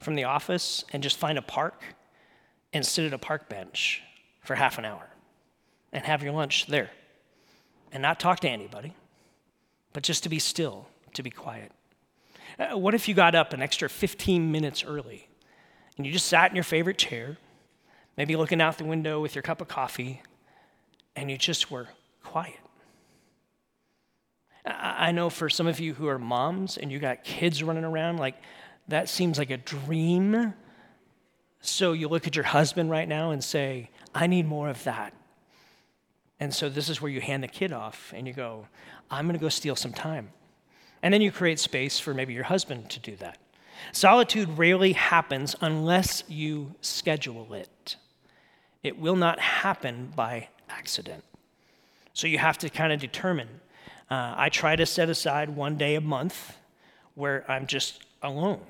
from 0.00 0.16
the 0.16 0.24
office 0.24 0.84
and 0.92 1.00
just 1.00 1.16
find 1.16 1.38
a 1.38 1.42
park 1.42 1.84
and 2.72 2.84
sit 2.84 3.04
at 3.04 3.12
a 3.12 3.18
park 3.18 3.48
bench 3.48 4.02
for 4.40 4.56
half 4.56 4.76
an 4.76 4.84
hour 4.84 5.08
and 5.92 6.04
have 6.04 6.24
your 6.24 6.32
lunch 6.32 6.66
there 6.66 6.90
and 7.92 8.02
not 8.02 8.18
talk 8.18 8.40
to 8.40 8.48
anybody, 8.48 8.94
but 9.92 10.02
just 10.02 10.24
to 10.24 10.28
be 10.28 10.40
still, 10.40 10.88
to 11.14 11.22
be 11.22 11.30
quiet? 11.30 11.70
Uh, 12.58 12.76
what 12.76 12.94
if 12.94 13.06
you 13.06 13.14
got 13.14 13.36
up 13.36 13.52
an 13.52 13.62
extra 13.62 13.88
15 13.88 14.50
minutes 14.50 14.82
early 14.82 15.28
and 15.96 16.06
you 16.06 16.12
just 16.12 16.26
sat 16.26 16.50
in 16.50 16.56
your 16.56 16.64
favorite 16.64 16.98
chair, 16.98 17.36
maybe 18.16 18.36
looking 18.36 18.60
out 18.60 18.78
the 18.78 18.84
window 18.84 19.20
with 19.20 19.34
your 19.34 19.42
cup 19.42 19.60
of 19.60 19.68
coffee, 19.68 20.22
and 21.14 21.30
you 21.30 21.36
just 21.36 21.70
were 21.70 21.88
quiet. 22.22 22.58
I 24.64 25.10
know 25.10 25.28
for 25.28 25.50
some 25.50 25.66
of 25.66 25.80
you 25.80 25.94
who 25.94 26.06
are 26.06 26.18
moms 26.18 26.76
and 26.76 26.92
you 26.92 26.98
got 26.98 27.24
kids 27.24 27.62
running 27.62 27.84
around, 27.84 28.18
like 28.18 28.36
that 28.88 29.08
seems 29.08 29.38
like 29.38 29.50
a 29.50 29.56
dream. 29.56 30.54
So 31.60 31.92
you 31.92 32.08
look 32.08 32.26
at 32.26 32.36
your 32.36 32.44
husband 32.44 32.90
right 32.90 33.08
now 33.08 33.32
and 33.32 33.42
say, 33.42 33.90
I 34.14 34.28
need 34.28 34.46
more 34.46 34.68
of 34.68 34.82
that. 34.84 35.14
And 36.38 36.54
so 36.54 36.68
this 36.68 36.88
is 36.88 37.00
where 37.00 37.10
you 37.10 37.20
hand 37.20 37.42
the 37.42 37.48
kid 37.48 37.72
off 37.72 38.12
and 38.14 38.26
you 38.26 38.32
go, 38.32 38.66
I'm 39.10 39.26
going 39.26 39.38
to 39.38 39.42
go 39.42 39.48
steal 39.48 39.76
some 39.76 39.92
time. 39.92 40.30
And 41.02 41.12
then 41.12 41.20
you 41.20 41.32
create 41.32 41.58
space 41.58 41.98
for 41.98 42.14
maybe 42.14 42.32
your 42.32 42.44
husband 42.44 42.88
to 42.90 43.00
do 43.00 43.16
that. 43.16 43.38
Solitude 43.90 44.56
rarely 44.56 44.92
happens 44.92 45.56
unless 45.60 46.22
you 46.28 46.74
schedule 46.80 47.52
it. 47.54 47.96
It 48.82 48.98
will 48.98 49.16
not 49.16 49.40
happen 49.40 50.12
by 50.14 50.48
accident. 50.68 51.24
So 52.12 52.26
you 52.26 52.38
have 52.38 52.58
to 52.58 52.70
kind 52.70 52.92
of 52.92 53.00
determine. 53.00 53.48
Uh, 54.10 54.34
I 54.36 54.48
try 54.48 54.76
to 54.76 54.86
set 54.86 55.08
aside 55.08 55.50
one 55.50 55.76
day 55.76 55.94
a 55.94 56.00
month 56.00 56.56
where 57.14 57.44
I'm 57.50 57.66
just 57.66 58.04
alone. 58.22 58.60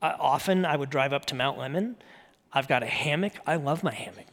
Uh, 0.00 0.14
often 0.18 0.64
I 0.64 0.76
would 0.76 0.90
drive 0.90 1.12
up 1.12 1.26
to 1.26 1.34
Mount 1.34 1.58
Lemmon. 1.58 1.96
I've 2.52 2.68
got 2.68 2.82
a 2.82 2.86
hammock. 2.86 3.32
I 3.46 3.56
love 3.56 3.82
my 3.82 3.92
hammock. 3.92 4.26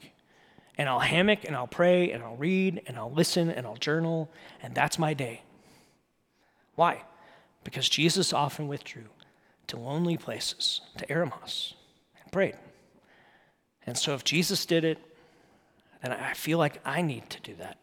And 0.78 0.90
I'll 0.90 1.00
hammock 1.00 1.46
and 1.46 1.56
I'll 1.56 1.68
pray 1.68 2.12
and 2.12 2.24
I'll 2.24 2.36
read 2.36 2.82
and 2.86 2.98
I'll 2.98 3.12
listen 3.12 3.50
and 3.50 3.66
I'll 3.66 3.78
journal, 3.78 4.30
and 4.62 4.76
that's 4.76 5.00
my 5.00 5.14
day. 5.14 5.42
Why? 6.76 7.04
Because 7.64 7.88
Jesus 7.88 8.34
often 8.34 8.68
withdrew 8.68 9.06
to 9.68 9.78
lonely 9.78 10.18
places, 10.18 10.82
to 10.98 11.06
Eremos, 11.08 11.74
and 12.22 12.32
prayed. 12.32 12.56
And 13.86 13.98
so 13.98 14.14
if 14.14 14.24
Jesus 14.24 14.66
did 14.66 14.84
it, 14.84 14.98
then 16.02 16.12
I 16.12 16.34
feel 16.34 16.58
like 16.58 16.80
I 16.86 17.02
need 17.02 17.30
to 17.30 17.42
do 17.42 17.56
that. 17.56 17.78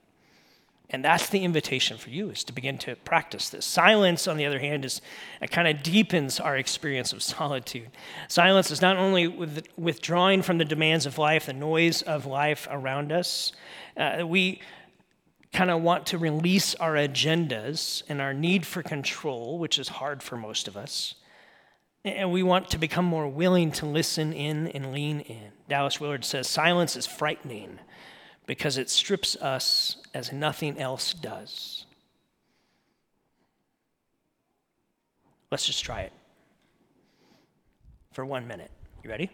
And 0.93 1.03
that's 1.03 1.30
the 1.30 1.43
invitation 1.43 1.97
for 1.97 2.11
you 2.11 2.28
is 2.28 2.45
to 2.45 2.53
begin 2.53 2.76
to 2.78 2.97
practice 2.97 3.49
this. 3.49 3.64
Silence, 3.64 4.28
on 4.28 4.37
the 4.37 4.45
other 4.45 4.59
hand, 4.59 4.85
is 4.85 5.01
it 5.41 5.51
kind 5.51 5.66
of 5.66 5.83
deepens 5.83 6.39
our 6.39 6.57
experience 6.57 7.14
of 7.14 7.22
solitude. 7.22 7.89
Silence 8.28 8.70
is 8.70 8.83
not 8.83 8.99
only 8.99 9.26
with, 9.26 9.66
withdrawing 9.78 10.43
from 10.43 10.59
the 10.59 10.66
demands 10.66 11.07
of 11.07 11.16
life, 11.16 11.47
the 11.47 11.55
noise 11.55 12.03
of 12.03 12.26
life 12.26 12.68
around 12.70 13.11
us. 13.11 13.53
Uh, 13.97 14.22
we 14.26 14.61
kind 15.55 15.70
of 15.70 15.80
want 15.80 16.07
to 16.07 16.18
release 16.18 16.74
our 16.74 16.93
agendas 16.93 18.03
and 18.09 18.20
our 18.20 18.35
need 18.35 18.66
for 18.66 18.83
control, 18.83 19.59
which 19.59 19.78
is 19.78 19.89
hard 19.89 20.22
for 20.22 20.37
most 20.37 20.68
of 20.68 20.76
us. 20.76 21.14
And 22.05 22.32
we 22.32 22.42
want 22.42 22.70
to 22.70 22.78
become 22.78 23.05
more 23.05 23.28
willing 23.28 23.70
to 23.72 23.86
listen 23.86 24.32
in 24.32 24.68
and 24.68 24.92
lean 24.92 25.20
in. 25.20 25.53
Dallas 25.68 26.00
Willard 26.00 26.24
says 26.24 26.48
silence 26.48 26.96
is 26.96 27.07
frightening 27.07 27.78
because 28.46 28.76
it 28.76 28.90
strips 28.90 29.36
us 29.36 29.96
as 30.12 30.32
nothing 30.32 30.78
else 30.78 31.14
does. 31.14 31.86
Let's 35.50 35.66
just 35.66 35.84
try 35.84 36.00
it 36.00 36.12
for 38.12 38.24
one 38.24 38.48
minute. 38.48 38.70
You 39.05 39.11
ready? 39.11 39.30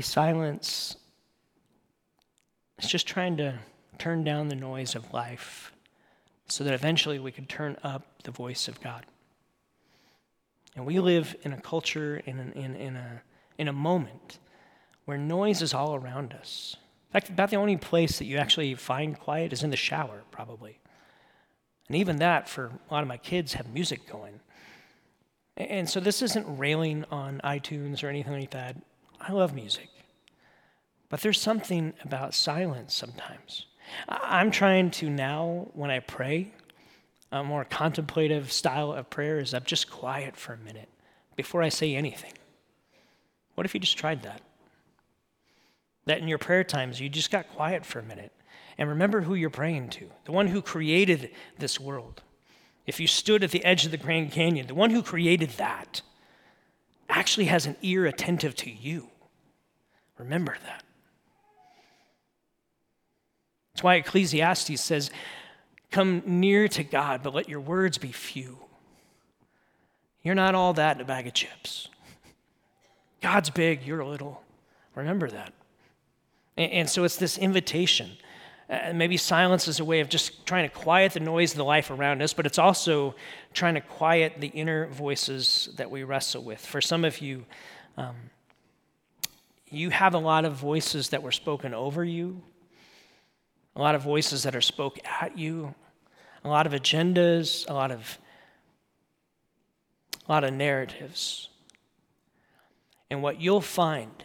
Silence 0.00 0.96
is 2.78 2.88
just 2.88 3.06
trying 3.06 3.36
to 3.38 3.58
turn 3.98 4.24
down 4.24 4.48
the 4.48 4.56
noise 4.56 4.94
of 4.94 5.12
life 5.12 5.72
so 6.48 6.64
that 6.64 6.74
eventually 6.74 7.18
we 7.18 7.32
could 7.32 7.48
turn 7.48 7.76
up 7.82 8.22
the 8.22 8.30
voice 8.30 8.68
of 8.68 8.80
God. 8.80 9.06
And 10.74 10.84
we 10.84 11.00
live 11.00 11.34
in 11.42 11.52
a 11.52 11.60
culture, 11.60 12.22
in, 12.26 12.38
an, 12.38 12.52
in, 12.52 12.74
in, 12.76 12.96
a, 12.96 13.22
in 13.58 13.68
a 13.68 13.72
moment 13.72 14.38
where 15.06 15.16
noise 15.16 15.62
is 15.62 15.72
all 15.72 15.94
around 15.94 16.34
us. 16.34 16.76
In 17.08 17.12
fact, 17.12 17.30
about 17.30 17.50
the 17.50 17.56
only 17.56 17.76
place 17.76 18.18
that 18.18 18.26
you 18.26 18.36
actually 18.36 18.74
find 18.74 19.18
quiet 19.18 19.52
is 19.52 19.62
in 19.62 19.70
the 19.70 19.76
shower, 19.76 20.22
probably. 20.30 20.78
And 21.88 21.96
even 21.96 22.16
that, 22.16 22.48
for 22.48 22.72
a 22.90 22.94
lot 22.94 23.02
of 23.02 23.08
my 23.08 23.16
kids, 23.16 23.54
have 23.54 23.72
music 23.72 24.06
going. 24.10 24.40
And 25.56 25.88
so 25.88 26.00
this 26.00 26.20
isn't 26.20 26.58
railing 26.58 27.04
on 27.10 27.40
iTunes 27.42 28.04
or 28.04 28.08
anything 28.08 28.34
like 28.34 28.50
that. 28.50 28.76
I 29.20 29.32
love 29.32 29.54
music. 29.54 29.88
But 31.08 31.20
there's 31.20 31.40
something 31.40 31.94
about 32.04 32.34
silence 32.34 32.94
sometimes. 32.94 33.66
I'm 34.08 34.50
trying 34.50 34.90
to 34.92 35.08
now, 35.08 35.68
when 35.74 35.90
I 35.90 36.00
pray, 36.00 36.52
a 37.30 37.44
more 37.44 37.64
contemplative 37.64 38.52
style 38.52 38.92
of 38.92 39.10
prayer 39.10 39.38
is 39.38 39.54
I'm 39.54 39.64
just 39.64 39.90
quiet 39.90 40.36
for 40.36 40.52
a 40.52 40.58
minute 40.58 40.88
before 41.36 41.62
I 41.62 41.68
say 41.68 41.94
anything. 41.94 42.32
What 43.54 43.66
if 43.66 43.74
you 43.74 43.80
just 43.80 43.98
tried 43.98 44.22
that? 44.22 44.42
That 46.06 46.18
in 46.18 46.28
your 46.28 46.38
prayer 46.38 46.64
times, 46.64 47.00
you 47.00 47.08
just 47.08 47.30
got 47.30 47.48
quiet 47.50 47.84
for 47.84 47.98
a 47.98 48.04
minute 48.04 48.32
and 48.78 48.88
remember 48.88 49.22
who 49.22 49.34
you're 49.34 49.50
praying 49.50 49.88
to 49.90 50.10
the 50.24 50.32
one 50.32 50.48
who 50.48 50.62
created 50.62 51.30
this 51.58 51.80
world. 51.80 52.22
If 52.86 53.00
you 53.00 53.06
stood 53.06 53.42
at 53.42 53.50
the 53.50 53.64
edge 53.64 53.84
of 53.84 53.90
the 53.90 53.96
Grand 53.96 54.30
Canyon, 54.30 54.66
the 54.66 54.74
one 54.74 54.90
who 54.90 55.02
created 55.02 55.50
that 55.50 56.02
actually 57.08 57.46
has 57.46 57.66
an 57.66 57.76
ear 57.82 58.06
attentive 58.06 58.54
to 58.56 58.70
you. 58.70 59.08
Remember 60.18 60.56
that. 60.64 60.82
That's 63.72 63.82
why 63.82 63.96
Ecclesiastes 63.96 64.80
says, 64.80 65.10
Come 65.90 66.22
near 66.26 66.66
to 66.68 66.82
God, 66.82 67.22
but 67.22 67.34
let 67.34 67.48
your 67.48 67.60
words 67.60 67.98
be 67.98 68.10
few. 68.10 68.58
You're 70.22 70.34
not 70.34 70.54
all 70.54 70.72
that 70.74 70.96
in 70.96 71.02
a 71.02 71.04
bag 71.04 71.26
of 71.26 71.34
chips. 71.34 71.88
God's 73.20 73.50
big, 73.50 73.84
you're 73.84 74.04
little. 74.04 74.42
Remember 74.94 75.30
that. 75.30 75.52
And, 76.56 76.72
and 76.72 76.90
so 76.90 77.04
it's 77.04 77.16
this 77.16 77.38
invitation. 77.38 78.10
Uh, 78.68 78.92
maybe 78.92 79.16
silence 79.16 79.68
is 79.68 79.78
a 79.78 79.84
way 79.84 80.00
of 80.00 80.08
just 80.08 80.44
trying 80.44 80.68
to 80.68 80.74
quiet 80.74 81.12
the 81.12 81.20
noise 81.20 81.52
of 81.52 81.56
the 81.56 81.64
life 81.64 81.90
around 81.90 82.20
us, 82.20 82.32
but 82.32 82.46
it's 82.46 82.58
also 82.58 83.14
trying 83.54 83.74
to 83.74 83.80
quiet 83.80 84.34
the 84.40 84.48
inner 84.48 84.86
voices 84.88 85.68
that 85.76 85.90
we 85.90 86.02
wrestle 86.02 86.42
with. 86.42 86.64
For 86.64 86.80
some 86.80 87.04
of 87.04 87.20
you, 87.20 87.46
um, 87.96 88.16
you 89.70 89.90
have 89.90 90.14
a 90.14 90.18
lot 90.18 90.44
of 90.44 90.54
voices 90.54 91.10
that 91.10 91.22
were 91.22 91.32
spoken 91.32 91.74
over 91.74 92.04
you, 92.04 92.42
a 93.76 93.80
lot 93.80 93.94
of 93.94 94.02
voices 94.02 94.42
that 94.42 94.56
are 94.56 94.60
spoke 94.60 94.98
at 95.04 95.38
you, 95.38 95.74
a 96.42 96.48
lot 96.48 96.66
of 96.66 96.72
agendas, 96.72 97.68
a 97.68 97.72
lot 97.72 97.90
of 97.92 98.18
a 100.28 100.32
lot 100.32 100.42
of 100.42 100.52
narratives. 100.52 101.50
And 103.10 103.22
what 103.22 103.40
you'll 103.40 103.60
find 103.60 104.24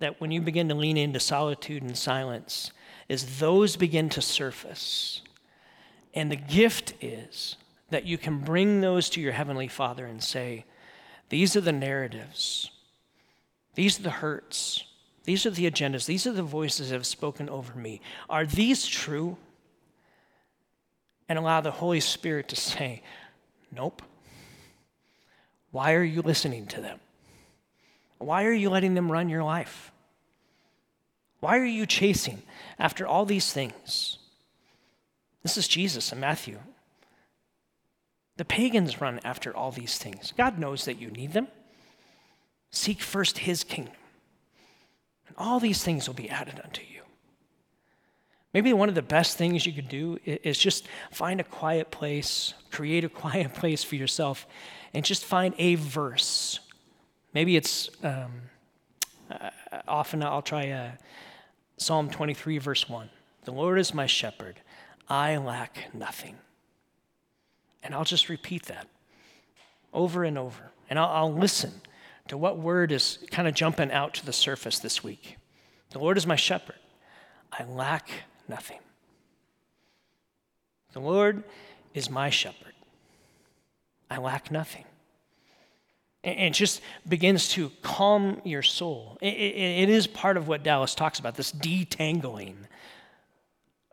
that 0.00 0.20
when 0.20 0.32
you 0.32 0.40
begin 0.40 0.68
to 0.70 0.74
lean 0.74 0.96
into 0.96 1.20
solitude 1.20 1.84
and 1.84 1.96
silence 1.96 2.72
is 3.08 3.38
those 3.38 3.76
begin 3.76 4.08
to 4.10 4.20
surface. 4.20 5.22
And 6.14 6.30
the 6.30 6.36
gift 6.36 6.94
is 7.00 7.56
that 7.90 8.04
you 8.04 8.18
can 8.18 8.40
bring 8.40 8.80
those 8.80 9.08
to 9.10 9.20
your 9.20 9.32
heavenly 9.32 9.68
Father 9.68 10.06
and 10.06 10.22
say, 10.22 10.64
these 11.28 11.56
are 11.56 11.60
the 11.60 11.72
narratives 11.72 12.70
these 13.76 14.00
are 14.00 14.02
the 14.02 14.10
hurts. 14.10 14.84
These 15.24 15.46
are 15.46 15.50
the 15.50 15.70
agendas. 15.70 16.06
These 16.06 16.26
are 16.26 16.32
the 16.32 16.42
voices 16.42 16.88
that 16.88 16.94
have 16.96 17.06
spoken 17.06 17.48
over 17.48 17.78
me. 17.78 18.00
Are 18.28 18.46
these 18.46 18.86
true? 18.86 19.36
And 21.28 21.38
allow 21.38 21.60
the 21.60 21.70
Holy 21.70 22.00
Spirit 22.00 22.48
to 22.48 22.56
say, 22.56 23.02
Nope. 23.70 24.02
Why 25.72 25.92
are 25.92 26.02
you 26.02 26.22
listening 26.22 26.66
to 26.68 26.80
them? 26.80 26.98
Why 28.18 28.44
are 28.44 28.52
you 28.52 28.70
letting 28.70 28.94
them 28.94 29.12
run 29.12 29.28
your 29.28 29.44
life? 29.44 29.92
Why 31.40 31.58
are 31.58 31.64
you 31.64 31.86
chasing 31.86 32.42
after 32.78 33.06
all 33.06 33.24
these 33.24 33.52
things? 33.52 34.18
This 35.42 35.56
is 35.56 35.68
Jesus 35.68 36.12
in 36.12 36.20
Matthew. 36.20 36.58
The 38.36 38.44
pagans 38.44 39.00
run 39.00 39.20
after 39.24 39.56
all 39.56 39.70
these 39.70 39.98
things. 39.98 40.32
God 40.36 40.58
knows 40.58 40.84
that 40.84 41.00
you 41.00 41.10
need 41.10 41.32
them. 41.32 41.48
Seek 42.70 43.00
first 43.00 43.38
his 43.38 43.64
kingdom, 43.64 43.94
and 45.26 45.36
all 45.38 45.60
these 45.60 45.82
things 45.82 46.06
will 46.06 46.14
be 46.14 46.28
added 46.28 46.60
unto 46.62 46.82
you. 46.82 47.02
Maybe 48.52 48.72
one 48.72 48.88
of 48.88 48.94
the 48.94 49.02
best 49.02 49.38
things 49.38 49.66
you 49.66 49.72
could 49.72 49.88
do 49.88 50.18
is 50.24 50.58
just 50.58 50.88
find 51.10 51.40
a 51.40 51.44
quiet 51.44 51.90
place, 51.90 52.54
create 52.70 53.04
a 53.04 53.08
quiet 53.22 53.54
place 53.54 53.84
for 53.84 53.96
yourself, 53.96 54.46
and 54.92 55.04
just 55.04 55.24
find 55.24 55.54
a 55.58 55.76
verse. 55.76 56.60
Maybe 57.32 57.56
it's 57.56 57.90
um, 58.02 58.32
uh, 59.30 59.50
often 59.86 60.22
I'll 60.22 60.42
try 60.42 60.70
uh, 60.70 60.90
Psalm 61.76 62.10
23, 62.10 62.58
verse 62.58 62.88
1. 62.88 63.10
The 63.44 63.52
Lord 63.52 63.78
is 63.78 63.94
my 63.94 64.06
shepherd, 64.06 64.60
I 65.08 65.36
lack 65.36 65.94
nothing. 65.94 66.36
And 67.82 67.94
I'll 67.94 68.04
just 68.04 68.28
repeat 68.28 68.64
that 68.66 68.88
over 69.92 70.24
and 70.24 70.36
over. 70.36 70.72
And 70.90 70.98
I'll, 70.98 71.08
I'll 71.08 71.32
listen 71.32 71.80
to 72.28 72.36
what 72.36 72.58
word 72.58 72.90
is 72.90 73.18
kind 73.30 73.46
of 73.46 73.54
jumping 73.54 73.92
out 73.92 74.14
to 74.14 74.26
the 74.26 74.32
surface 74.32 74.78
this 74.78 75.04
week. 75.04 75.36
The 75.90 76.00
Lord 76.00 76.16
is 76.16 76.26
my 76.26 76.36
shepherd. 76.36 76.76
I 77.52 77.64
lack 77.64 78.08
nothing. 78.48 78.80
The 80.92 81.00
Lord 81.00 81.44
is 81.94 82.10
my 82.10 82.30
shepherd. 82.30 82.72
I 84.10 84.18
lack 84.18 84.50
nothing. 84.50 84.84
And 86.26 86.40
it 86.40 86.54
just 86.54 86.82
begins 87.08 87.48
to 87.50 87.70
calm 87.82 88.40
your 88.44 88.62
soul. 88.62 89.16
it, 89.22 89.34
it, 89.34 89.82
it 89.82 89.88
is 89.88 90.08
part 90.08 90.36
of 90.36 90.48
what 90.48 90.64
Dallas 90.64 90.94
talks 90.94 91.20
about 91.20 91.36
this 91.36 91.52
detangling 91.52 92.56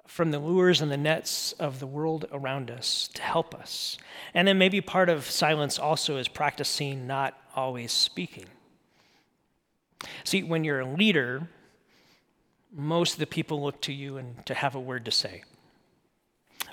from 0.07 0.31
the 0.31 0.39
lures 0.39 0.81
and 0.81 0.91
the 0.91 0.97
nets 0.97 1.53
of 1.53 1.79
the 1.79 1.88
world 1.88 2.25
around 2.31 2.69
us 2.69 3.09
to 3.13 3.21
help 3.21 3.55
us. 3.55 3.97
And 4.34 4.47
then 4.47 4.57
maybe 4.57 4.81
part 4.81 5.09
of 5.09 5.29
silence 5.29 5.77
also 5.77 6.17
is 6.17 6.27
practicing 6.27 7.07
not 7.07 7.39
always 7.55 7.91
speaking. 7.91 8.45
See, 10.23 10.43
when 10.43 10.63
you're 10.63 10.81
a 10.81 10.88
leader, 10.88 11.47
most 12.71 13.13
of 13.13 13.19
the 13.19 13.27
people 13.27 13.63
look 13.63 13.81
to 13.81 13.93
you 13.93 14.17
and 14.17 14.45
to 14.45 14.53
have 14.53 14.75
a 14.75 14.79
word 14.79 15.05
to 15.05 15.11
say. 15.11 15.43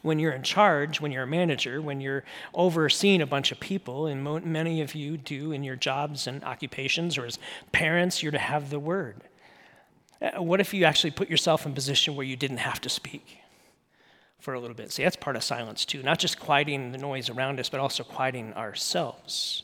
When 0.02 0.18
you're 0.18 0.32
in 0.32 0.42
charge, 0.42 1.00
when 1.00 1.12
you're 1.12 1.24
a 1.24 1.26
manager, 1.26 1.80
when 1.82 2.00
you're 2.00 2.24
overseeing 2.54 3.20
a 3.20 3.26
bunch 3.26 3.52
of 3.52 3.60
people, 3.60 4.06
and 4.06 4.22
mo- 4.22 4.40
many 4.40 4.80
of 4.80 4.94
you 4.94 5.16
do 5.16 5.52
in 5.52 5.62
your 5.62 5.76
jobs 5.76 6.26
and 6.26 6.42
occupations, 6.44 7.18
or 7.18 7.26
as 7.26 7.38
parents, 7.72 8.22
you're 8.22 8.32
to 8.32 8.38
have 8.38 8.70
the 8.70 8.78
word. 8.78 9.22
Uh, 10.20 10.42
What 10.42 10.60
if 10.60 10.72
you 10.72 10.84
actually 10.84 11.10
put 11.10 11.28
yourself 11.28 11.66
in 11.66 11.72
a 11.72 11.74
position 11.74 12.16
where 12.16 12.26
you 12.26 12.36
didn't 12.36 12.58
have 12.58 12.80
to 12.82 12.88
speak 12.88 13.38
for 14.38 14.54
a 14.54 14.60
little 14.60 14.76
bit? 14.76 14.92
See, 14.92 15.02
that's 15.02 15.16
part 15.16 15.36
of 15.36 15.44
silence 15.44 15.84
too, 15.84 16.02
not 16.02 16.18
just 16.18 16.40
quieting 16.40 16.92
the 16.92 16.98
noise 16.98 17.28
around 17.28 17.60
us, 17.60 17.68
but 17.68 17.80
also 17.80 18.02
quieting 18.02 18.54
ourselves. 18.54 19.62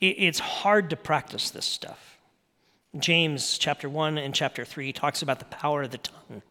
It's 0.00 0.38
hard 0.38 0.90
to 0.90 0.96
practice 0.96 1.50
this 1.50 1.64
stuff. 1.64 2.18
James 2.98 3.58
chapter 3.58 3.88
1 3.88 4.18
and 4.18 4.34
chapter 4.34 4.64
3 4.64 4.92
talks 4.92 5.22
about 5.22 5.38
the 5.38 5.44
power 5.46 5.82
of 5.82 5.90
the 5.90 5.98
tongue 5.98 6.42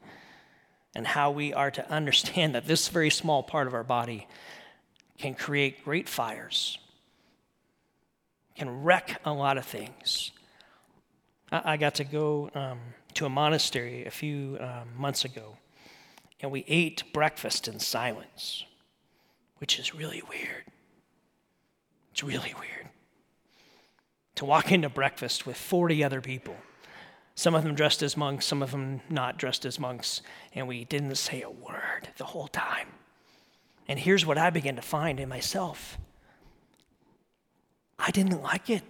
and 0.95 1.07
how 1.07 1.31
we 1.31 1.53
are 1.53 1.71
to 1.71 1.89
understand 1.91 2.55
that 2.55 2.67
this 2.67 2.87
very 2.87 3.09
small 3.09 3.43
part 3.43 3.67
of 3.67 3.73
our 3.73 3.83
body 3.83 4.27
can 5.17 5.33
create 5.33 5.83
great 5.83 6.07
fires, 6.07 6.77
can 8.55 8.83
wreck 8.83 9.19
a 9.25 9.33
lot 9.33 9.57
of 9.57 9.65
things. 9.65 10.31
I, 11.51 11.73
I 11.73 11.77
got 11.77 11.95
to 11.95 12.03
go 12.03 12.49
um, 12.53 12.79
to 13.15 13.25
a 13.25 13.29
monastery 13.29 14.05
a 14.05 14.11
few 14.11 14.57
um, 14.59 14.89
months 14.97 15.25
ago, 15.25 15.57
and 16.41 16.51
we 16.51 16.63
ate 16.67 17.11
breakfast 17.13 17.67
in 17.67 17.79
silence, 17.79 18.65
which 19.57 19.79
is 19.79 19.95
really 19.95 20.21
weird. 20.29 20.65
It's 22.11 22.23
really 22.23 22.53
weird. 22.59 22.89
To 24.35 24.45
walk 24.45 24.71
into 24.71 24.89
breakfast 24.89 25.45
with 25.45 25.57
40 25.57 26.03
other 26.03 26.21
people 26.21 26.55
some 27.35 27.55
of 27.55 27.63
them 27.63 27.75
dressed 27.75 28.03
as 28.03 28.15
monks, 28.15 28.45
some 28.45 28.61
of 28.61 28.71
them 28.71 29.01
not 29.09 29.37
dressed 29.37 29.65
as 29.65 29.79
monks, 29.79 30.21
and 30.53 30.67
we 30.67 30.85
didn't 30.85 31.15
say 31.15 31.41
a 31.41 31.49
word 31.49 32.09
the 32.17 32.25
whole 32.25 32.47
time. 32.47 32.87
And 33.87 33.99
here's 33.99 34.25
what 34.25 34.37
I 34.37 34.49
began 34.49 34.75
to 34.75 34.81
find 34.81 35.19
in 35.19 35.29
myself 35.29 35.97
I 37.97 38.11
didn't 38.11 38.41
like 38.41 38.69
it. 38.69 38.83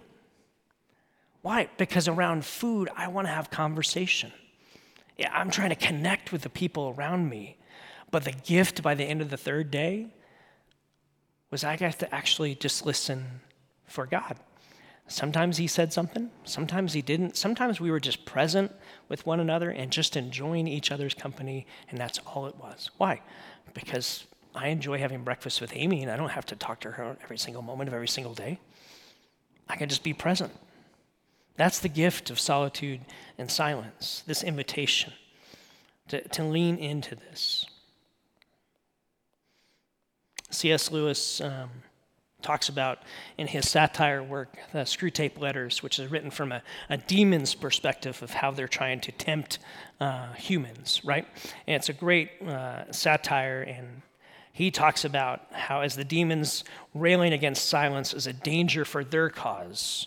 Why? 1.42 1.68
Because 1.76 2.08
around 2.08 2.44
food, 2.44 2.88
I 2.96 3.08
want 3.08 3.26
to 3.26 3.32
have 3.32 3.50
conversation. 3.50 4.32
Yeah, 5.18 5.30
I'm 5.32 5.50
trying 5.50 5.70
to 5.70 5.76
connect 5.76 6.32
with 6.32 6.42
the 6.42 6.48
people 6.48 6.94
around 6.96 7.28
me. 7.28 7.58
But 8.10 8.24
the 8.24 8.32
gift 8.32 8.82
by 8.82 8.94
the 8.94 9.04
end 9.04 9.20
of 9.20 9.30
the 9.30 9.36
third 9.36 9.70
day 9.70 10.08
was 11.50 11.62
I 11.62 11.76
got 11.76 11.98
to 12.00 12.14
actually 12.14 12.54
just 12.54 12.86
listen 12.86 13.40
for 13.86 14.06
God. 14.06 14.36
Sometimes 15.06 15.58
he 15.58 15.66
said 15.66 15.92
something, 15.92 16.30
sometimes 16.44 16.94
he 16.94 17.02
didn't. 17.02 17.36
Sometimes 17.36 17.78
we 17.78 17.90
were 17.90 18.00
just 18.00 18.24
present 18.24 18.72
with 19.08 19.26
one 19.26 19.38
another 19.38 19.70
and 19.70 19.90
just 19.90 20.16
enjoying 20.16 20.66
each 20.66 20.90
other's 20.90 21.12
company, 21.12 21.66
and 21.90 21.98
that's 21.98 22.18
all 22.20 22.46
it 22.46 22.56
was. 22.56 22.90
Why? 22.96 23.20
Because 23.74 24.24
I 24.54 24.68
enjoy 24.68 24.98
having 24.98 25.22
breakfast 25.22 25.60
with 25.60 25.72
Amy, 25.74 26.02
and 26.02 26.10
I 26.10 26.16
don't 26.16 26.30
have 26.30 26.46
to 26.46 26.56
talk 26.56 26.80
to 26.80 26.92
her 26.92 27.16
every 27.22 27.36
single 27.36 27.62
moment 27.62 27.88
of 27.88 27.94
every 27.94 28.08
single 28.08 28.32
day. 28.32 28.58
I 29.68 29.76
can 29.76 29.88
just 29.88 30.02
be 30.02 30.14
present. 30.14 30.52
That's 31.56 31.80
the 31.80 31.88
gift 31.88 32.30
of 32.30 32.40
solitude 32.40 33.00
and 33.36 33.50
silence, 33.50 34.22
this 34.26 34.42
invitation 34.42 35.12
to, 36.08 36.26
to 36.28 36.44
lean 36.44 36.76
into 36.76 37.14
this. 37.14 37.66
C.S. 40.50 40.90
Lewis 40.90 41.40
um, 41.40 41.70
talks 42.44 42.68
about 42.68 42.98
in 43.38 43.46
his 43.46 43.68
satire 43.68 44.22
work, 44.22 44.56
the 44.72 44.80
Screwtape 44.80 45.40
Letters, 45.40 45.82
which 45.82 45.98
is 45.98 46.10
written 46.10 46.30
from 46.30 46.52
a, 46.52 46.62
a 46.90 46.96
demon's 46.96 47.54
perspective 47.54 48.22
of 48.22 48.30
how 48.30 48.50
they're 48.50 48.68
trying 48.68 49.00
to 49.00 49.12
tempt 49.12 49.58
uh, 50.00 50.32
humans, 50.34 51.00
right? 51.04 51.26
And 51.66 51.76
it's 51.76 51.88
a 51.88 51.94
great 51.94 52.30
uh, 52.42 52.92
satire, 52.92 53.62
and 53.62 54.02
he 54.52 54.70
talks 54.70 55.04
about 55.04 55.40
how, 55.52 55.80
as 55.80 55.96
the 55.96 56.04
demons 56.04 56.64
railing 56.94 57.32
against 57.32 57.68
silence 57.68 58.12
is 58.12 58.26
a 58.26 58.32
danger 58.32 58.84
for 58.84 59.02
their 59.02 59.30
cause, 59.30 60.06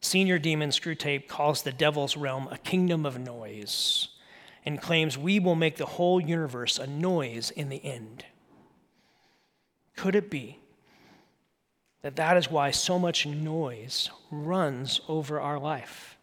senior 0.00 0.38
demon 0.38 0.70
Screwtape 0.70 1.28
calls 1.28 1.62
the 1.62 1.72
devil's 1.72 2.16
realm 2.16 2.48
a 2.50 2.58
kingdom 2.58 3.04
of 3.06 3.18
noise 3.18 4.08
and 4.64 4.80
claims 4.80 5.18
we 5.18 5.38
will 5.38 5.54
make 5.54 5.76
the 5.76 5.86
whole 5.86 6.20
universe 6.20 6.78
a 6.78 6.86
noise 6.86 7.50
in 7.50 7.68
the 7.68 7.84
end. 7.84 8.24
Could 9.96 10.16
it 10.16 10.30
be 10.30 10.61
that 12.02 12.16
that 12.16 12.36
is 12.36 12.50
why 12.50 12.70
so 12.70 12.98
much 12.98 13.26
noise 13.26 14.10
runs 14.30 15.00
over 15.08 15.40
our 15.40 15.58
life? 15.58 16.16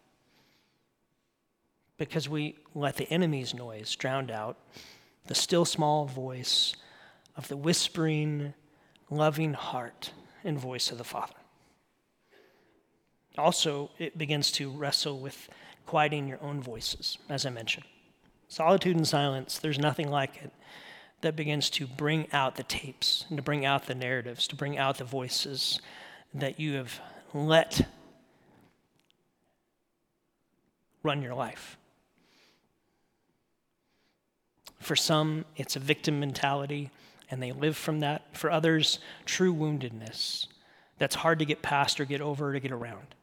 Because 1.98 2.30
we 2.30 2.56
let 2.76 2.98
the 2.98 3.12
enemy's 3.12 3.54
noise 3.54 3.96
drown 3.96 4.30
out 4.30 4.58
the 5.28 5.36
still 5.36 5.66
small 5.66 6.06
voice 6.06 6.74
of 7.36 7.48
the 7.48 7.58
whispering, 7.58 8.54
loving 9.10 9.54
heart 9.54 10.12
and 10.44 10.60
voice 10.60 10.92
of 10.92 10.98
the 10.98 11.04
Father. 11.04 11.34
Also, 13.38 13.90
it 13.98 14.18
begins 14.18 14.52
to 14.52 14.70
wrestle 14.72 15.20
with 15.20 15.50
quieting 15.86 16.28
your 16.28 16.42
own 16.42 16.62
voices, 16.62 17.18
as 17.30 17.46
I 17.46 17.50
mentioned. 17.50 17.86
Solitude 18.48 18.96
and 18.96 19.08
silence, 19.08 19.60
there's 19.60 19.80
nothing 19.80 20.10
like 20.10 20.38
it 20.38 20.52
that 21.22 21.36
begins 21.36 21.70
to 21.72 21.86
bring 21.86 22.28
out 22.32 22.56
the 22.56 22.64
tapes 22.64 23.26
and 23.30 23.38
to 23.38 23.44
bring 23.44 23.66
out 23.66 23.86
the 23.86 23.96
narratives, 23.96 24.48
to 24.48 24.56
bring 24.56 24.78
out 24.78 24.98
the 24.98 25.04
voices 25.04 25.80
that 26.34 26.60
you 26.60 26.76
have 26.76 27.00
let 27.34 27.88
run 31.04 31.22
your 31.22 31.36
life. 31.36 31.78
For 34.80 34.96
some, 34.96 35.46
it's 35.56 35.76
a 35.76 35.80
victim 35.80 36.20
mentality, 36.20 36.90
and 37.30 37.44
they 37.44 37.52
live 37.52 37.78
from 37.78 38.00
that. 38.00 38.36
For 38.36 38.50
others, 38.50 39.00
true 39.26 39.54
woundedness 39.54 40.48
that's 40.98 41.16
hard 41.16 41.40
to 41.40 41.46
get 41.46 41.62
past 41.62 42.00
or 42.00 42.06
get 42.06 42.22
over 42.22 42.50
or 42.50 42.54
to 42.54 42.60
get 42.60 42.72
around. 42.72 43.16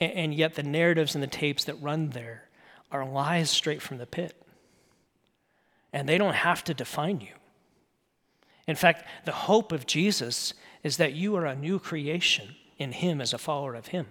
And, 0.00 0.12
and 0.12 0.34
yet, 0.34 0.54
the 0.54 0.62
narratives 0.62 1.14
and 1.14 1.22
the 1.22 1.28
tapes 1.28 1.64
that 1.64 1.82
run 1.82 2.10
there 2.10 2.44
are 2.92 3.04
lies 3.04 3.50
straight 3.50 3.82
from 3.82 3.98
the 3.98 4.06
pit 4.06 4.40
and 5.96 6.06
they 6.06 6.18
don't 6.18 6.34
have 6.34 6.62
to 6.62 6.74
define 6.74 7.22
you. 7.22 7.32
In 8.68 8.76
fact, 8.76 9.06
the 9.24 9.32
hope 9.32 9.72
of 9.72 9.86
Jesus 9.86 10.52
is 10.82 10.98
that 10.98 11.14
you 11.14 11.34
are 11.36 11.46
a 11.46 11.56
new 11.56 11.78
creation 11.78 12.54
in 12.76 12.92
Him 12.92 13.18
as 13.18 13.32
a 13.32 13.38
follower 13.38 13.74
of 13.74 13.86
Him. 13.86 14.08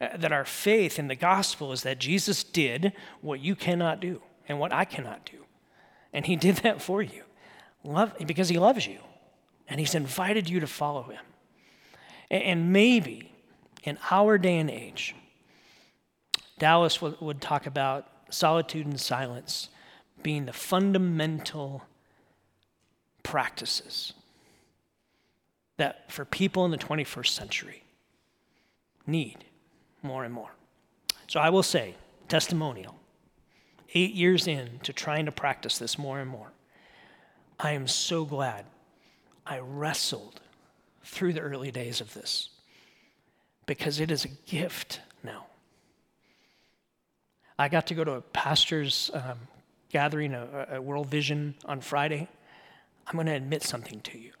Uh, 0.00 0.16
That 0.16 0.32
our 0.32 0.46
faith 0.46 0.98
in 0.98 1.08
the 1.08 1.14
gospel 1.14 1.70
is 1.72 1.82
that 1.82 1.98
Jesus 1.98 2.42
did 2.42 2.94
what 3.20 3.40
you 3.40 3.54
cannot 3.54 4.00
do 4.00 4.22
and 4.48 4.58
what 4.58 4.72
I 4.72 4.86
cannot 4.86 5.26
do. 5.30 5.44
And 6.14 6.24
He 6.24 6.34
did 6.46 6.56
that 6.56 6.80
for 6.80 7.02
you 7.02 7.24
Love, 7.84 8.14
because 8.26 8.48
He 8.48 8.58
loves 8.58 8.86
you 8.86 9.00
and 9.68 9.78
He's 9.78 9.94
invited 9.94 10.48
you 10.48 10.60
to 10.60 10.66
follow 10.66 11.02
Him. 11.02 11.24
And 12.30 12.72
maybe 12.72 13.34
in 13.84 13.98
our 14.10 14.38
day 14.38 14.56
and 14.56 14.70
age, 14.70 15.14
Dallas 16.58 17.02
would, 17.02 17.20
would 17.20 17.42
talk 17.42 17.66
about 17.66 18.08
solitude 18.30 18.86
and 18.86 18.98
silence 18.98 19.68
being 20.22 20.46
the 20.46 20.52
fundamental 20.52 21.82
practices 23.22 24.12
that 25.76 26.10
for 26.10 26.24
people 26.24 26.64
in 26.64 26.70
the 26.70 26.78
21st 26.78 27.28
century 27.28 27.82
need 29.06 29.44
more 30.02 30.24
and 30.24 30.32
more. 30.32 30.50
So 31.26 31.40
I 31.40 31.50
will 31.50 31.62
say, 31.62 31.94
testimonial, 32.28 32.96
eight 33.94 34.14
years 34.14 34.46
in 34.46 34.78
to 34.82 34.92
trying 34.92 35.26
to 35.26 35.32
practice 35.32 35.78
this 35.78 35.98
more 35.98 36.20
and 36.20 36.30
more, 36.30 36.52
I 37.58 37.72
am 37.72 37.86
so 37.86 38.24
glad 38.24 38.64
I 39.46 39.58
wrestled 39.58 40.40
through 41.02 41.32
the 41.32 41.40
early 41.40 41.70
days 41.70 42.00
of 42.00 42.14
this 42.14 42.50
because 43.66 44.00
it 44.00 44.10
is 44.10 44.24
a 44.24 44.28
gift 44.28 45.00
now. 45.22 45.46
I 47.58 47.68
got 47.68 47.86
to 47.86 47.94
go 47.94 48.04
to 48.04 48.12
a 48.12 48.20
pastor's 48.20 49.10
um, 49.14 49.38
gathering, 49.96 50.34
a, 50.34 50.66
a 50.72 50.82
World 50.82 51.06
Vision 51.06 51.54
on 51.64 51.80
Friday. 51.80 52.28
I'm 53.06 53.14
going 53.14 53.28
to 53.28 53.32
admit 53.32 53.62
something 53.62 54.02
to 54.02 54.18
you. 54.18 54.32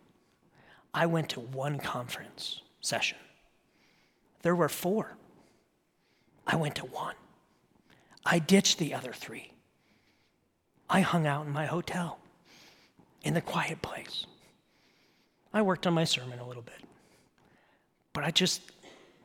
I 0.92 1.06
went 1.06 1.30
to 1.30 1.40
one 1.40 1.78
conference 1.78 2.60
session. 2.82 3.16
There 4.42 4.54
were 4.54 4.68
four. 4.68 5.16
I 6.46 6.56
went 6.56 6.74
to 6.74 6.84
one. 6.84 7.14
I 8.26 8.38
ditched 8.38 8.76
the 8.76 8.92
other 8.92 9.14
three. 9.14 9.50
I 10.90 11.00
hung 11.00 11.26
out 11.26 11.46
in 11.46 11.54
my 11.54 11.64
hotel 11.64 12.18
in 13.22 13.32
the 13.32 13.40
quiet 13.40 13.80
place. 13.80 14.26
I 15.54 15.62
worked 15.62 15.86
on 15.86 15.94
my 15.94 16.04
sermon 16.04 16.38
a 16.38 16.46
little 16.46 16.62
bit, 16.62 16.82
but 18.12 18.24
I 18.24 18.30
just 18.30 18.60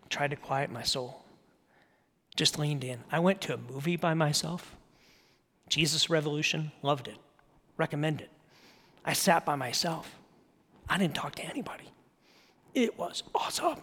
tried 0.07 0.29
to 0.29 0.37
quiet 0.37 0.71
my 0.71 0.83
soul. 0.83 1.25
Just 2.37 2.57
leaned 2.57 2.85
in. 2.85 2.99
I 3.11 3.19
went 3.19 3.41
to 3.41 3.53
a 3.53 3.57
movie 3.57 3.97
by 3.97 4.13
myself. 4.13 4.77
Jesus 5.71 6.09
Revolution, 6.09 6.73
loved 6.83 7.07
it, 7.07 7.15
recommend 7.77 8.19
it. 8.19 8.29
I 9.05 9.13
sat 9.13 9.45
by 9.45 9.55
myself. 9.55 10.19
I 10.89 10.97
didn't 10.97 11.15
talk 11.15 11.33
to 11.35 11.45
anybody. 11.45 11.85
It 12.73 12.99
was 12.99 13.23
awesome. 13.33 13.81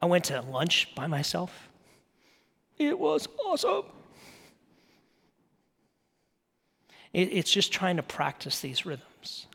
I 0.00 0.06
went 0.06 0.24
to 0.26 0.40
lunch 0.40 0.94
by 0.94 1.08
myself. 1.08 1.68
It 2.78 2.96
was 2.96 3.26
awesome. 3.44 3.86
It, 7.12 7.32
it's 7.32 7.50
just 7.50 7.72
trying 7.72 7.96
to 7.96 8.04
practice 8.04 8.60
these 8.60 8.86
rhythms 8.86 9.46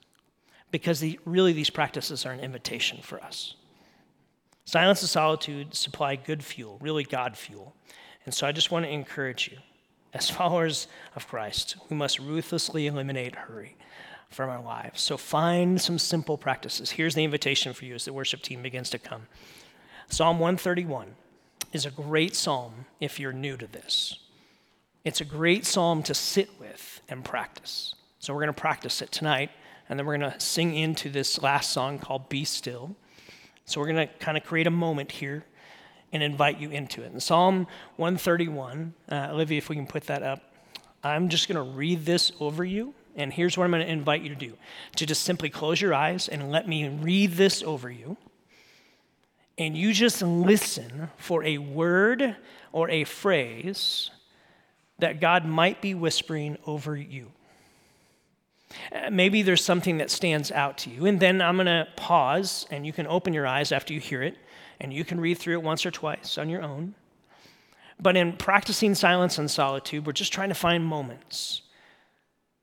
because 0.72 1.00
the, 1.00 1.20
really 1.24 1.54
these 1.54 1.70
practices 1.70 2.26
are 2.26 2.34
an 2.34 2.42
invitation 2.42 3.00
for 3.02 3.24
us. 3.24 3.56
Silence 4.66 5.02
and 5.02 5.10
solitude 5.10 5.74
supply 5.74 6.18
good 6.18 6.44
fuel, 6.44 6.78
really 6.82 7.06
God 7.06 7.38
fuel. 7.38 7.74
And 8.26 8.34
so 8.34 8.46
I 8.46 8.52
just 8.52 8.72
want 8.72 8.86
to 8.86 8.92
encourage 8.92 9.50
you, 9.50 9.58
as 10.14 10.30
followers 10.30 10.88
of 11.16 11.28
Christ, 11.28 11.78
we 11.90 11.96
must 11.96 12.20
ruthlessly 12.20 12.88
eliminate 12.88 13.36
hurry 13.36 13.76
from 14.30 14.50
our 14.50 14.62
lives. 14.62 15.02
So 15.02 15.18
find 15.18 15.80
some 15.80 16.00
simple 16.00 16.38
practices. 16.38 16.92
Here's 16.92 17.16
the 17.16 17.24
invitation 17.24 17.74
for 17.74 17.86
you 17.86 17.96
as 17.96 18.06
the 18.06 18.14
worship 18.14 18.42
team 18.42 18.62
begins 18.62 18.90
to 18.92 19.00
come. 19.00 19.28
Psalm 20.10 20.40
131 20.40 21.16
is 21.74 21.86
a 21.86 21.92
great 21.92 22.36
psalm 22.36 22.86
if 23.00 23.20
you're 23.20 23.34
new 23.34 23.58
to 23.58 23.68
this. 23.68 24.18
It's 25.04 25.22
a 25.22 25.26
great 25.26 25.66
psalm 25.66 26.04
to 26.04 26.14
sit 26.14 26.50
with 26.60 27.02
and 27.10 27.24
practice. 27.24 27.96
So 28.20 28.34
we're 28.34 28.42
going 28.42 28.54
to 28.54 28.62
practice 28.62 29.02
it 29.02 29.12
tonight, 29.12 29.50
and 29.90 29.98
then 29.98 30.06
we're 30.06 30.18
going 30.18 30.32
to 30.32 30.40
sing 30.40 30.76
into 30.76 31.10
this 31.10 31.42
last 31.42 31.72
song 31.72 31.98
called 31.98 32.30
Be 32.30 32.46
Still. 32.46 32.96
So 33.66 33.82
we're 33.82 33.92
going 33.92 34.08
to 34.08 34.14
kind 34.16 34.38
of 34.38 34.44
create 34.44 34.68
a 34.68 34.72
moment 34.72 35.12
here 35.12 35.46
and 36.14 36.22
invite 36.22 36.60
you 36.60 36.70
into 36.70 37.04
it. 37.04 37.12
In 37.14 37.20
Psalm 37.20 37.68
131, 37.98 38.94
uh, 39.10 39.28
Olivia, 39.32 39.58
if 39.58 39.70
we 39.70 39.76
can 39.76 39.88
put 39.88 40.04
that 40.08 40.24
up, 40.24 40.42
I'm 41.04 41.30
just 41.30 41.48
going 41.48 41.56
to 41.56 41.76
read 41.76 42.06
this 42.06 42.32
over 42.40 42.64
you. 42.64 42.94
And 43.16 43.34
here's 43.34 43.58
what 43.58 43.66
I'm 43.66 43.72
going 43.72 43.86
to 43.86 43.92
invite 43.92 44.22
you 44.22 44.30
to 44.30 44.36
do 44.36 44.58
to 44.96 45.06
just 45.06 45.24
simply 45.24 45.50
close 45.50 45.82
your 45.82 45.94
eyes 45.94 46.28
and 46.28 46.52
let 46.52 46.68
me 46.68 46.88
read 46.88 47.34
this 47.34 47.62
over 47.64 47.90
you. 47.90 48.18
And 49.58 49.78
you 49.78 49.94
just 49.94 50.22
listen 50.22 51.10
for 51.18 51.44
a 51.44 51.58
word 51.58 52.36
or 52.72 52.90
a 52.90 53.04
phrase 53.04 54.10
that 55.00 55.20
God 55.20 55.46
might 55.46 55.82
be 55.82 55.94
whispering 55.94 56.58
over 56.66 56.96
you. 56.96 57.32
Uh, 58.92 59.10
Maybe 59.10 59.42
there's 59.42 59.64
something 59.64 59.98
that 59.98 60.10
stands 60.10 60.52
out 60.52 60.78
to 60.80 60.90
you. 60.90 61.06
And 61.06 61.20
then 61.20 61.42
I'm 61.42 61.58
going 61.58 61.66
to 61.66 61.88
pause, 61.96 62.66
and 62.72 62.86
you 62.86 62.94
can 62.94 63.08
open 63.08 63.34
your 63.34 63.46
eyes 63.46 63.72
after 63.72 63.94
you 63.94 64.00
hear 64.00 64.24
it, 64.24 64.38
and 64.82 64.92
you 64.92 65.06
can 65.06 65.22
read 65.22 65.38
through 65.38 65.54
it 65.54 65.64
once 65.64 65.86
or 65.86 65.92
twice 65.92 66.38
on 66.38 66.50
your 66.50 66.64
own. 66.64 66.96
But 68.00 68.18
in 68.18 68.34
practicing 68.34 68.96
silence 68.96 69.38
and 69.38 69.50
solitude, 69.50 70.06
we're 70.06 70.12
just 70.12 70.34
trying 70.34 70.50
to 70.50 70.56
find 70.56 70.84
moments 70.84 71.62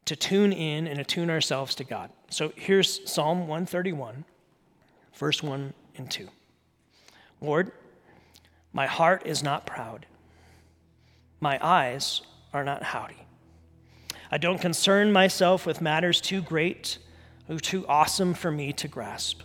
to 0.05 0.17
tune 0.17 0.53
in 0.53 0.89
and 0.89 0.99
attune 0.99 1.31
ourselves 1.31 1.77
to 1.77 1.85
God. 1.85 2.11
So 2.29 2.53
here's 2.57 3.09
Psalm 3.09 3.41
131, 3.41 4.25
verse 5.15 5.43
1 5.43 5.73
and 5.97 6.11
2. 6.11 6.29
Lord, 7.41 7.71
my 8.73 8.87
heart 8.87 9.23
is 9.25 9.43
not 9.45 9.65
proud, 9.65 10.07
my 11.41 11.59
eyes 11.63 12.23
are 12.53 12.65
not 12.65 12.83
haughty. 12.83 13.25
I 14.31 14.39
don't 14.39 14.61
concern 14.61 15.13
myself 15.13 15.67
with 15.67 15.81
matters 15.81 16.21
too 16.21 16.43
great 16.43 16.99
or 17.49 17.59
too 17.59 17.87
awesome 17.87 18.35
for 18.35 18.51
me 18.51 18.73
to 18.75 18.89
grasp. 18.89 19.43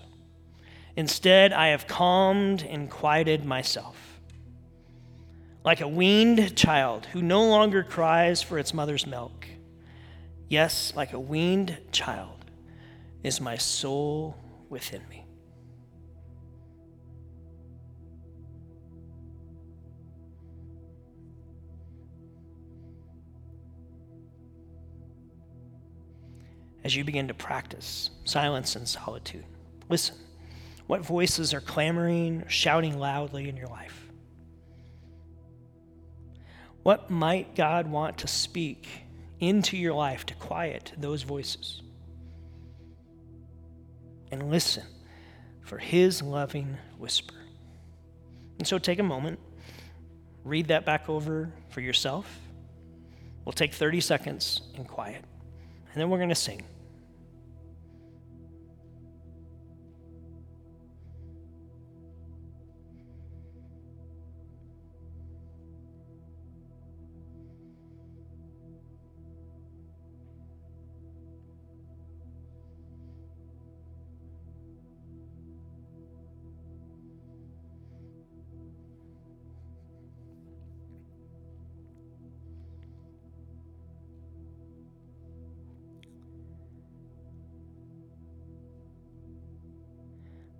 Instead, 0.95 1.53
I 1.53 1.67
have 1.67 1.87
calmed 1.87 2.63
and 2.63 2.89
quieted 2.89 3.45
myself. 3.45 3.97
Like 5.63 5.81
a 5.81 5.87
weaned 5.87 6.55
child 6.55 7.05
who 7.07 7.21
no 7.21 7.47
longer 7.47 7.83
cries 7.83 8.41
for 8.41 8.59
its 8.59 8.73
mother's 8.73 9.07
milk. 9.07 9.47
Yes, 10.49 10.93
like 10.95 11.13
a 11.13 11.19
weaned 11.19 11.77
child 11.91 12.45
is 13.23 13.41
my 13.41 13.57
soul 13.57 14.37
within 14.69 15.01
me. 15.09 15.23
as 26.83 26.95
you 26.95 27.03
begin 27.03 27.27
to 27.27 27.33
practice 27.33 28.09
silence 28.25 28.75
and 28.75 28.87
solitude. 28.87 29.45
Listen. 29.89 30.22
What 30.93 31.03
voices 31.03 31.55
are 31.55 31.59
clamoring, 31.59 32.43
shouting 32.49 32.99
loudly 32.99 33.49
in 33.49 33.57
your 33.57 33.65
life? 33.65 34.11
What 36.83 37.09
might 37.09 37.55
God 37.55 37.87
want 37.87 38.19
to 38.19 38.27
speak 38.27 38.87
into 39.39 39.75
your 39.75 39.95
life 39.95 40.23
to 40.27 40.35
quiet 40.35 40.93
those 40.95 41.23
voices? 41.23 41.81
And 44.31 44.51
listen 44.51 44.83
for 45.63 45.79
His 45.79 46.21
loving 46.21 46.77
whisper. 46.99 47.41
And 48.59 48.67
so 48.67 48.77
take 48.77 48.99
a 48.99 49.03
moment, 49.03 49.39
read 50.43 50.67
that 50.67 50.85
back 50.85 51.09
over 51.09 51.51
for 51.69 51.81
yourself. 51.81 52.27
We'll 53.45 53.53
take 53.53 53.73
30 53.73 53.99
seconds 53.99 54.61
in 54.75 54.85
quiet, 54.85 55.25
and 55.91 55.99
then 55.99 56.11
we're 56.11 56.19
going 56.19 56.29
to 56.29 56.35
sing. 56.35 56.61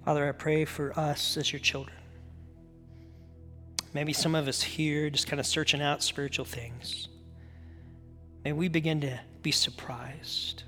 Father, 0.05 0.27
I 0.27 0.33
pray 0.33 0.65
for 0.65 0.97
us 0.99 1.37
as 1.37 1.53
your 1.53 1.61
children. 1.61 1.95
Maybe 3.93 4.11
some 4.11 4.35
of 4.35 4.49
us 4.49 4.61
here 4.61 5.09
just 5.09 5.27
kind 5.27 5.39
of 5.39 5.45
searching 5.45 5.81
out 5.81 6.03
spiritual 6.03 6.43
things. 6.43 7.07
May 8.43 8.51
we 8.51 8.67
begin 8.67 8.99
to 9.01 9.17
be 9.41 9.51
surprised 9.51 10.63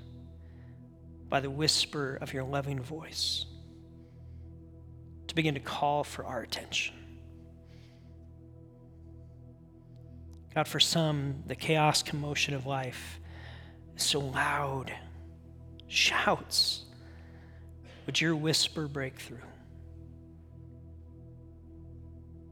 by 1.28 1.40
the 1.40 1.50
whisper 1.50 2.16
of 2.22 2.32
your 2.32 2.44
loving 2.44 2.80
voice, 2.80 3.44
to 5.26 5.34
begin 5.34 5.52
to 5.52 5.60
call 5.60 6.02
for 6.02 6.24
our 6.24 6.40
attention. 6.40 6.94
God, 10.54 10.66
for 10.66 10.80
some, 10.80 11.42
the 11.46 11.56
chaos, 11.56 12.02
commotion 12.02 12.54
of 12.54 12.64
life 12.64 13.20
is 13.96 14.02
so 14.02 14.20
loud, 14.20 14.90
shouts. 15.88 16.85
Would 18.06 18.20
your 18.20 18.36
whisper 18.36 18.86
break 18.86 19.18
through? 19.18 19.38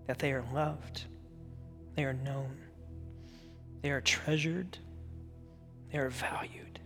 That 0.07 0.19
they 0.19 0.33
are 0.33 0.45
loved, 0.53 1.05
they 1.95 2.05
are 2.05 2.13
known, 2.13 2.57
they 3.81 3.91
are 3.91 4.01
treasured, 4.01 4.77
they 5.91 5.99
are 5.99 6.11
valued. 6.11 6.81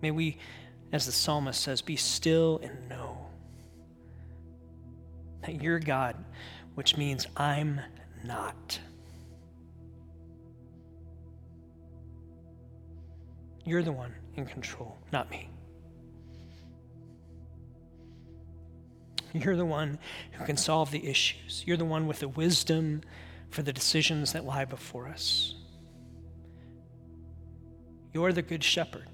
May 0.00 0.12
we, 0.12 0.38
as 0.92 1.06
the 1.06 1.12
psalmist 1.12 1.60
says, 1.60 1.82
be 1.82 1.96
still 1.96 2.60
and 2.62 2.88
know 2.88 3.26
that 5.42 5.60
you're 5.60 5.80
God, 5.80 6.16
which 6.74 6.96
means 6.96 7.26
I'm 7.36 7.80
not. 8.24 8.78
You're 13.64 13.82
the 13.82 13.92
one 13.92 14.14
in 14.36 14.46
control, 14.46 14.96
not 15.12 15.28
me. 15.30 15.50
You're 19.32 19.56
the 19.56 19.64
one 19.64 19.98
who 20.32 20.44
can 20.44 20.56
solve 20.56 20.90
the 20.90 21.06
issues. 21.06 21.62
You're 21.66 21.76
the 21.76 21.84
one 21.84 22.06
with 22.06 22.20
the 22.20 22.28
wisdom 22.28 23.02
for 23.50 23.62
the 23.62 23.72
decisions 23.72 24.32
that 24.32 24.44
lie 24.44 24.64
before 24.64 25.08
us. 25.08 25.54
You're 28.12 28.32
the 28.32 28.42
good 28.42 28.64
shepherd 28.64 29.08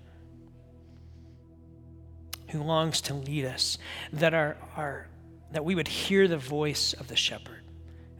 who 2.51 2.62
longs 2.62 3.01
to 3.01 3.14
lead 3.14 3.47
us, 3.47 3.78
that, 4.12 4.34
our, 4.34 4.56
our, 4.76 5.09
that 5.52 5.64
we 5.64 5.74
would 5.74 5.89
hear 5.89 6.28
the 6.28 6.36
voice 6.36 6.93
of 6.93 7.09
the 7.09 7.16
shepherd 7.16 7.62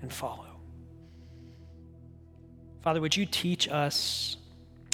and 0.01 0.13
follow. 0.13 0.47
Father, 2.81 3.01
would 3.01 3.17
you 3.17 3.27
teach 3.27 3.69
us 3.69 4.37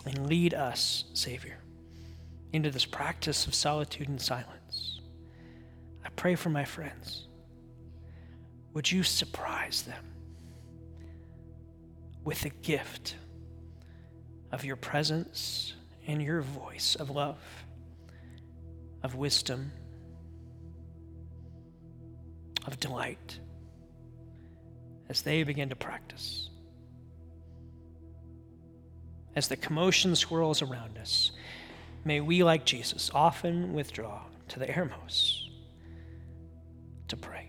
and 0.04 0.28
lead 0.28 0.54
us, 0.54 1.04
Savior, 1.14 1.58
into 2.52 2.70
this 2.70 2.84
practice 2.84 3.46
of 3.46 3.54
solitude 3.54 4.08
and 4.08 4.20
silence? 4.20 4.57
Pray 6.18 6.34
for 6.34 6.50
my 6.50 6.64
friends. 6.64 7.28
Would 8.74 8.90
you 8.90 9.04
surprise 9.04 9.82
them 9.82 10.04
with 12.24 12.42
the 12.42 12.50
gift 12.50 13.14
of 14.52 14.64
your 14.64 14.74
presence 14.76 15.74
and 16.08 16.20
your 16.20 16.42
voice 16.42 16.96
of 16.96 17.08
love, 17.08 17.38
of 19.04 19.14
wisdom, 19.14 19.70
of 22.66 22.78
delight 22.80 23.38
as 25.08 25.22
they 25.22 25.44
begin 25.44 25.68
to 25.70 25.76
practice? 25.76 26.50
as 29.36 29.46
the 29.46 29.56
commotion 29.56 30.16
swirls 30.16 30.62
around 30.62 30.98
us, 30.98 31.30
may 32.04 32.20
we, 32.20 32.42
like 32.42 32.64
Jesus, 32.64 33.08
often 33.14 33.72
withdraw 33.72 34.22
to 34.48 34.58
the 34.58 34.68
airmost 34.68 35.47
to 37.08 37.16
pray. 37.16 37.47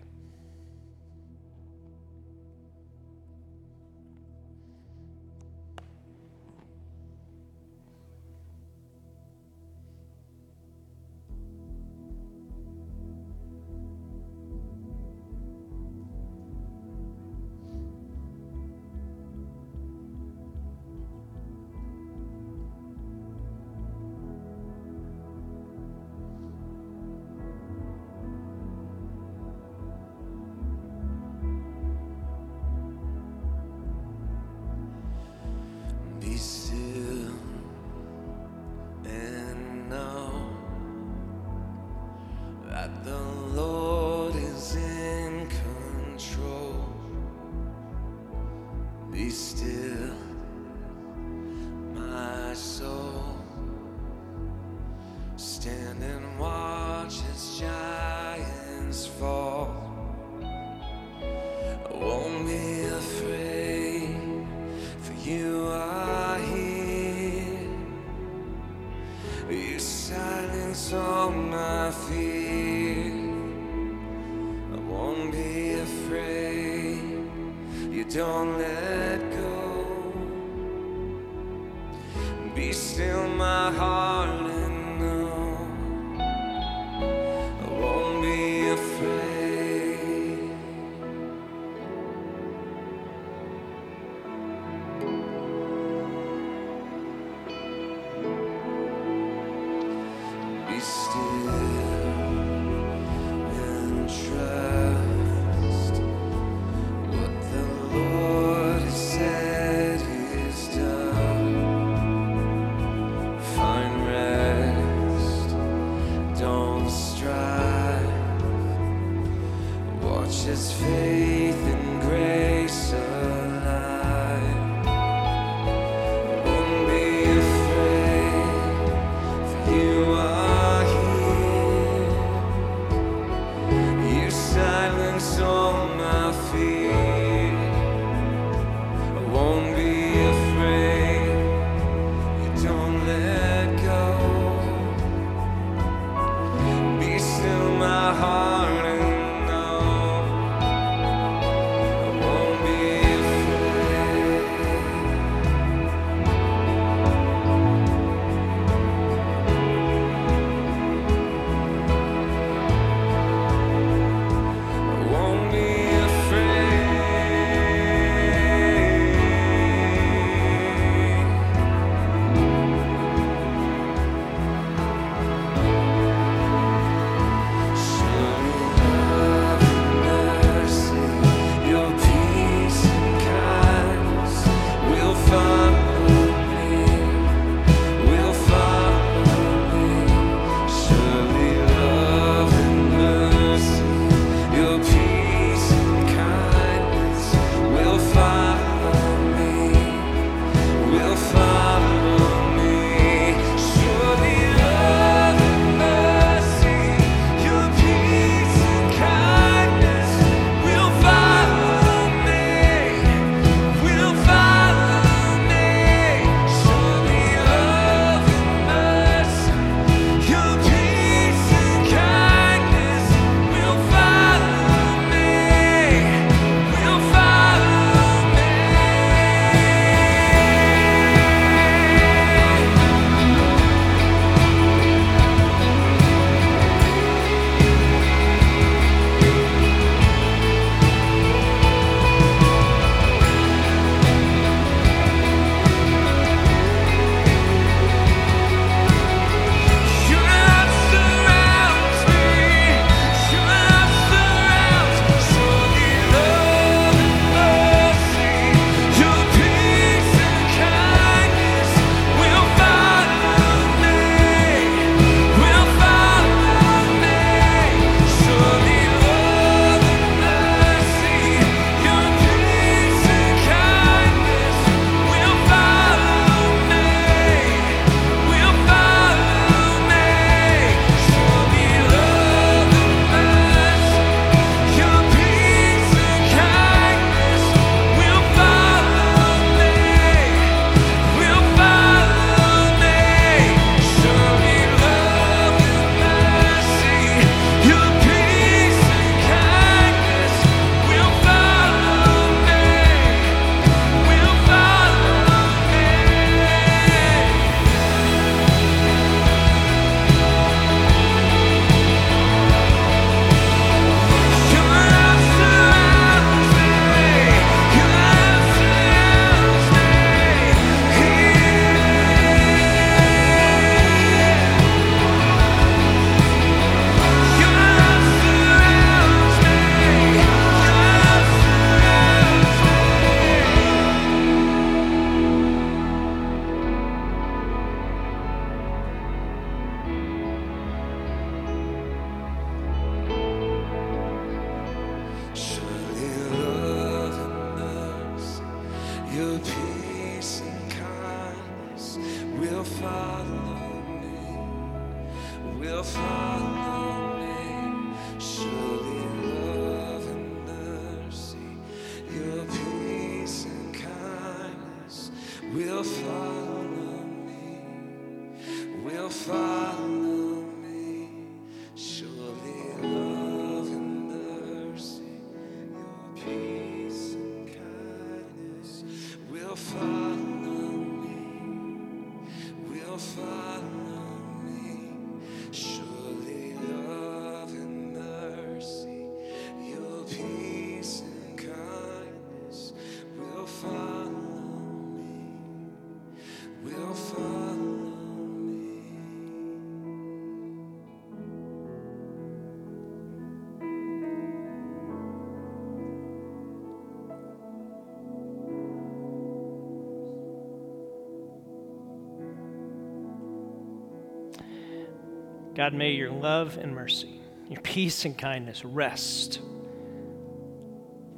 God, 415.54 415.74
may 415.74 415.92
your 415.92 416.10
love 416.10 416.56
and 416.56 416.74
mercy, 416.74 417.20
your 417.48 417.60
peace 417.60 418.04
and 418.04 418.16
kindness 418.16 418.64
rest, 418.64 419.40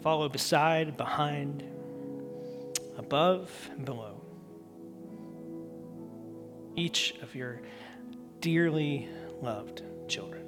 follow 0.02 0.28
beside, 0.28 0.96
behind, 0.96 1.62
above, 2.96 3.70
and 3.76 3.84
below 3.84 4.22
each 6.76 7.14
of 7.22 7.34
your 7.34 7.60
dearly 8.40 9.09
loved 9.40 9.82
children. 10.09 10.42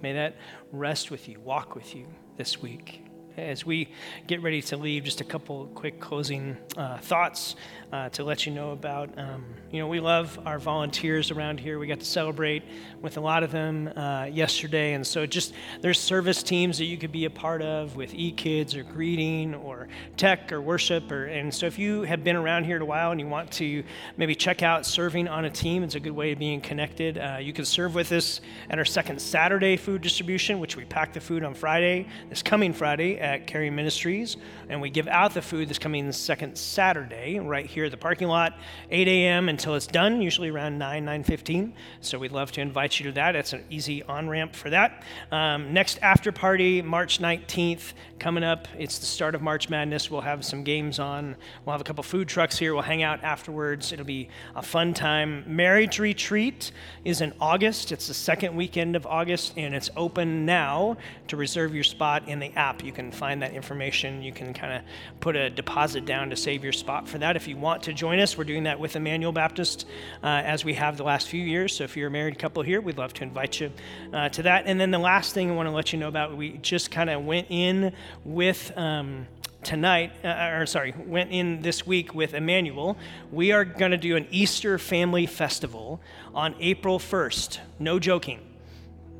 May 0.00 0.12
that 0.14 0.36
rest 0.72 1.10
with 1.10 1.28
you, 1.28 1.40
walk 1.40 1.74
with 1.74 1.94
you 1.94 2.06
this 2.36 2.60
week. 2.60 3.04
As 3.38 3.64
we 3.64 3.88
get 4.26 4.42
ready 4.42 4.60
to 4.62 4.76
leave, 4.76 5.04
just 5.04 5.22
a 5.22 5.24
couple 5.24 5.66
quick 5.74 6.00
closing 6.00 6.54
uh, 6.76 6.98
thoughts 6.98 7.56
uh, 7.90 8.10
to 8.10 8.24
let 8.24 8.44
you 8.44 8.52
know 8.52 8.72
about. 8.72 9.18
Um, 9.18 9.44
you 9.70 9.78
know, 9.78 9.88
we 9.88 10.00
love 10.00 10.38
our 10.44 10.58
volunteers 10.58 11.30
around 11.30 11.58
here. 11.58 11.78
We 11.78 11.86
got 11.86 12.00
to 12.00 12.04
celebrate 12.06 12.62
with 13.00 13.16
a 13.16 13.22
lot 13.22 13.42
of 13.42 13.50
them 13.50 13.88
uh, 13.96 14.28
yesterday, 14.30 14.92
and 14.92 15.06
so 15.06 15.24
just 15.24 15.54
there's 15.80 15.98
service 15.98 16.42
teams 16.42 16.76
that 16.76 16.84
you 16.84 16.98
could 16.98 17.12
be 17.12 17.24
a 17.24 17.30
part 17.30 17.62
of 17.62 17.96
with 17.96 18.12
e-kids 18.12 18.76
or 18.76 18.82
greeting 18.82 19.54
or 19.54 19.88
tech 20.18 20.52
or 20.52 20.60
worship. 20.60 21.10
Or 21.10 21.24
and 21.24 21.54
so 21.54 21.64
if 21.64 21.78
you 21.78 22.02
have 22.02 22.22
been 22.22 22.36
around 22.36 22.64
here 22.64 22.82
a 22.82 22.84
while 22.84 23.12
and 23.12 23.20
you 23.20 23.28
want 23.28 23.50
to 23.52 23.82
maybe 24.18 24.34
check 24.34 24.62
out 24.62 24.84
serving 24.84 25.26
on 25.26 25.46
a 25.46 25.50
team, 25.50 25.82
it's 25.84 25.94
a 25.94 26.00
good 26.00 26.12
way 26.12 26.32
of 26.32 26.38
being 26.38 26.60
connected. 26.60 27.16
Uh, 27.16 27.38
you 27.40 27.54
can 27.54 27.64
serve 27.64 27.94
with 27.94 28.12
us 28.12 28.42
at 28.68 28.78
our 28.78 28.84
second 28.84 29.22
Saturday 29.22 29.78
food 29.78 30.02
distribution, 30.02 30.60
which 30.60 30.76
we 30.76 30.84
pack 30.84 31.14
the 31.14 31.20
food 31.20 31.42
on 31.44 31.54
Friday, 31.54 32.06
this 32.28 32.42
coming 32.42 32.74
Friday 32.74 33.21
at 33.22 33.46
Carry 33.46 33.70
Ministries, 33.70 34.36
and 34.68 34.80
we 34.82 34.90
give 34.90 35.06
out 35.06 35.32
the 35.32 35.40
food 35.40 35.68
this 35.68 35.78
coming 35.78 36.10
second 36.12 36.56
Saturday 36.58 37.38
right 37.38 37.64
here 37.64 37.84
at 37.84 37.90
the 37.92 37.96
parking 37.96 38.26
lot, 38.28 38.58
8 38.90 39.06
a.m. 39.06 39.48
until 39.48 39.76
it's 39.76 39.86
done, 39.86 40.20
usually 40.20 40.50
around 40.50 40.76
9, 40.76 41.06
9.15. 41.06 41.72
So 42.00 42.18
we'd 42.18 42.32
love 42.32 42.50
to 42.52 42.60
invite 42.60 42.98
you 42.98 43.06
to 43.06 43.12
that. 43.12 43.36
It's 43.36 43.52
an 43.52 43.64
easy 43.70 44.02
on-ramp 44.02 44.56
for 44.56 44.70
that. 44.70 45.04
Um, 45.30 45.72
next 45.72 46.00
after 46.02 46.32
party, 46.32 46.82
March 46.82 47.20
19th, 47.20 47.92
coming 48.18 48.42
up. 48.42 48.66
It's 48.76 48.98
the 48.98 49.06
start 49.06 49.34
of 49.36 49.42
March 49.42 49.68
Madness. 49.68 50.10
We'll 50.10 50.20
have 50.20 50.44
some 50.44 50.64
games 50.64 50.98
on. 50.98 51.36
We'll 51.64 51.72
have 51.72 51.80
a 51.80 51.84
couple 51.84 52.02
food 52.02 52.28
trucks 52.28 52.58
here. 52.58 52.74
We'll 52.74 52.82
hang 52.82 53.04
out 53.04 53.22
afterwards. 53.22 53.92
It'll 53.92 54.04
be 54.04 54.28
a 54.56 54.62
fun 54.62 54.94
time. 54.94 55.44
Marriage 55.46 56.00
Retreat 56.00 56.72
is 57.04 57.20
in 57.20 57.32
August. 57.40 57.92
It's 57.92 58.08
the 58.08 58.14
second 58.14 58.56
weekend 58.56 58.96
of 58.96 59.06
August, 59.06 59.54
and 59.56 59.74
it's 59.74 59.90
open 59.96 60.44
now 60.44 60.96
to 61.28 61.36
reserve 61.36 61.72
your 61.72 61.84
spot 61.84 62.28
in 62.28 62.40
the 62.40 62.52
app. 62.54 62.82
You 62.82 62.90
can 62.90 63.11
find 63.12 63.42
that 63.42 63.52
information. 63.52 64.22
You 64.22 64.32
can 64.32 64.54
kind 64.54 64.72
of 64.72 64.82
put 65.20 65.36
a 65.36 65.50
deposit 65.50 66.04
down 66.04 66.30
to 66.30 66.36
save 66.36 66.64
your 66.64 66.72
spot 66.72 67.08
for 67.08 67.18
that 67.18 67.36
if 67.36 67.46
you 67.46 67.56
want 67.56 67.82
to 67.84 67.92
join 67.92 68.18
us. 68.18 68.36
We're 68.36 68.44
doing 68.44 68.64
that 68.64 68.78
with 68.78 68.96
Emmanuel 68.96 69.32
Baptist 69.32 69.86
uh, 70.22 70.26
as 70.26 70.64
we 70.64 70.74
have 70.74 70.96
the 70.96 71.04
last 71.04 71.28
few 71.28 71.42
years. 71.42 71.76
So 71.76 71.84
if 71.84 71.96
you're 71.96 72.08
a 72.08 72.10
married 72.10 72.38
couple 72.38 72.62
here, 72.62 72.80
we'd 72.80 72.98
love 72.98 73.14
to 73.14 73.22
invite 73.22 73.60
you 73.60 73.72
uh, 74.12 74.28
to 74.30 74.42
that. 74.42 74.64
And 74.66 74.80
then 74.80 74.90
the 74.90 74.98
last 74.98 75.34
thing 75.34 75.50
I 75.50 75.54
want 75.54 75.68
to 75.68 75.74
let 75.74 75.92
you 75.92 75.98
know 75.98 76.08
about, 76.08 76.36
we 76.36 76.58
just 76.58 76.90
kind 76.90 77.10
of 77.10 77.24
went 77.24 77.46
in 77.50 77.92
with. 78.24 78.72
Um, 78.76 79.26
tonight, 79.62 80.12
uh, 80.24 80.50
or 80.54 80.66
sorry, 80.66 80.92
went 81.06 81.30
in 81.30 81.62
this 81.62 81.86
week 81.86 82.14
with 82.14 82.34
Emmanuel. 82.34 82.96
We 83.30 83.52
are 83.52 83.64
going 83.64 83.92
to 83.92 83.96
do 83.96 84.16
an 84.16 84.26
Easter 84.30 84.78
family 84.78 85.26
festival 85.26 86.00
on 86.34 86.54
April 86.58 86.98
1st. 86.98 87.58
No 87.78 87.98
joking. 87.98 88.40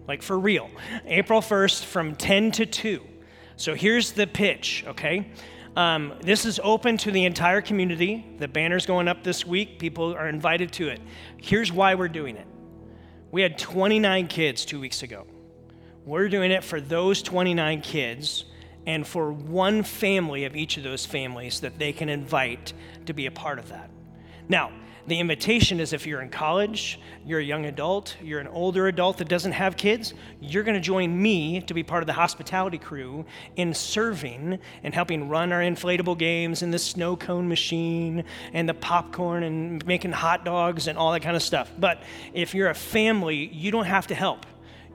Like 0.09 0.23
for 0.23 0.39
real. 0.39 0.71
April 1.07 1.41
1st 1.41 1.85
from 1.85 2.17
10 2.17 2.53
to 2.53 2.67
2. 2.67 3.07
So 3.57 3.75
here's 3.75 4.13
the 4.13 4.27
pitch, 4.27 4.85
okay? 4.87 5.31
Um, 5.77 6.15
this 6.21 6.45
is 6.45 6.61
open 6.63 6.99
to 6.99 7.11
the 7.11 7.25
entire 7.25 7.63
community. 7.63 8.27
The 8.39 8.49
banner's 8.49 8.85
going 8.85 9.09
up 9.09 9.25
this 9.25 9.47
week. 9.47 9.79
People 9.79 10.15
are 10.15 10.29
invited 10.29 10.73
to 10.75 10.89
it. 10.89 11.01
Here's 11.39 11.73
why 11.73 11.95
we're 11.95 12.09
doing 12.09 12.37
it. 12.37 12.47
We 13.31 13.41
had 13.41 13.59
29 13.59 14.27
kids 14.29 14.65
two 14.65 14.79
weeks 14.79 15.03
ago. 15.03 15.27
We're 16.05 16.29
doing 16.29 16.51
it 16.51 16.63
for 16.63 16.81
those 16.81 17.23
29 17.23 17.81
kids 17.81 18.45
and 18.87 19.07
for 19.07 19.33
one 19.33 19.83
family 19.83 20.45
of 20.45 20.57
each 20.57 20.77
of 20.77 20.83
those 20.83 21.07
families 21.07 21.61
that 21.61 21.79
they 21.79 21.93
can 21.93 22.09
invite 22.09 22.73
to 23.07 23.13
be 23.13 23.27
a 23.27 23.31
part 23.31 23.59
of 23.59 23.69
that. 23.69 23.91
Now, 24.49 24.73
the 25.07 25.19
invitation 25.19 25.81
is 25.81 25.93
if 25.93 26.07
you're 26.07 26.21
in 26.21 26.29
college, 26.29 27.01
you're 27.27 27.41
a 27.41 27.45
young 27.45 27.67
adult, 27.67 28.17
you're 28.23 28.39
an 28.39 28.47
older 28.47 28.87
adult 28.87 29.19
that 29.19 29.29
doesn't 29.29 29.53
have 29.53 29.77
kids, 29.77 30.15
you're 30.41 30.63
going 30.63 30.77
to 30.77 30.81
join 30.81 31.21
me 31.21 31.61
to 31.63 31.75
be 31.75 31.83
part 31.83 32.03
of 32.03 32.07
the 32.07 32.13
hospitality 32.13 32.79
crew 32.79 33.25
in 33.57 33.75
serving 33.75 34.59
and 34.85 34.95
helping 34.95 35.29
run 35.29 35.53
our 35.53 35.61
inflatable 35.61 36.17
games 36.17 36.63
and 36.63 36.73
the 36.73 36.79
snow 36.79 37.17
cone 37.17 37.49
machine 37.49 38.25
and 38.53 38.69
the 38.69 38.75
popcorn 38.75 39.43
and 39.43 39.85
making 39.87 40.13
hot 40.13 40.45
dogs 40.45 40.87
and 40.87 40.97
all 40.97 41.13
that 41.13 41.21
kind 41.21 41.35
of 41.35 41.43
stuff. 41.43 41.71
But 41.79 42.03
if 42.33 42.55
you're 42.55 42.71
a 42.71 42.75
family, 42.75 43.49
you 43.53 43.73
don't 43.73 43.87
have 43.87 44.07
to 44.09 44.15
help. 44.15 44.47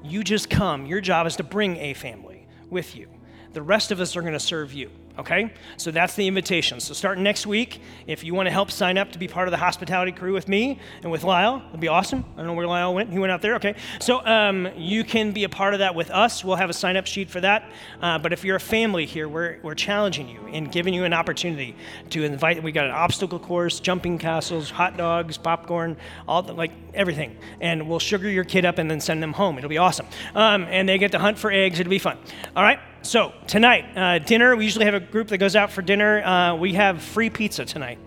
You 0.03 0.23
just 0.23 0.49
come. 0.49 0.85
Your 0.85 1.01
job 1.01 1.27
is 1.27 1.35
to 1.35 1.43
bring 1.43 1.75
a 1.77 1.93
family 1.93 2.47
with 2.69 2.95
you. 2.95 3.09
The 3.53 3.61
rest 3.61 3.91
of 3.91 3.99
us 3.99 4.15
are 4.15 4.21
going 4.21 4.33
to 4.33 4.39
serve 4.39 4.73
you. 4.73 4.89
Okay? 5.17 5.51
So 5.77 5.91
that's 5.91 6.15
the 6.15 6.27
invitation. 6.27 6.79
So 6.79 6.93
starting 6.93 7.23
next 7.23 7.47
week, 7.47 7.81
if 8.05 8.23
you 8.23 8.35
want 8.35 8.47
to 8.47 8.51
help 8.51 8.69
sign 8.71 8.97
up 8.97 9.11
to 9.13 9.19
be 9.19 9.27
part 9.27 9.47
of 9.47 9.51
the 9.51 9.57
hospitality 9.57 10.11
crew 10.11 10.33
with 10.33 10.47
me 10.47 10.79
and 11.01 11.11
with 11.11 11.23
Lyle, 11.23 11.63
it'd 11.69 11.79
be 11.79 11.87
awesome. 11.87 12.23
I 12.35 12.37
don't 12.37 12.47
know 12.47 12.53
where 12.53 12.67
Lyle 12.67 12.93
went. 12.93 13.11
He 13.11 13.19
went 13.19 13.31
out 13.31 13.41
there. 13.41 13.55
Okay. 13.55 13.75
So 13.99 14.25
um, 14.25 14.69
you 14.75 15.03
can 15.03 15.31
be 15.31 15.43
a 15.43 15.49
part 15.49 15.73
of 15.73 15.79
that 15.79 15.95
with 15.95 16.11
us. 16.11 16.43
We'll 16.43 16.55
have 16.55 16.69
a 16.69 16.73
sign 16.73 16.97
up 16.97 17.07
sheet 17.07 17.29
for 17.29 17.41
that. 17.41 17.69
Uh, 18.01 18.19
but 18.19 18.33
if 18.33 18.43
you're 18.43 18.57
a 18.57 18.59
family 18.59 19.05
here, 19.05 19.27
we're, 19.27 19.59
we're 19.63 19.75
challenging 19.75 20.29
you 20.29 20.47
and 20.47 20.71
giving 20.71 20.93
you 20.93 21.03
an 21.03 21.13
opportunity 21.13 21.75
to 22.11 22.23
invite. 22.23 22.61
We 22.61 22.71
got 22.71 22.85
an 22.85 22.91
obstacle 22.91 23.39
course, 23.39 23.79
jumping 23.79 24.17
castles, 24.19 24.69
hot 24.69 24.97
dogs, 24.97 25.37
popcorn, 25.37 25.97
all 26.27 26.43
the, 26.43 26.53
like 26.53 26.71
everything. 26.93 27.37
And 27.59 27.89
we'll 27.89 27.99
sugar 27.99 28.29
your 28.29 28.43
kid 28.43 28.65
up 28.65 28.77
and 28.77 28.89
then 28.89 29.01
send 29.01 29.23
them 29.23 29.33
home. 29.33 29.57
It'll 29.57 29.69
be 29.69 29.77
awesome. 29.77 30.05
Um, 30.35 30.63
and 30.63 30.87
they 30.87 30.97
get 30.97 31.11
to 31.13 31.19
hunt 31.19 31.39
for 31.39 31.51
eggs. 31.51 31.79
It'll 31.79 31.89
be 31.89 31.99
fun. 31.99 32.17
All 32.55 32.63
right. 32.63 32.79
So 33.01 33.33
tonight, 33.47 33.85
uh, 33.95 34.19
dinner. 34.19 34.55
We 34.55 34.65
usually 34.65 34.85
have 34.85 34.93
a 34.93 34.99
group 34.99 35.29
that 35.29 35.37
goes 35.37 35.55
out 35.55 35.71
for 35.71 35.81
dinner. 35.81 36.23
Uh, 36.23 36.55
we 36.55 36.73
have 36.73 37.01
free 37.01 37.29
pizza 37.29 37.63
tonight 37.63 37.99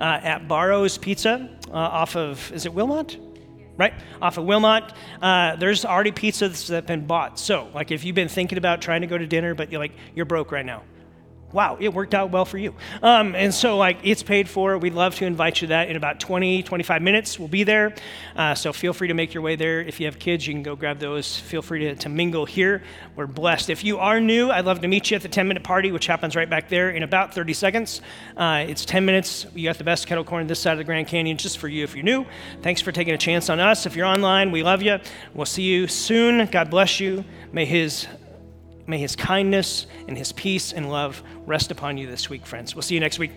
uh, 0.00 0.20
at 0.22 0.48
Barro's 0.48 0.98
Pizza 0.98 1.50
uh, 1.68 1.72
off 1.72 2.16
of 2.16 2.52
is 2.52 2.66
it 2.66 2.72
Wilmot? 2.72 3.18
Right 3.76 3.92
off 4.22 4.38
of 4.38 4.44
Wilmot. 4.44 4.94
Uh, 5.20 5.56
there's 5.56 5.84
already 5.84 6.12
pizzas 6.12 6.68
that 6.68 6.74
have 6.74 6.86
been 6.86 7.06
bought. 7.06 7.38
So, 7.38 7.68
like, 7.74 7.90
if 7.90 8.04
you've 8.04 8.14
been 8.14 8.28
thinking 8.28 8.56
about 8.56 8.80
trying 8.80 9.02
to 9.02 9.06
go 9.06 9.18
to 9.18 9.26
dinner, 9.26 9.54
but 9.54 9.70
you're 9.70 9.80
like 9.80 9.92
you're 10.14 10.24
broke 10.24 10.50
right 10.50 10.64
now, 10.64 10.82
wow, 11.52 11.76
it 11.80 11.92
worked 11.92 12.14
out 12.14 12.30
well 12.30 12.44
for 12.44 12.58
you. 12.58 12.74
Um, 13.02 13.34
and 13.34 13.52
so, 13.52 13.76
like, 13.76 13.98
it's 14.02 14.22
paid 14.22 14.48
for. 14.48 14.76
We'd 14.78 14.94
love 14.94 15.14
to 15.16 15.26
invite 15.26 15.60
you 15.60 15.68
to 15.68 15.70
that 15.70 15.88
in 15.88 15.96
about 15.96 16.20
20, 16.20 16.62
25 16.62 17.02
minutes. 17.02 17.38
We'll 17.38 17.48
be 17.48 17.64
there. 17.64 17.94
Uh, 18.34 18.54
so, 18.54 18.72
feel 18.72 18.92
free 18.92 19.08
to 19.08 19.14
make 19.14 19.32
your 19.32 19.42
way 19.42 19.56
there. 19.56 19.80
If 19.80 20.00
you 20.00 20.06
have 20.06 20.18
kids, 20.18 20.46
you 20.46 20.54
can 20.54 20.62
go 20.62 20.76
grab 20.76 20.98
those. 20.98 21.38
Feel 21.38 21.62
free 21.62 21.80
to, 21.80 21.96
to 21.96 22.08
mingle 22.08 22.44
here. 22.44 22.82
We're 23.14 23.26
blessed. 23.26 23.70
If 23.70 23.84
you 23.84 23.98
are 23.98 24.20
new, 24.20 24.50
I'd 24.50 24.64
love 24.64 24.80
to 24.80 24.88
meet 24.88 25.10
you 25.10 25.16
at 25.16 25.22
the 25.22 25.28
10 25.28 25.48
minute 25.48 25.62
party, 25.62 25.92
which 25.92 26.06
happens 26.06 26.36
right 26.36 26.48
back 26.48 26.68
there 26.68 26.90
in 26.90 27.02
about 27.02 27.34
30 27.34 27.52
seconds. 27.54 28.02
Uh, 28.36 28.64
it's 28.68 28.84
10 28.84 29.04
minutes. 29.04 29.46
You 29.54 29.68
got 29.68 29.78
the 29.78 29.84
best 29.84 30.06
kettle 30.06 30.24
corn 30.24 30.46
this 30.46 30.60
side 30.60 30.72
of 30.72 30.78
the 30.78 30.84
Grand 30.84 31.08
Canyon 31.08 31.36
just 31.36 31.58
for 31.58 31.68
you 31.68 31.84
if 31.84 31.94
you're 31.94 32.04
new. 32.04 32.26
Thanks 32.62 32.80
for 32.80 32.92
taking 32.92 33.14
a 33.14 33.18
chance 33.18 33.48
on 33.48 33.60
us. 33.60 33.86
If 33.86 33.96
you're 33.96 34.06
online, 34.06 34.50
we 34.50 34.62
love 34.62 34.82
you. 34.82 34.98
We'll 35.34 35.46
see 35.46 35.62
you 35.62 35.86
soon. 35.86 36.46
God 36.46 36.70
bless 36.70 37.00
you. 37.00 37.24
May 37.52 37.64
His 37.64 38.06
May 38.86 38.98
his 38.98 39.16
kindness 39.16 39.86
and 40.06 40.16
his 40.16 40.32
peace 40.32 40.72
and 40.72 40.90
love 40.90 41.22
rest 41.46 41.70
upon 41.70 41.98
you 41.98 42.06
this 42.06 42.30
week, 42.30 42.46
friends. 42.46 42.74
We'll 42.74 42.82
see 42.82 42.94
you 42.94 43.00
next 43.00 43.18
week. 43.18 43.32